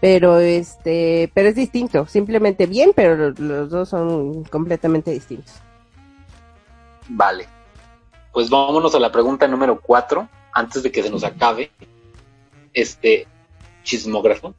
Pero 0.00 0.38
este, 0.40 1.30
pero 1.34 1.48
es 1.48 1.54
distinto, 1.54 2.06
simplemente 2.06 2.66
bien, 2.66 2.92
pero 2.94 3.16
lo- 3.16 3.30
los 3.38 3.70
dos 3.70 3.88
son 3.88 4.44
completamente 4.44 5.10
distintos. 5.10 5.54
Vale. 7.08 7.48
Pues 8.32 8.50
vámonos 8.50 8.94
a 8.94 9.00
la 9.00 9.10
pregunta 9.10 9.48
número 9.48 9.80
cuatro, 9.80 10.28
antes 10.56 10.82
de 10.82 10.90
que 10.90 11.02
se 11.02 11.10
nos 11.10 11.22
acabe 11.22 11.70
este 12.72 13.28
chismógrafo. 13.84 14.54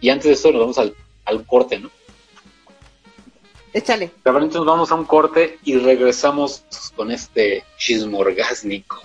Y 0.00 0.10
antes 0.10 0.26
de 0.26 0.32
eso 0.32 0.50
nos 0.50 0.60
vamos 0.60 0.78
al, 0.78 0.96
al 1.24 1.46
corte, 1.46 1.78
¿no? 1.78 1.90
Échale. 3.72 4.10
Pero 4.24 4.38
entonces 4.38 4.58
nos 4.58 4.66
vamos 4.66 4.90
a 4.90 4.96
un 4.96 5.04
corte 5.04 5.58
y 5.62 5.78
regresamos 5.78 6.64
con 6.96 7.12
este 7.12 7.62
chismo 7.76 8.18
orgásmico 8.18 9.00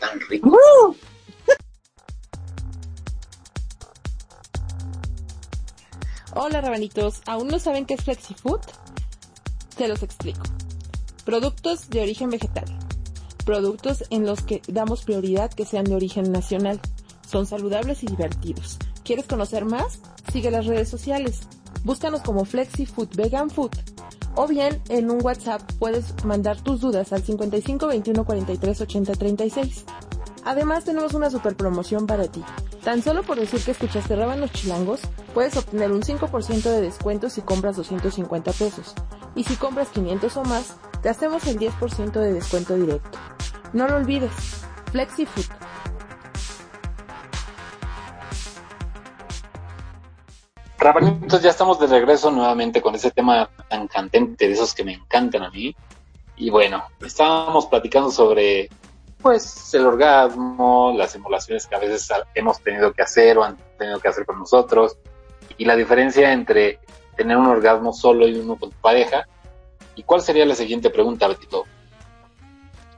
tan 0.00 0.18
rico. 0.28 0.58
Hola 6.34 6.60
rabanitos, 6.60 7.22
¿aún 7.26 7.46
no 7.46 7.60
saben 7.60 7.86
qué 7.86 7.94
es 7.94 8.02
FlexiFood? 8.02 8.60
Se 9.76 9.86
los 9.86 10.02
explico. 10.02 10.42
Productos 11.24 11.88
de 11.90 12.02
origen 12.02 12.30
vegetal. 12.30 12.83
Productos 13.44 14.04
en 14.10 14.24
los 14.24 14.42
que 14.42 14.62
damos 14.68 15.04
prioridad 15.04 15.52
que 15.52 15.66
sean 15.66 15.84
de 15.84 15.94
origen 15.94 16.32
nacional. 16.32 16.80
Son 17.30 17.46
saludables 17.46 18.02
y 18.02 18.06
divertidos. 18.06 18.78
¿Quieres 19.04 19.26
conocer 19.26 19.64
más? 19.64 20.00
Sigue 20.32 20.50
las 20.50 20.66
redes 20.66 20.88
sociales. 20.88 21.40
Búscanos 21.84 22.22
como 22.22 22.44
FlexiFood 22.44 23.14
Vegan 23.16 23.50
Food. 23.50 23.72
O 24.34 24.48
bien 24.48 24.80
en 24.88 25.10
un 25.10 25.22
WhatsApp 25.22 25.60
puedes 25.78 26.24
mandar 26.24 26.60
tus 26.60 26.80
dudas 26.80 27.12
al 27.12 27.22
55 27.22 27.86
21 27.86 28.24
43 28.24 28.80
80 28.80 29.12
36. 29.12 29.84
Además 30.44 30.84
tenemos 30.84 31.14
una 31.14 31.30
super 31.30 31.56
promoción 31.56 32.06
para 32.06 32.26
ti. 32.28 32.42
Tan 32.82 33.02
solo 33.02 33.22
por 33.22 33.38
decir 33.38 33.60
que 33.62 33.70
escuchaste 33.70 34.14
Rábanos 34.16 34.52
Chilangos, 34.52 35.00
puedes 35.32 35.56
obtener 35.56 35.90
un 35.90 36.02
5% 36.02 36.62
de 36.62 36.80
descuento 36.82 37.30
si 37.30 37.40
compras 37.40 37.76
250 37.76 38.52
pesos. 38.52 38.94
Y 39.34 39.44
si 39.44 39.56
compras 39.56 39.88
500 39.88 40.36
o 40.36 40.44
más, 40.44 40.76
te 41.04 41.10
hacemos 41.10 41.46
el 41.46 41.58
10% 41.58 42.12
de 42.12 42.32
descuento 42.32 42.76
directo. 42.76 43.18
No 43.74 43.86
lo 43.86 43.96
olvides, 43.96 44.64
FlexiFood. 44.90 45.44
Rabanitos, 50.78 51.42
ya 51.42 51.50
estamos 51.50 51.78
de 51.78 51.88
regreso 51.88 52.30
nuevamente 52.30 52.80
con 52.80 52.94
ese 52.94 53.10
tema 53.10 53.50
tan 53.68 53.86
candente, 53.86 54.48
de 54.48 54.54
esos 54.54 54.72
que 54.72 54.82
me 54.82 54.94
encantan 54.94 55.42
a 55.42 55.50
mí. 55.50 55.76
Y 56.36 56.48
bueno, 56.48 56.82
estábamos 57.04 57.66
platicando 57.66 58.10
sobre, 58.10 58.70
pues, 59.20 59.74
el 59.74 59.84
orgasmo, 59.84 60.94
las 60.96 61.12
simulaciones 61.12 61.66
que 61.66 61.74
a 61.74 61.80
veces 61.80 62.10
hemos 62.34 62.62
tenido 62.62 62.94
que 62.94 63.02
hacer 63.02 63.36
o 63.36 63.44
han 63.44 63.58
tenido 63.76 64.00
que 64.00 64.08
hacer 64.08 64.24
con 64.24 64.38
nosotros, 64.38 64.96
y 65.58 65.66
la 65.66 65.76
diferencia 65.76 66.32
entre 66.32 66.80
tener 67.14 67.36
un 67.36 67.48
orgasmo 67.48 67.92
solo 67.92 68.26
y 68.26 68.38
uno 68.38 68.56
con 68.56 68.70
tu 68.70 68.76
pareja. 68.78 69.28
¿Y 69.96 70.02
cuál 70.02 70.20
sería 70.20 70.44
la 70.44 70.54
siguiente 70.54 70.90
pregunta, 70.90 71.28
Betito? 71.28 71.64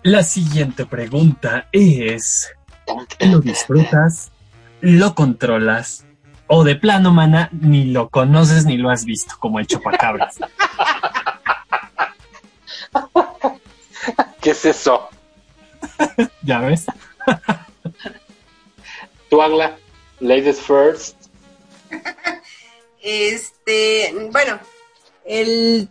La 0.02 0.22
siguiente 0.22 0.86
pregunta 0.86 1.68
es, 1.72 2.50
¿lo 3.20 3.40
disfrutas? 3.40 4.30
¿Lo 4.80 5.14
controlas? 5.14 6.04
O 6.46 6.62
de 6.62 6.76
plano, 6.76 7.12
mana, 7.12 7.48
ni 7.52 7.86
lo 7.86 8.08
conoces 8.08 8.66
ni 8.66 8.76
lo 8.76 8.90
has 8.90 9.04
visto, 9.04 9.34
como 9.38 9.58
el 9.58 9.66
chupacabras. 9.66 10.36
¿Qué 14.40 14.50
es 14.50 14.64
eso? 14.64 15.08
¿Ya 16.42 16.60
ves? 16.60 16.86
Tú, 19.28 19.42
Agla, 19.42 19.76
ladies 20.20 20.60
first. 20.60 21.16
Este, 23.02 24.14
bueno, 24.30 24.60
el, 25.24 25.90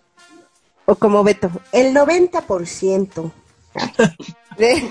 o 0.86 0.96
como 0.96 1.24
Beto, 1.24 1.50
el 1.72 1.94
90% 1.94 3.32
de, 4.58 4.90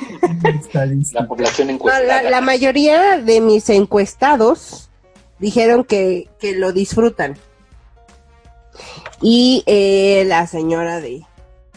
La 1.12 1.26
población 1.26 1.68
no, 1.68 1.74
encuestada. 1.74 2.22
la, 2.22 2.30
la 2.30 2.40
mayoría 2.40 3.18
de 3.18 3.40
mis 3.40 3.68
encuestados 3.70 4.90
dijeron 5.38 5.84
que, 5.84 6.28
que 6.38 6.55
lo 6.55 6.72
disfrutan. 6.72 7.36
Y 9.20 9.62
eh, 9.66 10.24
la 10.26 10.47
señora 10.47 11.01
de 11.01 11.24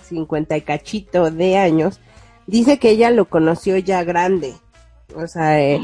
50 0.09 0.57
y 0.57 0.61
cachito 0.61 1.32
de 1.32 1.57
años 1.57 1.99
dice 2.45 2.80
que 2.80 2.91
ella 2.91 3.11
lo 3.11 3.26
conoció 3.26 3.78
ya 3.78 4.03
grande. 4.03 4.55
O 5.15 5.28
sea, 5.28 5.61
eh, 5.61 5.80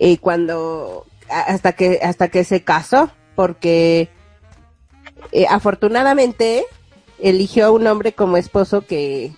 eh, 0.00 0.18
cuando 0.18 1.06
hasta 1.28 1.72
que 1.72 2.00
hasta 2.02 2.28
que 2.28 2.44
se 2.44 2.62
casó, 2.62 3.10
porque 3.34 4.08
eh, 5.32 5.46
afortunadamente 5.48 6.64
eligió 7.18 7.66
a 7.66 7.70
un 7.70 7.86
hombre 7.86 8.12
como 8.12 8.36
esposo 8.36 8.82
que 8.86 9.32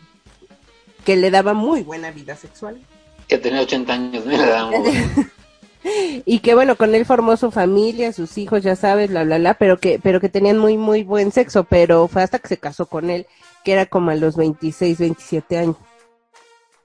que 1.06 1.16
le 1.16 1.30
daba 1.30 1.54
muy 1.54 1.84
buena 1.84 2.10
vida 2.10 2.36
sexual. 2.36 2.80
Que 3.28 3.38
tenía 3.38 3.62
80 3.62 3.92
años, 3.92 4.26
le 4.26 4.36
damos. 4.38 4.86
y 6.26 6.40
que 6.40 6.54
bueno, 6.54 6.76
con 6.76 6.96
él 6.96 7.06
formó 7.06 7.36
su 7.36 7.52
familia, 7.52 8.12
sus 8.12 8.36
hijos, 8.38 8.64
ya 8.64 8.74
sabes, 8.74 9.10
bla, 9.10 9.22
bla, 9.22 9.38
bla, 9.38 9.54
pero 9.54 9.78
que, 9.78 10.00
pero 10.02 10.20
que 10.20 10.28
tenían 10.28 10.58
muy, 10.58 10.76
muy 10.76 11.04
buen 11.04 11.30
sexo, 11.30 11.62
pero 11.62 12.08
fue 12.08 12.24
hasta 12.24 12.40
que 12.40 12.48
se 12.48 12.58
casó 12.58 12.86
con 12.86 13.08
él, 13.08 13.26
que 13.64 13.72
era 13.72 13.86
como 13.86 14.10
a 14.10 14.16
los 14.16 14.36
26, 14.36 14.98
27 14.98 15.58
años. 15.58 15.76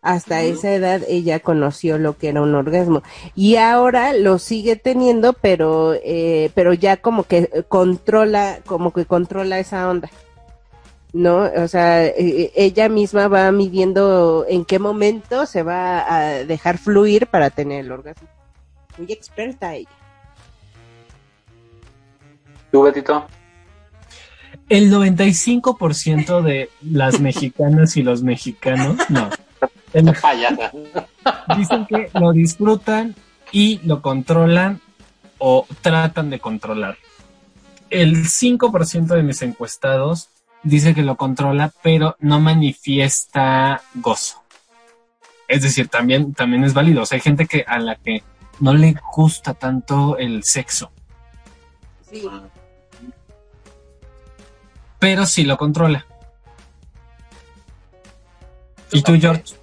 Hasta 0.03 0.41
esa 0.41 0.73
edad 0.73 1.01
ella 1.07 1.39
conoció 1.39 1.97
lo 1.97 2.17
que 2.17 2.29
era 2.29 2.41
un 2.41 2.55
orgasmo. 2.55 3.03
Y 3.35 3.55
ahora 3.55 4.13
lo 4.13 4.39
sigue 4.39 4.75
teniendo, 4.75 5.33
pero, 5.33 5.93
eh, 5.93 6.51
pero 6.55 6.73
ya 6.73 6.97
como 6.97 7.23
que 7.23 7.65
controla, 7.67 8.59
como 8.65 8.93
que 8.93 9.05
controla 9.05 9.59
esa 9.59 9.87
onda. 9.89 10.09
¿No? 11.13 11.43
O 11.55 11.67
sea, 11.67 12.05
eh, 12.05 12.51
ella 12.55 12.87
misma 12.89 13.27
va 13.27 13.51
midiendo 13.51 14.45
en 14.47 14.63
qué 14.65 14.79
momento 14.79 15.45
se 15.45 15.63
va 15.63 16.13
a 16.13 16.21
dejar 16.45 16.77
fluir 16.77 17.27
para 17.27 17.49
tener 17.49 17.85
el 17.85 17.91
orgasmo. 17.91 18.27
Muy 18.97 19.11
experta 19.11 19.75
ella. 19.75 19.89
¿Tú, 22.71 22.83
Betito? 22.83 23.25
El 24.69 24.89
95% 24.91 26.41
de 26.41 26.69
las 26.81 27.19
mexicanas 27.19 27.97
y 27.97 28.03
los 28.03 28.23
mexicanos, 28.23 28.97
no, 29.09 29.29
el- 29.93 30.13
Payasa. 30.13 30.71
dicen 31.57 31.85
que 31.87 32.09
lo 32.17 32.31
disfrutan 32.31 33.13
y 33.51 33.79
lo 33.83 34.01
controlan 34.01 34.79
o 35.39 35.65
tratan 35.81 36.29
de 36.29 36.39
controlar. 36.39 36.97
El 37.89 38.25
5% 38.29 39.07
de 39.15 39.23
mis 39.23 39.41
encuestados 39.41 40.29
dice 40.63 40.93
que 40.93 41.01
lo 41.01 41.15
controla, 41.17 41.71
pero 41.81 42.15
no 42.19 42.39
manifiesta 42.39 43.81
gozo. 43.95 44.41
Es 45.47 45.63
decir, 45.63 45.87
también, 45.89 46.33
también 46.33 46.63
es 46.63 46.73
válido. 46.73 47.01
O 47.01 47.05
sea, 47.05 47.17
hay 47.17 47.21
gente 47.21 47.45
que 47.45 47.63
a 47.67 47.79
la 47.79 47.95
que 47.95 48.23
no 48.59 48.73
le 48.73 48.95
gusta 49.15 49.53
tanto 49.53 50.17
el 50.17 50.43
sexo, 50.43 50.91
Sí. 52.09 52.27
pero 54.99 55.25
sí 55.25 55.43
lo 55.43 55.57
controla. 55.57 56.05
¿Y 58.91 59.01
tú, 59.01 59.13
George? 59.19 59.55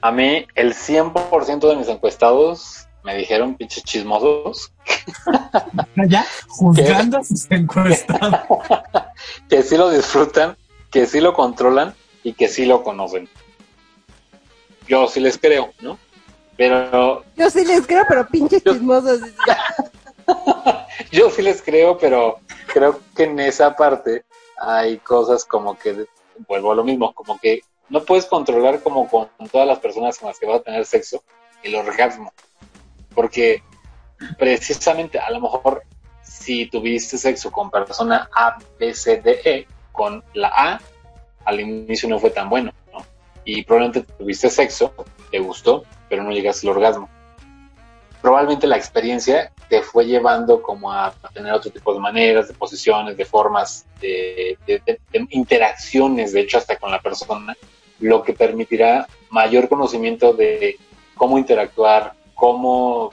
A 0.00 0.12
mí, 0.12 0.46
el 0.54 0.74
100% 0.74 1.68
de 1.68 1.76
mis 1.76 1.88
encuestados 1.88 2.86
me 3.04 3.16
dijeron 3.16 3.54
pinches 3.56 3.82
chismosos 3.84 4.72
Ya, 6.08 6.24
juzgando 6.48 7.18
a 7.18 7.24
sus 7.24 7.50
encuestados. 7.50 8.40
que 9.48 9.62
sí 9.62 9.76
lo 9.76 9.90
disfrutan, 9.90 10.56
que 10.90 11.06
sí 11.06 11.20
lo 11.20 11.34
controlan 11.34 11.94
y 12.22 12.32
que 12.34 12.48
sí 12.48 12.64
lo 12.64 12.82
conocen. 12.82 13.28
Yo 14.86 15.06
sí 15.08 15.20
les 15.20 15.38
creo, 15.38 15.72
¿no? 15.80 15.98
Pero 16.56 17.24
Yo 17.36 17.50
sí 17.50 17.64
les 17.64 17.86
creo, 17.86 18.04
pero 18.08 18.26
pinches 18.28 18.62
Yo- 18.64 18.72
chismosos. 18.74 19.20
yo 21.10 21.30
sí 21.30 21.42
les 21.42 21.62
creo, 21.62 21.98
pero 21.98 22.38
creo 22.66 23.00
que 23.16 23.24
en 23.24 23.38
esa 23.40 23.74
parte 23.74 24.24
hay 24.60 24.98
cosas 24.98 25.44
como 25.44 25.76
que, 25.76 26.06
vuelvo 26.48 26.72
a 26.72 26.74
lo 26.76 26.84
mismo, 26.84 27.12
como 27.14 27.38
que 27.38 27.62
no 27.88 28.04
puedes 28.04 28.26
controlar 28.26 28.80
como 28.82 29.08
con 29.08 29.28
todas 29.50 29.66
las 29.66 29.78
personas 29.80 30.18
con 30.18 30.28
las 30.28 30.38
que 30.38 30.46
vas 30.46 30.60
a 30.60 30.62
tener 30.62 30.84
sexo 30.86 31.22
el 31.62 31.74
orgasmo. 31.74 32.32
Porque 33.14 33.62
precisamente 34.38 35.18
a 35.18 35.30
lo 35.30 35.40
mejor 35.40 35.82
si 36.22 36.66
tuviste 36.66 37.18
sexo 37.18 37.50
con 37.50 37.70
persona 37.70 38.28
A, 38.34 38.58
B, 38.78 38.94
C, 38.94 39.20
D, 39.20 39.40
E, 39.44 39.66
con 39.92 40.22
la 40.34 40.48
A, 40.48 40.80
al 41.44 41.60
inicio 41.60 42.08
no 42.08 42.18
fue 42.18 42.30
tan 42.30 42.48
bueno, 42.48 42.72
¿no? 42.92 43.04
Y 43.44 43.62
probablemente 43.64 44.10
tuviste 44.18 44.48
sexo, 44.48 44.94
te 45.30 45.38
gustó, 45.40 45.84
pero 46.08 46.22
no 46.22 46.30
llegaste 46.30 46.66
al 46.68 46.76
orgasmo. 46.76 47.08
probablemente 48.20 48.68
la 48.68 48.76
experiencia 48.76 49.50
te 49.68 49.82
fue 49.82 50.06
llevando 50.06 50.62
como 50.62 50.92
a, 50.92 51.12
tener 51.34 51.52
otro 51.52 51.72
tipo 51.72 51.92
de 51.92 51.98
maneras, 51.98 52.46
de 52.46 52.54
posiciones, 52.54 53.16
de 53.16 53.24
formas, 53.24 53.84
de, 54.00 54.56
de- 54.66 54.80
de- 54.86 55.00
de 55.10 55.26
interacciones, 55.30 56.32
de 56.32 56.40
hecho, 56.42 56.58
hasta 56.58 56.76
con 56.76 56.90
la 56.92 57.00
persona, 57.00 57.56
lo 57.98 58.22
que 58.22 58.32
permitirá 58.32 59.08
mayor 59.30 59.68
conocimiento 59.68 60.32
de 60.34 60.78
cómo 61.16 61.36
interactuar, 61.36 62.12
cómo... 62.42 63.12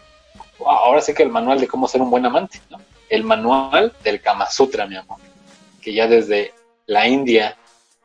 Ahora 0.66 1.02
sí 1.02 1.14
que 1.14 1.22
el 1.22 1.30
manual 1.30 1.60
de 1.60 1.68
cómo 1.68 1.88
ser 1.88 2.02
un 2.02 2.10
buen 2.10 2.26
amante, 2.26 2.60
¿no? 2.72 2.80
El 3.08 3.24
manual 3.24 3.94
del 4.04 4.22
Kama 4.22 4.50
Sutra, 4.50 4.88
mi 4.88 4.96
amor, 4.96 5.20
que 5.80 5.94
ya 5.94 6.08
desde 6.08 6.52
la 6.88 7.08
India, 7.08 7.56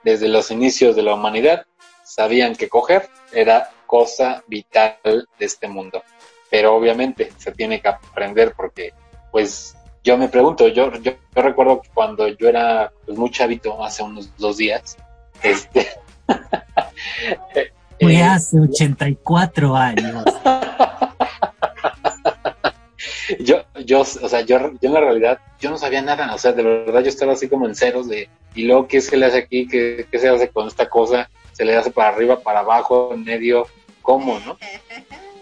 desde 0.02 0.28
los 0.28 0.50
inicios 0.50 0.94
de 0.94 1.02
la 1.02 1.14
humanidad, 1.14 1.64
sabían 2.02 2.54
que 2.54 2.68
coger 2.68 3.08
era 3.32 3.70
cosa 3.86 4.44
vital 4.48 4.98
de 5.38 5.46
este 5.46 5.66
mundo. 5.66 6.02
Pero 6.50 6.76
obviamente 6.76 7.32
se 7.38 7.52
tiene 7.52 7.80
que 7.80 7.88
aprender 7.88 8.52
porque, 8.54 8.92
pues, 9.32 9.74
yo 10.02 10.18
me 10.18 10.28
pregunto, 10.28 10.68
yo, 10.68 10.92
yo, 10.92 11.12
yo 11.34 11.42
recuerdo 11.42 11.80
que 11.80 11.88
cuando 11.94 12.28
yo 12.28 12.50
era 12.50 12.92
pues, 13.06 13.16
muy 13.16 13.30
chavito, 13.30 13.82
hace 13.82 14.02
unos 14.02 14.36
dos 14.36 14.58
días, 14.58 14.98
este... 15.42 15.88
Fue 17.98 18.14
eh, 18.14 18.22
hace 18.22 18.60
84 18.60 19.74
años. 19.74 20.24
yo, 23.38 23.64
yo, 23.84 24.00
o 24.00 24.04
sea, 24.04 24.40
yo, 24.42 24.58
yo 24.80 24.88
en 24.88 24.94
la 24.94 25.00
realidad, 25.00 25.38
yo 25.60 25.70
no 25.70 25.78
sabía 25.78 26.02
nada, 26.02 26.34
o 26.34 26.38
sea, 26.38 26.52
de 26.52 26.62
verdad 26.62 27.02
yo 27.02 27.08
estaba 27.08 27.32
así 27.32 27.48
como 27.48 27.66
en 27.66 27.74
ceros 27.74 28.08
de, 28.08 28.28
y 28.54 28.64
luego, 28.64 28.86
¿qué 28.88 29.00
se 29.00 29.16
le 29.16 29.26
hace 29.26 29.38
aquí? 29.38 29.66
¿Qué, 29.66 30.06
qué 30.10 30.18
se 30.18 30.28
hace 30.28 30.48
con 30.48 30.68
esta 30.68 30.88
cosa? 30.88 31.28
¿Se 31.52 31.64
le 31.64 31.76
hace 31.76 31.90
para 31.90 32.10
arriba, 32.10 32.40
para 32.40 32.60
abajo, 32.60 33.10
en 33.14 33.24
medio? 33.24 33.66
¿Cómo, 34.02 34.38
no? 34.40 34.58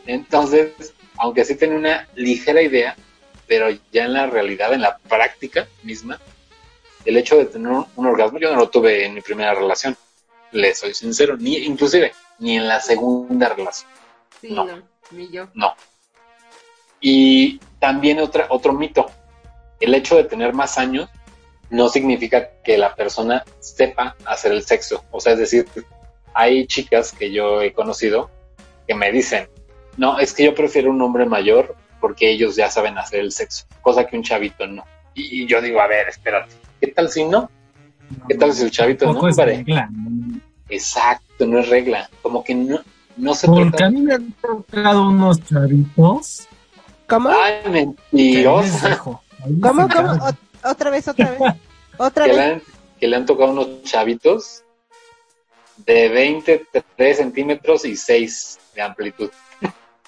Entonces, 0.07 0.95
aunque 1.18 1.45
sí 1.45 1.57
tenía 1.57 1.76
una 1.76 2.09
ligera 2.14 2.62
idea, 2.62 2.97
pero 3.47 3.68
ya 3.93 4.05
en 4.05 4.14
la 4.14 4.26
realidad, 4.26 4.72
en 4.72 4.83
la 4.83 4.99
práctica 4.99 5.68
misma, 5.83 6.20
el 7.05 7.16
hecho 7.16 7.37
de 7.37 7.47
tener 7.47 7.70
un, 7.70 8.07
orgasmo, 8.07 8.39
yo 8.39 8.51
no 8.51 8.57
lo 8.57 8.70
tuve 8.70 9.05
en 9.05 9.14
mi 9.14 9.20
primera 9.20 9.55
relación, 9.55 9.97
le 10.53 10.74
soy 10.74 10.95
sincero, 10.95 11.37
ni 11.37 11.57
inclusive, 11.57 12.12
ni 12.39 12.57
en 12.57 12.68
la 12.68 12.80
segunda 12.80 13.49
relación. 13.49 13.91
Sí, 14.41 14.53
No. 14.53 14.64
no, 14.64 14.83
ni 15.11 15.28
yo. 15.30 15.49
No. 15.55 15.74
Y 17.01 17.61
también 17.83 18.20
otra, 18.20 18.47
otro 18.49 18.72
mito. 18.72 19.11
El 19.80 19.93
hecho 19.93 20.16
de 20.16 20.22
tener 20.22 20.55
más 20.55 20.78
años 20.78 21.11
no 21.68 21.89
significa 21.89 22.51
que 22.62 22.78
la 22.78 22.95
persona 22.95 23.43
sepa 23.59 24.14
hacer 24.24 24.53
el 24.53 24.62
sexo. 24.62 25.05
O 25.11 25.18
sea, 25.18 25.33
es 25.33 25.41
decir, 25.41 25.66
hay 26.33 26.64
chicas 26.68 27.11
que 27.11 27.33
yo 27.33 27.61
he 27.61 27.72
conocido 27.72 28.30
que 28.87 28.95
me 28.95 29.11
dicen, 29.11 29.49
no, 29.97 30.20
es 30.20 30.33
que 30.33 30.45
yo 30.45 30.55
prefiero 30.55 30.93
un 30.93 31.03
hombre 31.03 31.26
mayor 31.26 31.74
porque 32.01 32.30
ellos 32.30 32.55
ya 32.55 32.70
saben 32.70 32.99
hacer 32.99 33.18
el 33.18 33.33
sexo, 33.33 33.64
cosa 33.80 34.07
que 34.07 34.16
un 34.16 34.22
chavito 34.22 34.64
no. 34.68 34.85
Y, 35.14 35.43
y 35.43 35.47
yo 35.49 35.61
digo, 35.61 35.80
a 35.80 35.89
ver, 35.89 36.09
espérate, 36.09 36.55
¿qué 36.80 36.87
tal 36.87 37.09
si 37.11 37.24
no? 37.24 37.51
¿Qué 38.28 38.37
tal 38.37 38.53
si 38.53 38.62
el 38.62 38.70
chavito 38.70 39.12
no? 39.12 39.26
Es 39.26 39.37
Pare. 39.37 39.57
regla. 39.57 39.91
Exacto, 40.68 41.47
no 41.47 41.59
es 41.59 41.68
regla. 41.68 42.09
Como 42.22 42.45
que 42.45 42.55
no, 42.55 42.78
no 43.16 43.35
se 43.35 43.49
Porque 43.49 43.70
trata... 43.70 43.87
a 43.87 43.91
mí 43.91 44.03
me 44.03 44.14
han 44.14 44.33
tocado 44.41 45.09
unos 45.09 45.43
chavitos. 45.43 46.47
¿Cómo? 47.13 47.29
Ay, 47.29 47.71
mentirosa. 47.71 48.89
Ahí 49.45 49.61
¿Cómo, 49.61 49.87
cómo? 49.87 50.19
otra 50.65 50.89
vez, 50.89 51.09
otra 51.09 51.31
vez. 51.31 51.41
Otra 51.99 52.25
que 52.25 52.33
le, 52.33 52.39
vez. 52.39 52.53
han, 52.55 52.63
que 52.99 53.07
le 53.07 53.17
han 53.17 53.27
tocado 53.27 53.53
unos 53.53 53.83
chavitos 53.83 54.65
de 55.85 56.09
23 56.09 57.17
centímetros 57.19 57.85
y 57.85 57.97
6 57.97 58.59
de 58.75 58.81
amplitud. 58.83 59.31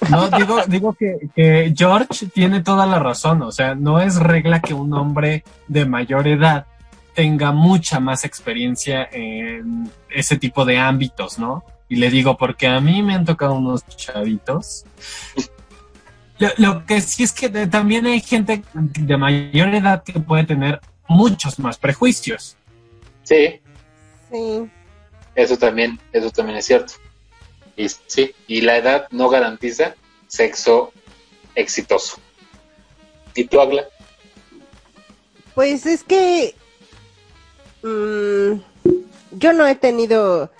No, 0.08 0.30
digo, 0.30 0.62
digo 0.66 0.94
que, 0.94 1.18
que 1.36 1.74
George 1.76 2.26
tiene 2.32 2.62
toda 2.62 2.86
la 2.86 2.98
razón. 2.98 3.42
O 3.42 3.52
sea, 3.52 3.74
no 3.74 4.00
es 4.00 4.16
regla 4.16 4.62
que 4.62 4.72
un 4.72 4.94
hombre 4.94 5.44
de 5.68 5.84
mayor 5.84 6.26
edad 6.26 6.64
tenga 7.14 7.52
mucha 7.52 8.00
más 8.00 8.24
experiencia 8.24 9.06
en 9.12 9.92
ese 10.08 10.38
tipo 10.38 10.64
de 10.64 10.78
ámbitos, 10.78 11.38
¿no? 11.38 11.64
Y 11.86 11.96
le 11.96 12.08
digo, 12.08 12.38
porque 12.38 12.66
a 12.66 12.80
mí 12.80 13.02
me 13.02 13.14
han 13.14 13.26
tocado 13.26 13.54
unos 13.54 13.86
chavitos. 13.88 14.86
Lo, 16.38 16.48
lo 16.58 16.86
que 16.86 17.00
sí 17.00 17.22
es 17.22 17.32
que 17.32 17.48
de- 17.48 17.66
también 17.66 18.06
hay 18.06 18.20
gente 18.20 18.62
de 18.74 19.16
mayor 19.16 19.74
edad 19.74 20.02
que 20.02 20.18
puede 20.20 20.44
tener 20.44 20.80
muchos 21.08 21.58
más 21.58 21.78
prejuicios. 21.78 22.56
Sí, 23.22 23.60
Sí. 24.30 24.68
eso 25.34 25.56
también, 25.58 25.98
eso 26.12 26.30
también 26.30 26.58
es 26.58 26.66
cierto. 26.66 26.94
Y 27.76 27.88
sí, 27.88 28.34
y 28.46 28.60
la 28.62 28.76
edad 28.78 29.06
no 29.10 29.28
garantiza 29.28 29.94
sexo 30.26 30.92
exitoso. 31.54 32.18
¿Y 33.34 33.44
tú, 33.44 33.60
Agla? 33.60 33.84
Pues 35.54 35.86
es 35.86 36.02
que 36.02 36.54
mm, 37.82 38.60
yo 39.38 39.52
no 39.52 39.66
he 39.66 39.74
tenido 39.76 40.50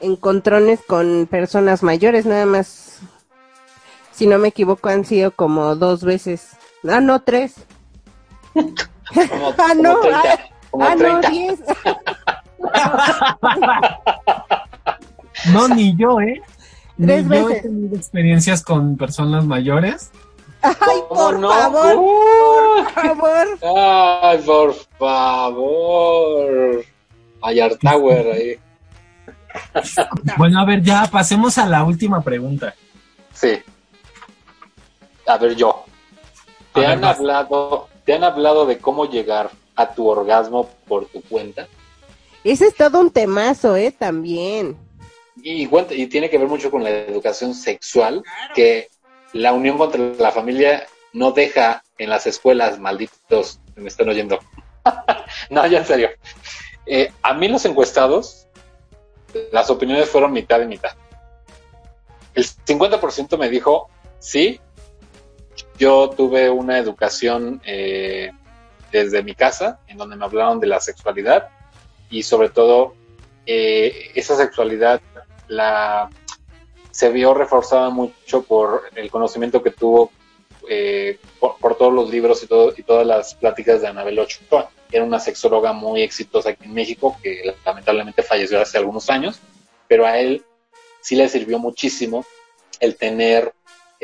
encontrones 0.00 0.80
con 0.86 1.26
personas 1.30 1.82
mayores, 1.82 2.26
nada 2.26 2.46
más, 2.46 2.93
si 4.14 4.26
no 4.26 4.38
me 4.38 4.48
equivoco, 4.48 4.88
han 4.88 5.04
sido 5.04 5.30
como 5.32 5.74
dos 5.76 6.02
veces. 6.04 6.50
Ah, 6.88 7.00
no, 7.00 7.20
tres. 7.22 7.54
Como, 8.52 8.72
Ah, 9.58 9.74
no, 9.76 9.94
como 9.96 10.00
30. 10.02 10.38
Como 10.70 10.84
ah, 10.84 10.94
no, 10.94 11.20
30. 11.20 11.30
diez. 11.30 11.60
No, 15.52 15.68
ni 15.68 15.96
yo, 15.96 16.20
¿eh? 16.20 16.40
Ni 16.96 17.06
Tres 17.06 17.24
yo 17.26 17.34
he 17.34 17.42
veces. 17.44 17.62
tenido 17.62 17.96
experiencias 17.96 18.62
con 18.62 18.96
personas 18.96 19.44
mayores. 19.44 20.12
Ay, 20.62 20.72
¿Cómo 21.08 21.20
por 21.20 21.38
no? 21.40 21.50
favor, 21.50 21.96
Uh, 21.96 22.84
por 22.84 23.02
favor. 23.02 23.46
Ay, 24.22 24.38
por 24.46 24.74
favor. 24.98 26.84
Ayar 27.42 27.74
Tower 27.76 28.26
ahí. 28.32 28.58
Bueno, 30.38 30.60
a 30.60 30.64
ver, 30.64 30.82
ya 30.82 31.04
pasemos 31.10 31.58
a 31.58 31.66
la 31.66 31.82
última 31.84 32.22
pregunta. 32.22 32.74
Sí. 33.32 33.58
A 35.26 35.38
ver, 35.38 35.54
yo. 35.56 35.84
¿Te 36.72 36.86
han 36.86 37.04
hablado, 37.04 37.88
te 38.04 38.14
han 38.14 38.24
hablado 38.24 38.66
de 38.66 38.78
cómo 38.78 39.08
llegar 39.08 39.50
a 39.76 39.94
tu 39.94 40.08
orgasmo 40.08 40.68
por 40.88 41.06
tu 41.06 41.22
cuenta? 41.22 41.68
Ese 42.42 42.66
es 42.66 42.74
todo 42.74 43.00
un 43.00 43.10
temazo, 43.10 43.76
¿eh? 43.76 43.90
También. 43.92 44.76
Y, 45.42 45.66
cuenta- 45.66 45.94
y 45.94 46.06
tiene 46.06 46.28
que 46.30 46.38
ver 46.38 46.48
mucho 46.48 46.70
con 46.70 46.82
la 46.82 46.90
educación 46.90 47.54
sexual, 47.54 48.22
que 48.54 48.88
la 49.32 49.52
unión 49.52 49.78
contra 49.78 50.00
la 50.18 50.32
familia 50.32 50.86
no 51.12 51.30
deja 51.32 51.82
en 51.98 52.10
las 52.10 52.26
escuelas, 52.26 52.78
malditos, 52.78 53.60
me 53.76 53.88
están 53.88 54.08
oyendo. 54.08 54.38
no, 55.50 55.66
ya 55.66 55.78
en 55.78 55.86
serio. 55.86 56.10
Eh, 56.86 57.10
a 57.22 57.34
mí 57.34 57.48
los 57.48 57.64
encuestados, 57.64 58.46
las 59.52 59.70
opiniones 59.70 60.08
fueron 60.08 60.32
mitad 60.32 60.60
y 60.60 60.66
mitad. 60.66 60.92
El 62.34 62.44
50% 62.44 63.38
me 63.38 63.48
dijo, 63.48 63.88
sí, 64.18 64.60
yo 65.78 66.10
tuve 66.10 66.50
una 66.50 66.78
educación 66.78 67.60
eh, 67.64 68.30
desde 68.92 69.22
mi 69.22 69.34
casa, 69.34 69.80
en 69.88 69.96
donde 69.96 70.16
me 70.16 70.24
hablaron 70.24 70.60
de 70.60 70.68
la 70.68 70.80
sexualidad 70.80 71.48
y 72.10 72.22
sobre 72.22 72.48
todo 72.48 72.94
eh, 73.46 74.12
esa 74.14 74.36
sexualidad 74.36 75.00
la 75.48 76.08
se 76.90 77.10
vio 77.10 77.34
reforzada 77.34 77.90
mucho 77.90 78.42
por 78.42 78.82
el 78.94 79.10
conocimiento 79.10 79.62
que 79.64 79.70
tuvo 79.70 80.12
eh, 80.68 81.18
por, 81.40 81.76
todos 81.76 81.92
los 81.92 82.08
libros 82.08 82.42
y, 82.42 82.80
y 82.80 82.82
todas 82.84 83.04
las 83.04 83.34
pláticas 83.34 83.80
de 83.82 83.88
Anabel 83.88 84.20
Ochoa. 84.20 84.70
Era 84.92 85.02
una 85.02 85.18
sexóloga 85.18 85.72
muy 85.72 86.02
exitosa 86.02 86.50
aquí 86.50 86.64
en 86.64 86.72
México 86.72 87.16
que 87.20 87.52
lamentablemente 87.64 88.22
falleció 88.22 88.60
hace 88.60 88.78
algunos 88.78 89.10
años, 89.10 89.40
pero 89.88 90.06
a 90.06 90.20
él 90.20 90.44
sí 91.00 91.16
le 91.16 91.28
sirvió 91.28 91.58
muchísimo 91.58 92.24
el 92.78 92.96
tener 92.96 93.52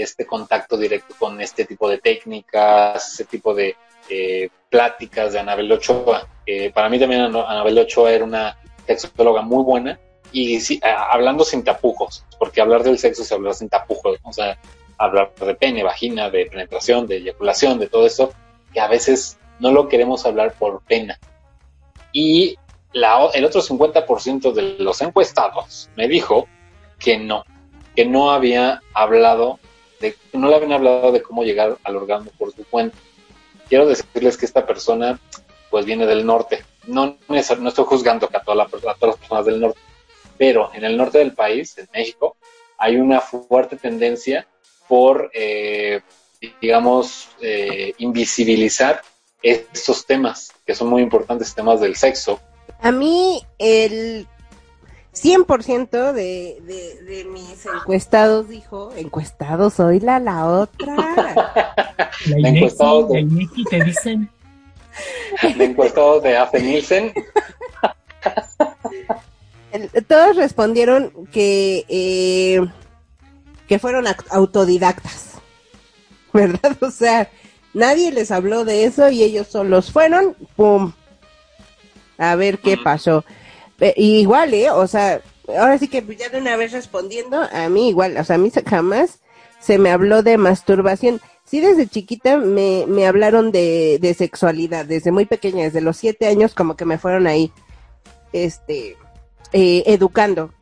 este 0.02 0.26
contacto 0.26 0.76
directo 0.76 1.14
con 1.18 1.40
este 1.40 1.64
tipo 1.64 1.88
de 1.88 1.98
técnicas, 1.98 3.14
ese 3.14 3.24
tipo 3.24 3.54
de 3.54 3.76
eh, 4.08 4.48
pláticas 4.68 5.32
de 5.32 5.38
Anabel 5.40 5.70
Ochoa. 5.72 6.26
que 6.44 6.70
para 6.74 6.88
mí 6.88 6.98
también 6.98 7.22
Ana- 7.22 7.48
Anabel 7.48 7.78
Ochoa 7.78 8.12
era 8.12 8.24
una 8.24 8.56
sexóloga 8.86 9.42
muy 9.42 9.62
buena 9.62 9.98
y 10.32 10.60
sí, 10.60 10.80
hablando 10.82 11.44
sin 11.44 11.64
tapujos, 11.64 12.24
porque 12.38 12.60
hablar 12.60 12.82
del 12.82 12.98
sexo 12.98 13.22
es 13.22 13.32
hablar 13.32 13.54
sin 13.54 13.68
tapujos, 13.68 14.18
o 14.22 14.32
sea, 14.32 14.58
hablar 14.98 15.32
de 15.34 15.54
pene, 15.54 15.82
vagina, 15.82 16.30
de 16.30 16.46
penetración, 16.46 17.06
de 17.06 17.16
eyaculación, 17.16 17.78
de 17.78 17.88
todo 17.88 18.06
eso, 18.06 18.32
que 18.72 18.80
a 18.80 18.86
veces 18.88 19.38
no 19.58 19.72
lo 19.72 19.88
queremos 19.88 20.24
hablar 20.26 20.54
por 20.58 20.82
pena. 20.82 21.18
Y 22.12 22.56
la, 22.92 23.28
el 23.34 23.44
otro 23.44 23.60
50% 23.62 24.52
de 24.52 24.62
los 24.78 25.00
encuestados 25.00 25.90
me 25.96 26.08
dijo 26.08 26.48
que 26.98 27.18
no, 27.18 27.44
que 27.96 28.04
no 28.04 28.30
había 28.30 28.80
hablado 28.94 29.58
no 30.32 30.48
le 30.48 30.56
habían 30.56 30.72
hablado 30.72 31.12
de 31.12 31.22
cómo 31.22 31.44
llegar 31.44 31.78
al 31.84 31.96
orgasmo 31.96 32.30
por 32.38 32.52
su 32.54 32.64
cuenta. 32.64 32.96
Quiero 33.68 33.86
decirles 33.86 34.36
que 34.36 34.46
esta 34.46 34.66
persona 34.66 35.18
pues 35.70 35.84
viene 35.84 36.06
del 36.06 36.26
norte. 36.26 36.64
No, 36.86 37.16
no 37.28 37.36
es- 37.36 37.58
no 37.58 37.68
estoy 37.68 37.84
juzgando 37.84 38.28
a, 38.32 38.40
toda 38.42 38.64
a 38.64 38.68
todas 38.68 39.00
las 39.02 39.16
personas 39.16 39.46
del 39.46 39.60
norte, 39.60 39.78
pero 40.36 40.70
en 40.74 40.84
el 40.84 40.96
norte 40.96 41.18
del 41.18 41.32
país, 41.32 41.76
en 41.78 41.88
México, 41.92 42.36
hay 42.78 42.96
una 42.96 43.20
fuerte 43.20 43.76
tendencia 43.76 44.46
por 44.88 45.30
eh, 45.34 46.00
digamos, 46.60 47.28
eh, 47.40 47.92
invisibilizar 47.98 49.02
estos 49.42 50.06
temas, 50.06 50.52
que 50.66 50.74
son 50.74 50.88
muy 50.88 51.02
importantes, 51.02 51.54
temas 51.54 51.80
del 51.80 51.96
sexo. 51.96 52.40
A 52.80 52.90
mí 52.90 53.42
el 53.58 54.26
100% 55.14 56.12
de, 56.12 56.58
de, 56.62 57.02
de 57.04 57.24
mis 57.24 57.66
encuestados 57.66 58.48
dijo, 58.48 58.92
encuestados, 58.96 59.74
soy 59.74 60.00
la, 60.00 60.18
la 60.20 60.46
otra. 60.46 60.94
La 62.26 62.50
de- 62.52 62.70
la 63.10 63.18
Inegi 63.20 63.64
te 63.64 63.82
dicen, 63.84 64.30
De 65.56 65.64
encuestados 65.64 66.22
de 66.22 66.36
Afe 66.36 66.60
Nielsen, 66.62 67.12
El- 69.72 69.90
Todos 70.06 70.36
respondieron 70.36 71.12
que, 71.32 71.84
eh, 71.88 72.60
que 73.68 73.78
fueron 73.78 74.06
act- 74.06 74.26
autodidactas, 74.30 75.34
¿verdad? 76.32 76.76
O 76.82 76.90
sea, 76.90 77.30
nadie 77.74 78.10
les 78.12 78.30
habló 78.30 78.64
de 78.64 78.84
eso 78.84 79.10
y 79.10 79.22
ellos 79.22 79.46
solos 79.48 79.90
fueron, 79.92 80.36
¡pum! 80.56 80.92
A 82.18 82.34
ver 82.34 82.58
qué 82.58 82.76
pasó. 82.76 83.24
Y 83.96 84.20
igual, 84.20 84.52
¿eh? 84.54 84.70
O 84.70 84.86
sea, 84.86 85.20
ahora 85.48 85.78
sí 85.78 85.88
que 85.88 86.04
ya 86.16 86.28
de 86.28 86.38
una 86.38 86.56
vez 86.56 86.72
respondiendo, 86.72 87.40
a 87.40 87.68
mí 87.68 87.88
igual, 87.88 88.16
o 88.16 88.24
sea, 88.24 88.36
a 88.36 88.38
mí 88.38 88.50
jamás 88.66 89.20
se 89.60 89.78
me 89.78 89.90
habló 89.90 90.22
de 90.22 90.38
masturbación. 90.38 91.20
Sí, 91.44 91.60
desde 91.60 91.88
chiquita 91.88 92.36
me, 92.36 92.84
me 92.86 93.06
hablaron 93.06 93.50
de, 93.50 93.98
de 94.00 94.14
sexualidad, 94.14 94.86
desde 94.86 95.10
muy 95.10 95.26
pequeña, 95.26 95.64
desde 95.64 95.80
los 95.80 95.96
siete 95.96 96.26
años, 96.26 96.54
como 96.54 96.76
que 96.76 96.84
me 96.84 96.98
fueron 96.98 97.26
ahí, 97.26 97.52
este, 98.32 98.96
eh, 99.52 99.82
educando 99.86 100.52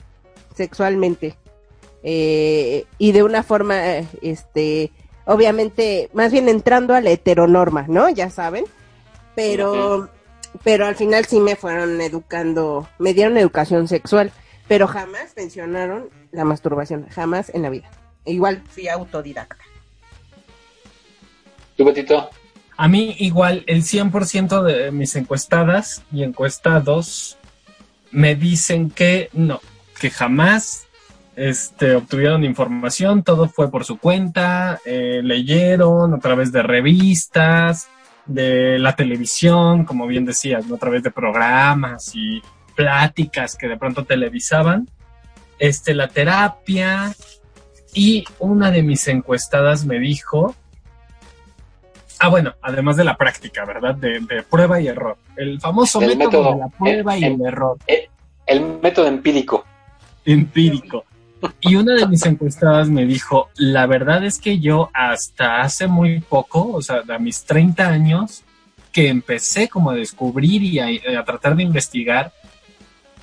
sexualmente. 0.54 1.36
Eh, 2.02 2.86
y 2.96 3.12
de 3.12 3.22
una 3.22 3.42
forma, 3.42 3.98
eh, 3.98 4.06
este, 4.22 4.92
obviamente, 5.26 6.08
más 6.14 6.32
bien 6.32 6.48
entrando 6.48 6.94
a 6.94 7.00
la 7.00 7.10
heteronorma, 7.10 7.84
¿no? 7.88 8.08
Ya 8.08 8.30
saben. 8.30 8.64
Pero, 9.34 10.08
pero 10.62 10.86
al 10.86 10.96
final 10.96 11.24
sí 11.24 11.40
me 11.40 11.56
fueron 11.56 12.00
educando, 12.00 12.88
me 12.98 13.14
dieron 13.14 13.36
educación 13.38 13.88
sexual, 13.88 14.32
pero 14.66 14.86
jamás 14.86 15.34
mencionaron 15.36 16.08
la 16.32 16.44
masturbación, 16.44 17.06
jamás 17.08 17.50
en 17.54 17.62
la 17.62 17.70
vida. 17.70 17.90
Igual 18.24 18.62
fui 18.68 18.88
autodidacta. 18.88 19.64
¿tú, 21.76 21.84
Betito? 21.84 22.28
a 22.78 22.86
mí 22.86 23.16
igual 23.18 23.64
el 23.66 23.82
100% 23.82 24.62
de 24.62 24.92
mis 24.92 25.16
encuestadas 25.16 26.04
y 26.12 26.22
encuestados 26.22 27.36
me 28.12 28.36
dicen 28.36 28.90
que 28.90 29.30
no, 29.32 29.60
que 30.00 30.10
jamás 30.10 30.86
este, 31.34 31.96
obtuvieron 31.96 32.44
información, 32.44 33.24
todo 33.24 33.48
fue 33.48 33.68
por 33.68 33.84
su 33.84 33.98
cuenta, 33.98 34.78
eh, 34.86 35.20
leyeron 35.24 36.14
a 36.14 36.20
través 36.20 36.52
de 36.52 36.62
revistas, 36.62 37.88
de 38.28 38.78
la 38.78 38.94
televisión, 38.94 39.84
como 39.84 40.06
bien 40.06 40.24
decías, 40.24 40.66
¿no? 40.66 40.76
a 40.76 40.78
través 40.78 41.02
de 41.02 41.10
programas 41.10 42.12
y 42.14 42.40
pláticas 42.76 43.56
que 43.56 43.66
de 43.66 43.76
pronto 43.76 44.04
televisaban, 44.04 44.88
este, 45.58 45.94
la 45.94 46.08
terapia, 46.08 47.12
y 47.94 48.24
una 48.38 48.70
de 48.70 48.82
mis 48.82 49.08
encuestadas 49.08 49.84
me 49.84 49.98
dijo, 49.98 50.54
ah, 52.20 52.28
bueno, 52.28 52.54
además 52.62 52.96
de 52.96 53.04
la 53.04 53.16
práctica, 53.16 53.64
¿verdad? 53.64 53.94
De, 53.94 54.20
de 54.20 54.42
prueba 54.42 54.80
y 54.80 54.88
error. 54.88 55.16
El 55.36 55.60
famoso 55.60 56.00
El 56.00 56.16
método, 56.16 56.26
método, 56.26 56.52
de 56.52 56.58
la 56.58 56.68
prueba 56.68 57.16
eh, 57.16 57.20
y 57.20 57.24
eh. 57.24 57.26
el 57.26 57.46
error 57.46 57.78
El 58.46 58.78
método 58.80 59.06
empírico. 59.08 59.64
empírico. 60.24 61.04
Y 61.60 61.76
una 61.76 61.94
de 61.94 62.06
mis 62.06 62.24
encuestadas 62.26 62.88
me 62.88 63.04
dijo, 63.04 63.48
la 63.56 63.86
verdad 63.86 64.24
es 64.24 64.38
que 64.38 64.58
yo 64.58 64.90
hasta 64.92 65.60
hace 65.60 65.86
muy 65.86 66.20
poco, 66.20 66.72
o 66.72 66.82
sea, 66.82 67.02
a 67.08 67.18
mis 67.18 67.44
30 67.44 67.88
años, 67.88 68.42
que 68.92 69.08
empecé 69.08 69.68
como 69.68 69.90
a 69.90 69.94
descubrir 69.94 70.62
y 70.62 70.78
a, 70.78 70.86
a 71.18 71.24
tratar 71.24 71.56
de 71.56 71.62
investigar, 71.62 72.32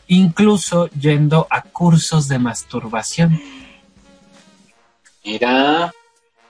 incluso 0.08 0.88
yendo 0.90 1.48
a 1.50 1.62
cursos 1.64 2.28
de 2.28 2.40
masturbación. 2.40 3.42
Mira, 5.24 5.94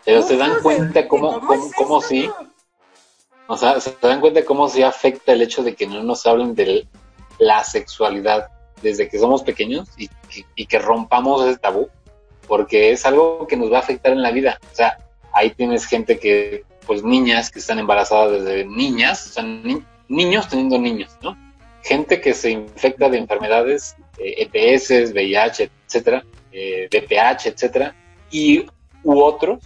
pero 0.03 0.21
se 0.21 0.37
dan 0.37 0.51
¿Cómo 0.51 0.61
cuenta 0.61 1.07
cómo, 1.07 1.39
cómo 1.39 1.71
cómo, 1.75 2.01
sí, 2.01 2.29
o 3.47 3.57
sea, 3.57 3.79
se 3.79 3.95
dan 4.01 4.19
cuenta 4.19 4.43
cómo 4.43 4.67
sí 4.69 4.83
afecta 4.83 5.33
el 5.33 5.41
hecho 5.41 5.63
de 5.63 5.75
que 5.75 5.87
no 5.87 6.03
nos 6.03 6.25
hablen 6.25 6.55
de 6.55 6.87
la 7.39 7.63
sexualidad 7.63 8.49
desde 8.81 9.07
que 9.09 9.19
somos 9.19 9.43
pequeños 9.43 9.89
y, 9.97 10.09
que- 10.65 10.79
rompamos 10.79 11.45
ese 11.45 11.57
tabú, 11.57 11.89
porque 12.47 12.91
es 12.91 13.05
algo 13.05 13.47
que 13.47 13.57
nos 13.57 13.71
va 13.71 13.77
a 13.77 13.81
afectar 13.81 14.11
en 14.11 14.21
la 14.21 14.31
vida. 14.31 14.59
O 14.71 14.75
sea, 14.75 14.97
ahí 15.33 15.51
tienes 15.51 15.85
gente 15.85 16.19
que, 16.19 16.63
pues 16.85 17.03
niñas 17.03 17.49
que 17.49 17.59
están 17.59 17.79
embarazadas 17.79 18.43
desde 18.43 18.65
niñas, 18.65 19.27
o 19.27 19.29
sea, 19.33 19.43
ni- 19.43 19.83
niños 20.07 20.47
teniendo 20.49 20.77
niños, 20.77 21.17
¿no? 21.21 21.37
Gente 21.83 22.21
que 22.21 22.33
se 22.33 22.51
infecta 22.51 23.09
de 23.09 23.17
enfermedades, 23.17 23.95
eh, 24.17 24.47
ETS, 24.51 25.11
VIH, 25.13 25.69
etcétera, 25.87 26.23
eh, 26.51 26.87
etcétera, 26.91 27.95
y 28.31 28.65
u 29.03 29.19
otros 29.21 29.59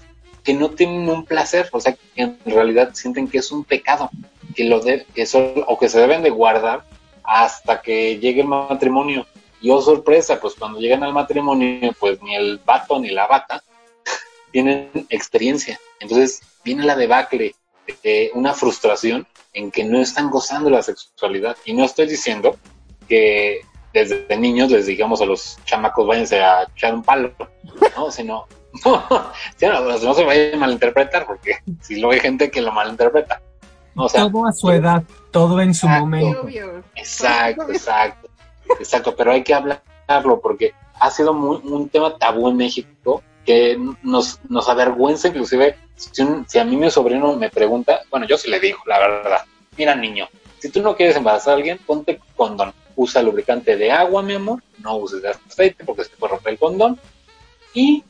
que 0.43 0.53
no 0.53 0.69
tienen 0.71 1.07
un 1.09 1.25
placer, 1.25 1.69
o 1.71 1.79
sea, 1.79 1.93
que 1.93 1.99
en 2.21 2.37
realidad 2.45 2.91
sienten 2.93 3.27
que 3.27 3.39
es 3.39 3.51
un 3.51 3.63
pecado, 3.63 4.09
que 4.55 4.63
lo 4.63 4.79
de, 4.79 5.05
que 5.13 5.25
son, 5.25 5.63
o 5.67 5.77
que 5.77 5.89
se 5.89 5.99
deben 5.99 6.23
de 6.23 6.29
guardar 6.29 6.83
hasta 7.23 7.81
que 7.81 8.17
llegue 8.17 8.41
el 8.41 8.47
matrimonio. 8.47 9.25
Y 9.61 9.69
oh 9.71 9.81
sorpresa, 9.81 10.39
pues 10.39 10.55
cuando 10.55 10.79
llegan 10.79 11.03
al 11.03 11.13
matrimonio, 11.13 11.91
pues 11.99 12.21
ni 12.21 12.35
el 12.35 12.59
vato 12.65 12.99
ni 12.99 13.09
la 13.09 13.27
bata 13.27 13.63
tienen 14.51 14.89
experiencia. 15.09 15.79
Entonces 15.99 16.41
viene 16.63 16.85
la 16.85 16.95
debacle, 16.95 17.55
de 18.03 18.31
una 18.33 18.53
frustración 18.53 19.27
en 19.53 19.71
que 19.71 19.83
no 19.83 19.99
están 19.99 20.29
gozando 20.29 20.69
la 20.69 20.83
sexualidad. 20.83 21.57
Y 21.65 21.73
no 21.73 21.83
estoy 21.83 22.07
diciendo 22.07 22.57
que 23.07 23.61
desde 23.93 24.37
niños 24.37 24.69
les 24.71 24.85
digamos 24.85 25.21
a 25.21 25.25
los 25.25 25.57
chamacos 25.65 26.05
váyanse 26.05 26.41
a 26.41 26.63
echar 26.63 26.93
un 26.93 27.03
palo, 27.03 27.33
¿no? 27.97 28.11
Sino, 28.11 28.47
no, 28.85 29.81
no 29.81 30.13
se 30.13 30.23
vaya 30.23 30.53
a 30.53 30.57
malinterpretar, 30.57 31.25
porque 31.25 31.57
si 31.81 31.99
lo 31.99 32.11
hay 32.11 32.19
gente 32.19 32.51
que 32.51 32.61
lo 32.61 32.71
malinterpreta. 32.71 33.41
O 33.95 34.07
todo 34.07 34.47
a 34.47 34.51
su 34.51 34.69
edad, 34.69 35.03
todo 35.31 35.61
en 35.61 35.73
su 35.73 35.85
Exacto. 35.87 36.05
momento. 36.05 36.41
Obvio. 36.41 36.83
Exacto, 36.95 37.69
exacto, 37.71 38.29
exacto, 38.79 39.15
pero 39.15 39.31
hay 39.31 39.43
que 39.43 39.53
hablarlo 39.53 40.39
porque 40.41 40.73
ha 40.99 41.09
sido 41.11 41.33
muy- 41.33 41.61
un 41.63 41.89
tema 41.89 42.17
tabú 42.17 42.49
en 42.49 42.57
México 42.57 43.21
que 43.45 43.77
nos, 44.03 44.39
nos 44.49 44.67
avergüenza 44.69 45.29
inclusive 45.29 45.77
si, 45.95 46.21
un- 46.21 46.45
si 46.47 46.59
a 46.59 46.65
mí 46.65 46.75
mi 46.75 46.89
sobrino 46.91 47.35
me 47.35 47.49
pregunta, 47.49 48.01
bueno, 48.09 48.25
yo 48.27 48.37
sí 48.37 48.49
le 48.49 48.59
digo, 48.59 48.79
la 48.85 48.99
verdad, 48.99 49.41
mira 49.77 49.95
niño, 49.95 50.27
si 50.59 50.69
tú 50.69 50.81
no 50.81 50.95
quieres 50.95 51.15
embarazar 51.15 51.53
a 51.53 51.57
alguien, 51.57 51.77
ponte 51.85 52.19
condón, 52.35 52.73
usa 52.95 53.21
lubricante 53.21 53.77
de 53.77 53.91
agua, 53.91 54.21
mi 54.21 54.33
amor, 54.33 54.61
no 54.79 54.97
uses 54.97 55.21
de 55.21 55.29
aceite 55.29 55.83
porque 55.85 56.03
se 56.03 56.09
te 56.11 56.17
puede 56.17 56.33
romper 56.33 56.53
el 56.53 56.59
condón 56.59 56.99
y 57.73 58.03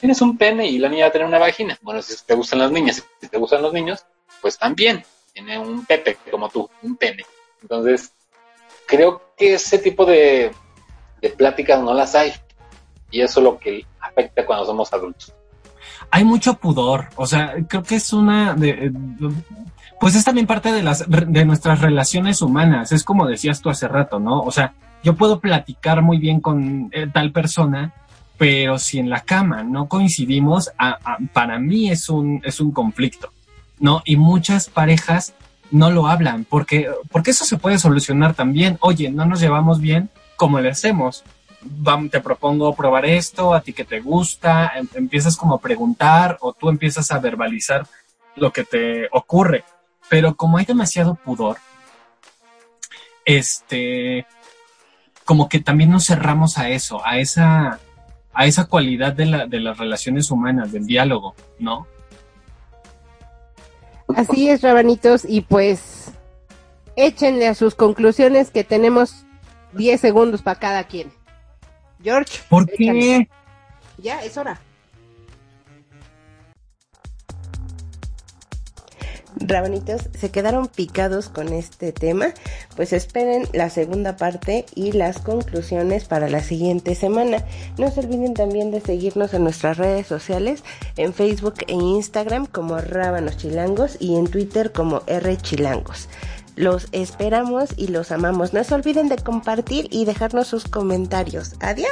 tienes 0.00 0.20
un 0.20 0.36
pene 0.36 0.66
y 0.66 0.78
la 0.78 0.88
niña 0.88 1.04
va 1.04 1.08
a 1.08 1.12
tener 1.12 1.26
una 1.26 1.38
vagina. 1.38 1.78
Bueno, 1.82 2.02
si 2.02 2.14
te 2.24 2.34
gustan 2.34 2.58
las 2.58 2.70
niñas, 2.70 3.02
si 3.20 3.28
te 3.28 3.38
gustan 3.38 3.62
los 3.62 3.72
niños, 3.72 4.04
pues 4.42 4.58
también 4.58 5.02
tiene 5.32 5.58
un 5.58 5.84
pepe 5.84 6.16
como 6.30 6.48
tú, 6.48 6.68
un 6.82 6.96
pene. 6.96 7.22
Entonces, 7.62 8.12
creo 8.86 9.22
que 9.36 9.54
ese 9.54 9.78
tipo 9.78 10.04
de, 10.04 10.50
de 11.20 11.28
pláticas 11.30 11.80
no 11.82 11.94
las 11.94 12.14
hay. 12.14 12.32
Y 13.10 13.20
eso 13.20 13.40
es 13.40 13.44
lo 13.44 13.58
que 13.58 13.84
afecta 14.00 14.46
cuando 14.46 14.64
somos 14.66 14.92
adultos. 14.92 15.32
hay 16.10 16.24
mucho 16.24 16.54
pudor, 16.54 17.08
o 17.16 17.26
sea, 17.26 17.54
creo 17.68 17.82
que 17.82 17.96
es 17.96 18.12
una 18.12 18.54
de, 18.54 18.92
pues 20.00 20.14
es 20.14 20.24
también 20.24 20.46
parte 20.46 20.72
de 20.72 20.82
las 20.82 21.04
de 21.08 21.44
nuestras 21.44 21.80
relaciones 21.80 22.40
humanas, 22.42 22.92
es 22.92 23.04
como 23.04 23.26
decías 23.26 23.60
tú 23.60 23.68
hace 23.70 23.86
rato, 23.88 24.18
¿no? 24.18 24.40
O 24.40 24.50
sea, 24.50 24.74
yo 25.02 25.14
puedo 25.14 25.40
platicar 25.40 26.02
muy 26.02 26.18
bien 26.18 26.40
con 26.40 26.88
eh, 26.92 27.06
tal 27.12 27.32
persona, 27.32 27.92
pero 28.38 28.78
si 28.78 28.98
en 28.98 29.10
la 29.10 29.20
cama 29.20 29.62
no 29.62 29.88
coincidimos, 29.88 30.70
a- 30.78 30.98
a- 31.04 31.18
para 31.32 31.58
mí 31.58 31.90
es 31.90 32.08
un 32.08 32.40
es 32.44 32.60
un 32.60 32.70
conflicto, 32.72 33.30
¿no? 33.80 34.02
Y 34.04 34.16
muchas 34.16 34.68
parejas 34.68 35.34
no 35.72 35.90
lo 35.90 36.06
hablan 36.06 36.44
porque 36.44 36.88
porque 37.10 37.32
eso 37.32 37.44
se 37.44 37.56
puede 37.56 37.78
solucionar 37.78 38.34
también. 38.34 38.78
Oye, 38.80 39.10
no 39.10 39.24
nos 39.26 39.40
llevamos 39.40 39.80
bien, 39.80 40.10
¿cómo 40.36 40.60
le 40.60 40.70
hacemos? 40.70 41.24
te 42.10 42.20
propongo 42.20 42.74
probar 42.74 43.04
esto, 43.04 43.52
a 43.52 43.60
ti 43.60 43.72
que 43.72 43.84
te 43.84 44.00
gusta, 44.00 44.72
em- 44.76 44.88
empiezas 44.94 45.36
como 45.36 45.54
a 45.54 45.60
preguntar 45.60 46.38
o 46.40 46.52
tú 46.52 46.70
empiezas 46.70 47.10
a 47.10 47.18
verbalizar 47.18 47.86
lo 48.36 48.52
que 48.52 48.64
te 48.64 49.08
ocurre. 49.12 49.64
Pero 50.08 50.34
como 50.34 50.58
hay 50.58 50.64
demasiado 50.64 51.14
pudor, 51.16 51.58
este, 53.24 54.26
como 55.24 55.48
que 55.48 55.60
también 55.60 55.90
nos 55.90 56.06
cerramos 56.06 56.58
a 56.58 56.70
eso, 56.70 57.04
a 57.06 57.18
esa, 57.18 57.78
a 58.32 58.46
esa 58.46 58.64
cualidad 58.64 59.12
de, 59.12 59.26
la, 59.26 59.46
de 59.46 59.60
las 59.60 59.78
relaciones 59.78 60.30
humanas, 60.30 60.72
del 60.72 60.86
diálogo, 60.86 61.34
¿no? 61.58 61.86
Así 64.16 64.48
es, 64.50 64.62
rabanitos, 64.62 65.24
y 65.26 65.42
pues 65.42 66.12
échenle 66.96 67.46
a 67.48 67.54
sus 67.54 67.74
conclusiones 67.74 68.50
que 68.50 68.64
tenemos 68.64 69.24
10 69.72 70.00
segundos 70.00 70.42
para 70.42 70.58
cada 70.58 70.84
quien. 70.84 71.12
George, 72.02 72.40
¿Por 72.48 72.62
échale. 72.70 72.98
qué? 73.00 73.28
ya 73.98 74.22
es 74.22 74.36
hora. 74.36 74.58
Rabanitos, 79.40 80.02
se 80.18 80.30
quedaron 80.30 80.68
picados 80.68 81.30
con 81.30 81.48
este 81.48 81.92
tema, 81.92 82.26
pues 82.76 82.92
esperen 82.92 83.48
la 83.54 83.70
segunda 83.70 84.16
parte 84.16 84.66
y 84.74 84.92
las 84.92 85.18
conclusiones 85.18 86.04
para 86.04 86.28
la 86.28 86.42
siguiente 86.42 86.94
semana. 86.94 87.44
No 87.78 87.90
se 87.90 88.00
olviden 88.00 88.34
también 88.34 88.70
de 88.70 88.80
seguirnos 88.80 89.32
en 89.32 89.44
nuestras 89.44 89.78
redes 89.78 90.06
sociales, 90.06 90.62
en 90.96 91.14
Facebook 91.14 91.54
e 91.66 91.72
Instagram 91.72 92.46
como 92.46 92.78
Rábanos 92.78 93.38
Chilangos 93.38 93.96
y 93.98 94.16
en 94.16 94.26
Twitter 94.26 94.72
como 94.72 95.02
R 95.06 95.36
Chilangos. 95.38 96.08
Los 96.56 96.88
esperamos 96.92 97.70
y 97.76 97.86
los 97.86 98.12
amamos. 98.12 98.52
No 98.52 98.62
se 98.64 98.74
olviden 98.74 99.08
de 99.08 99.16
compartir 99.16 99.88
y 99.90 100.04
dejarnos 100.04 100.48
sus 100.48 100.64
comentarios. 100.64 101.54
Adiós. 101.60 101.88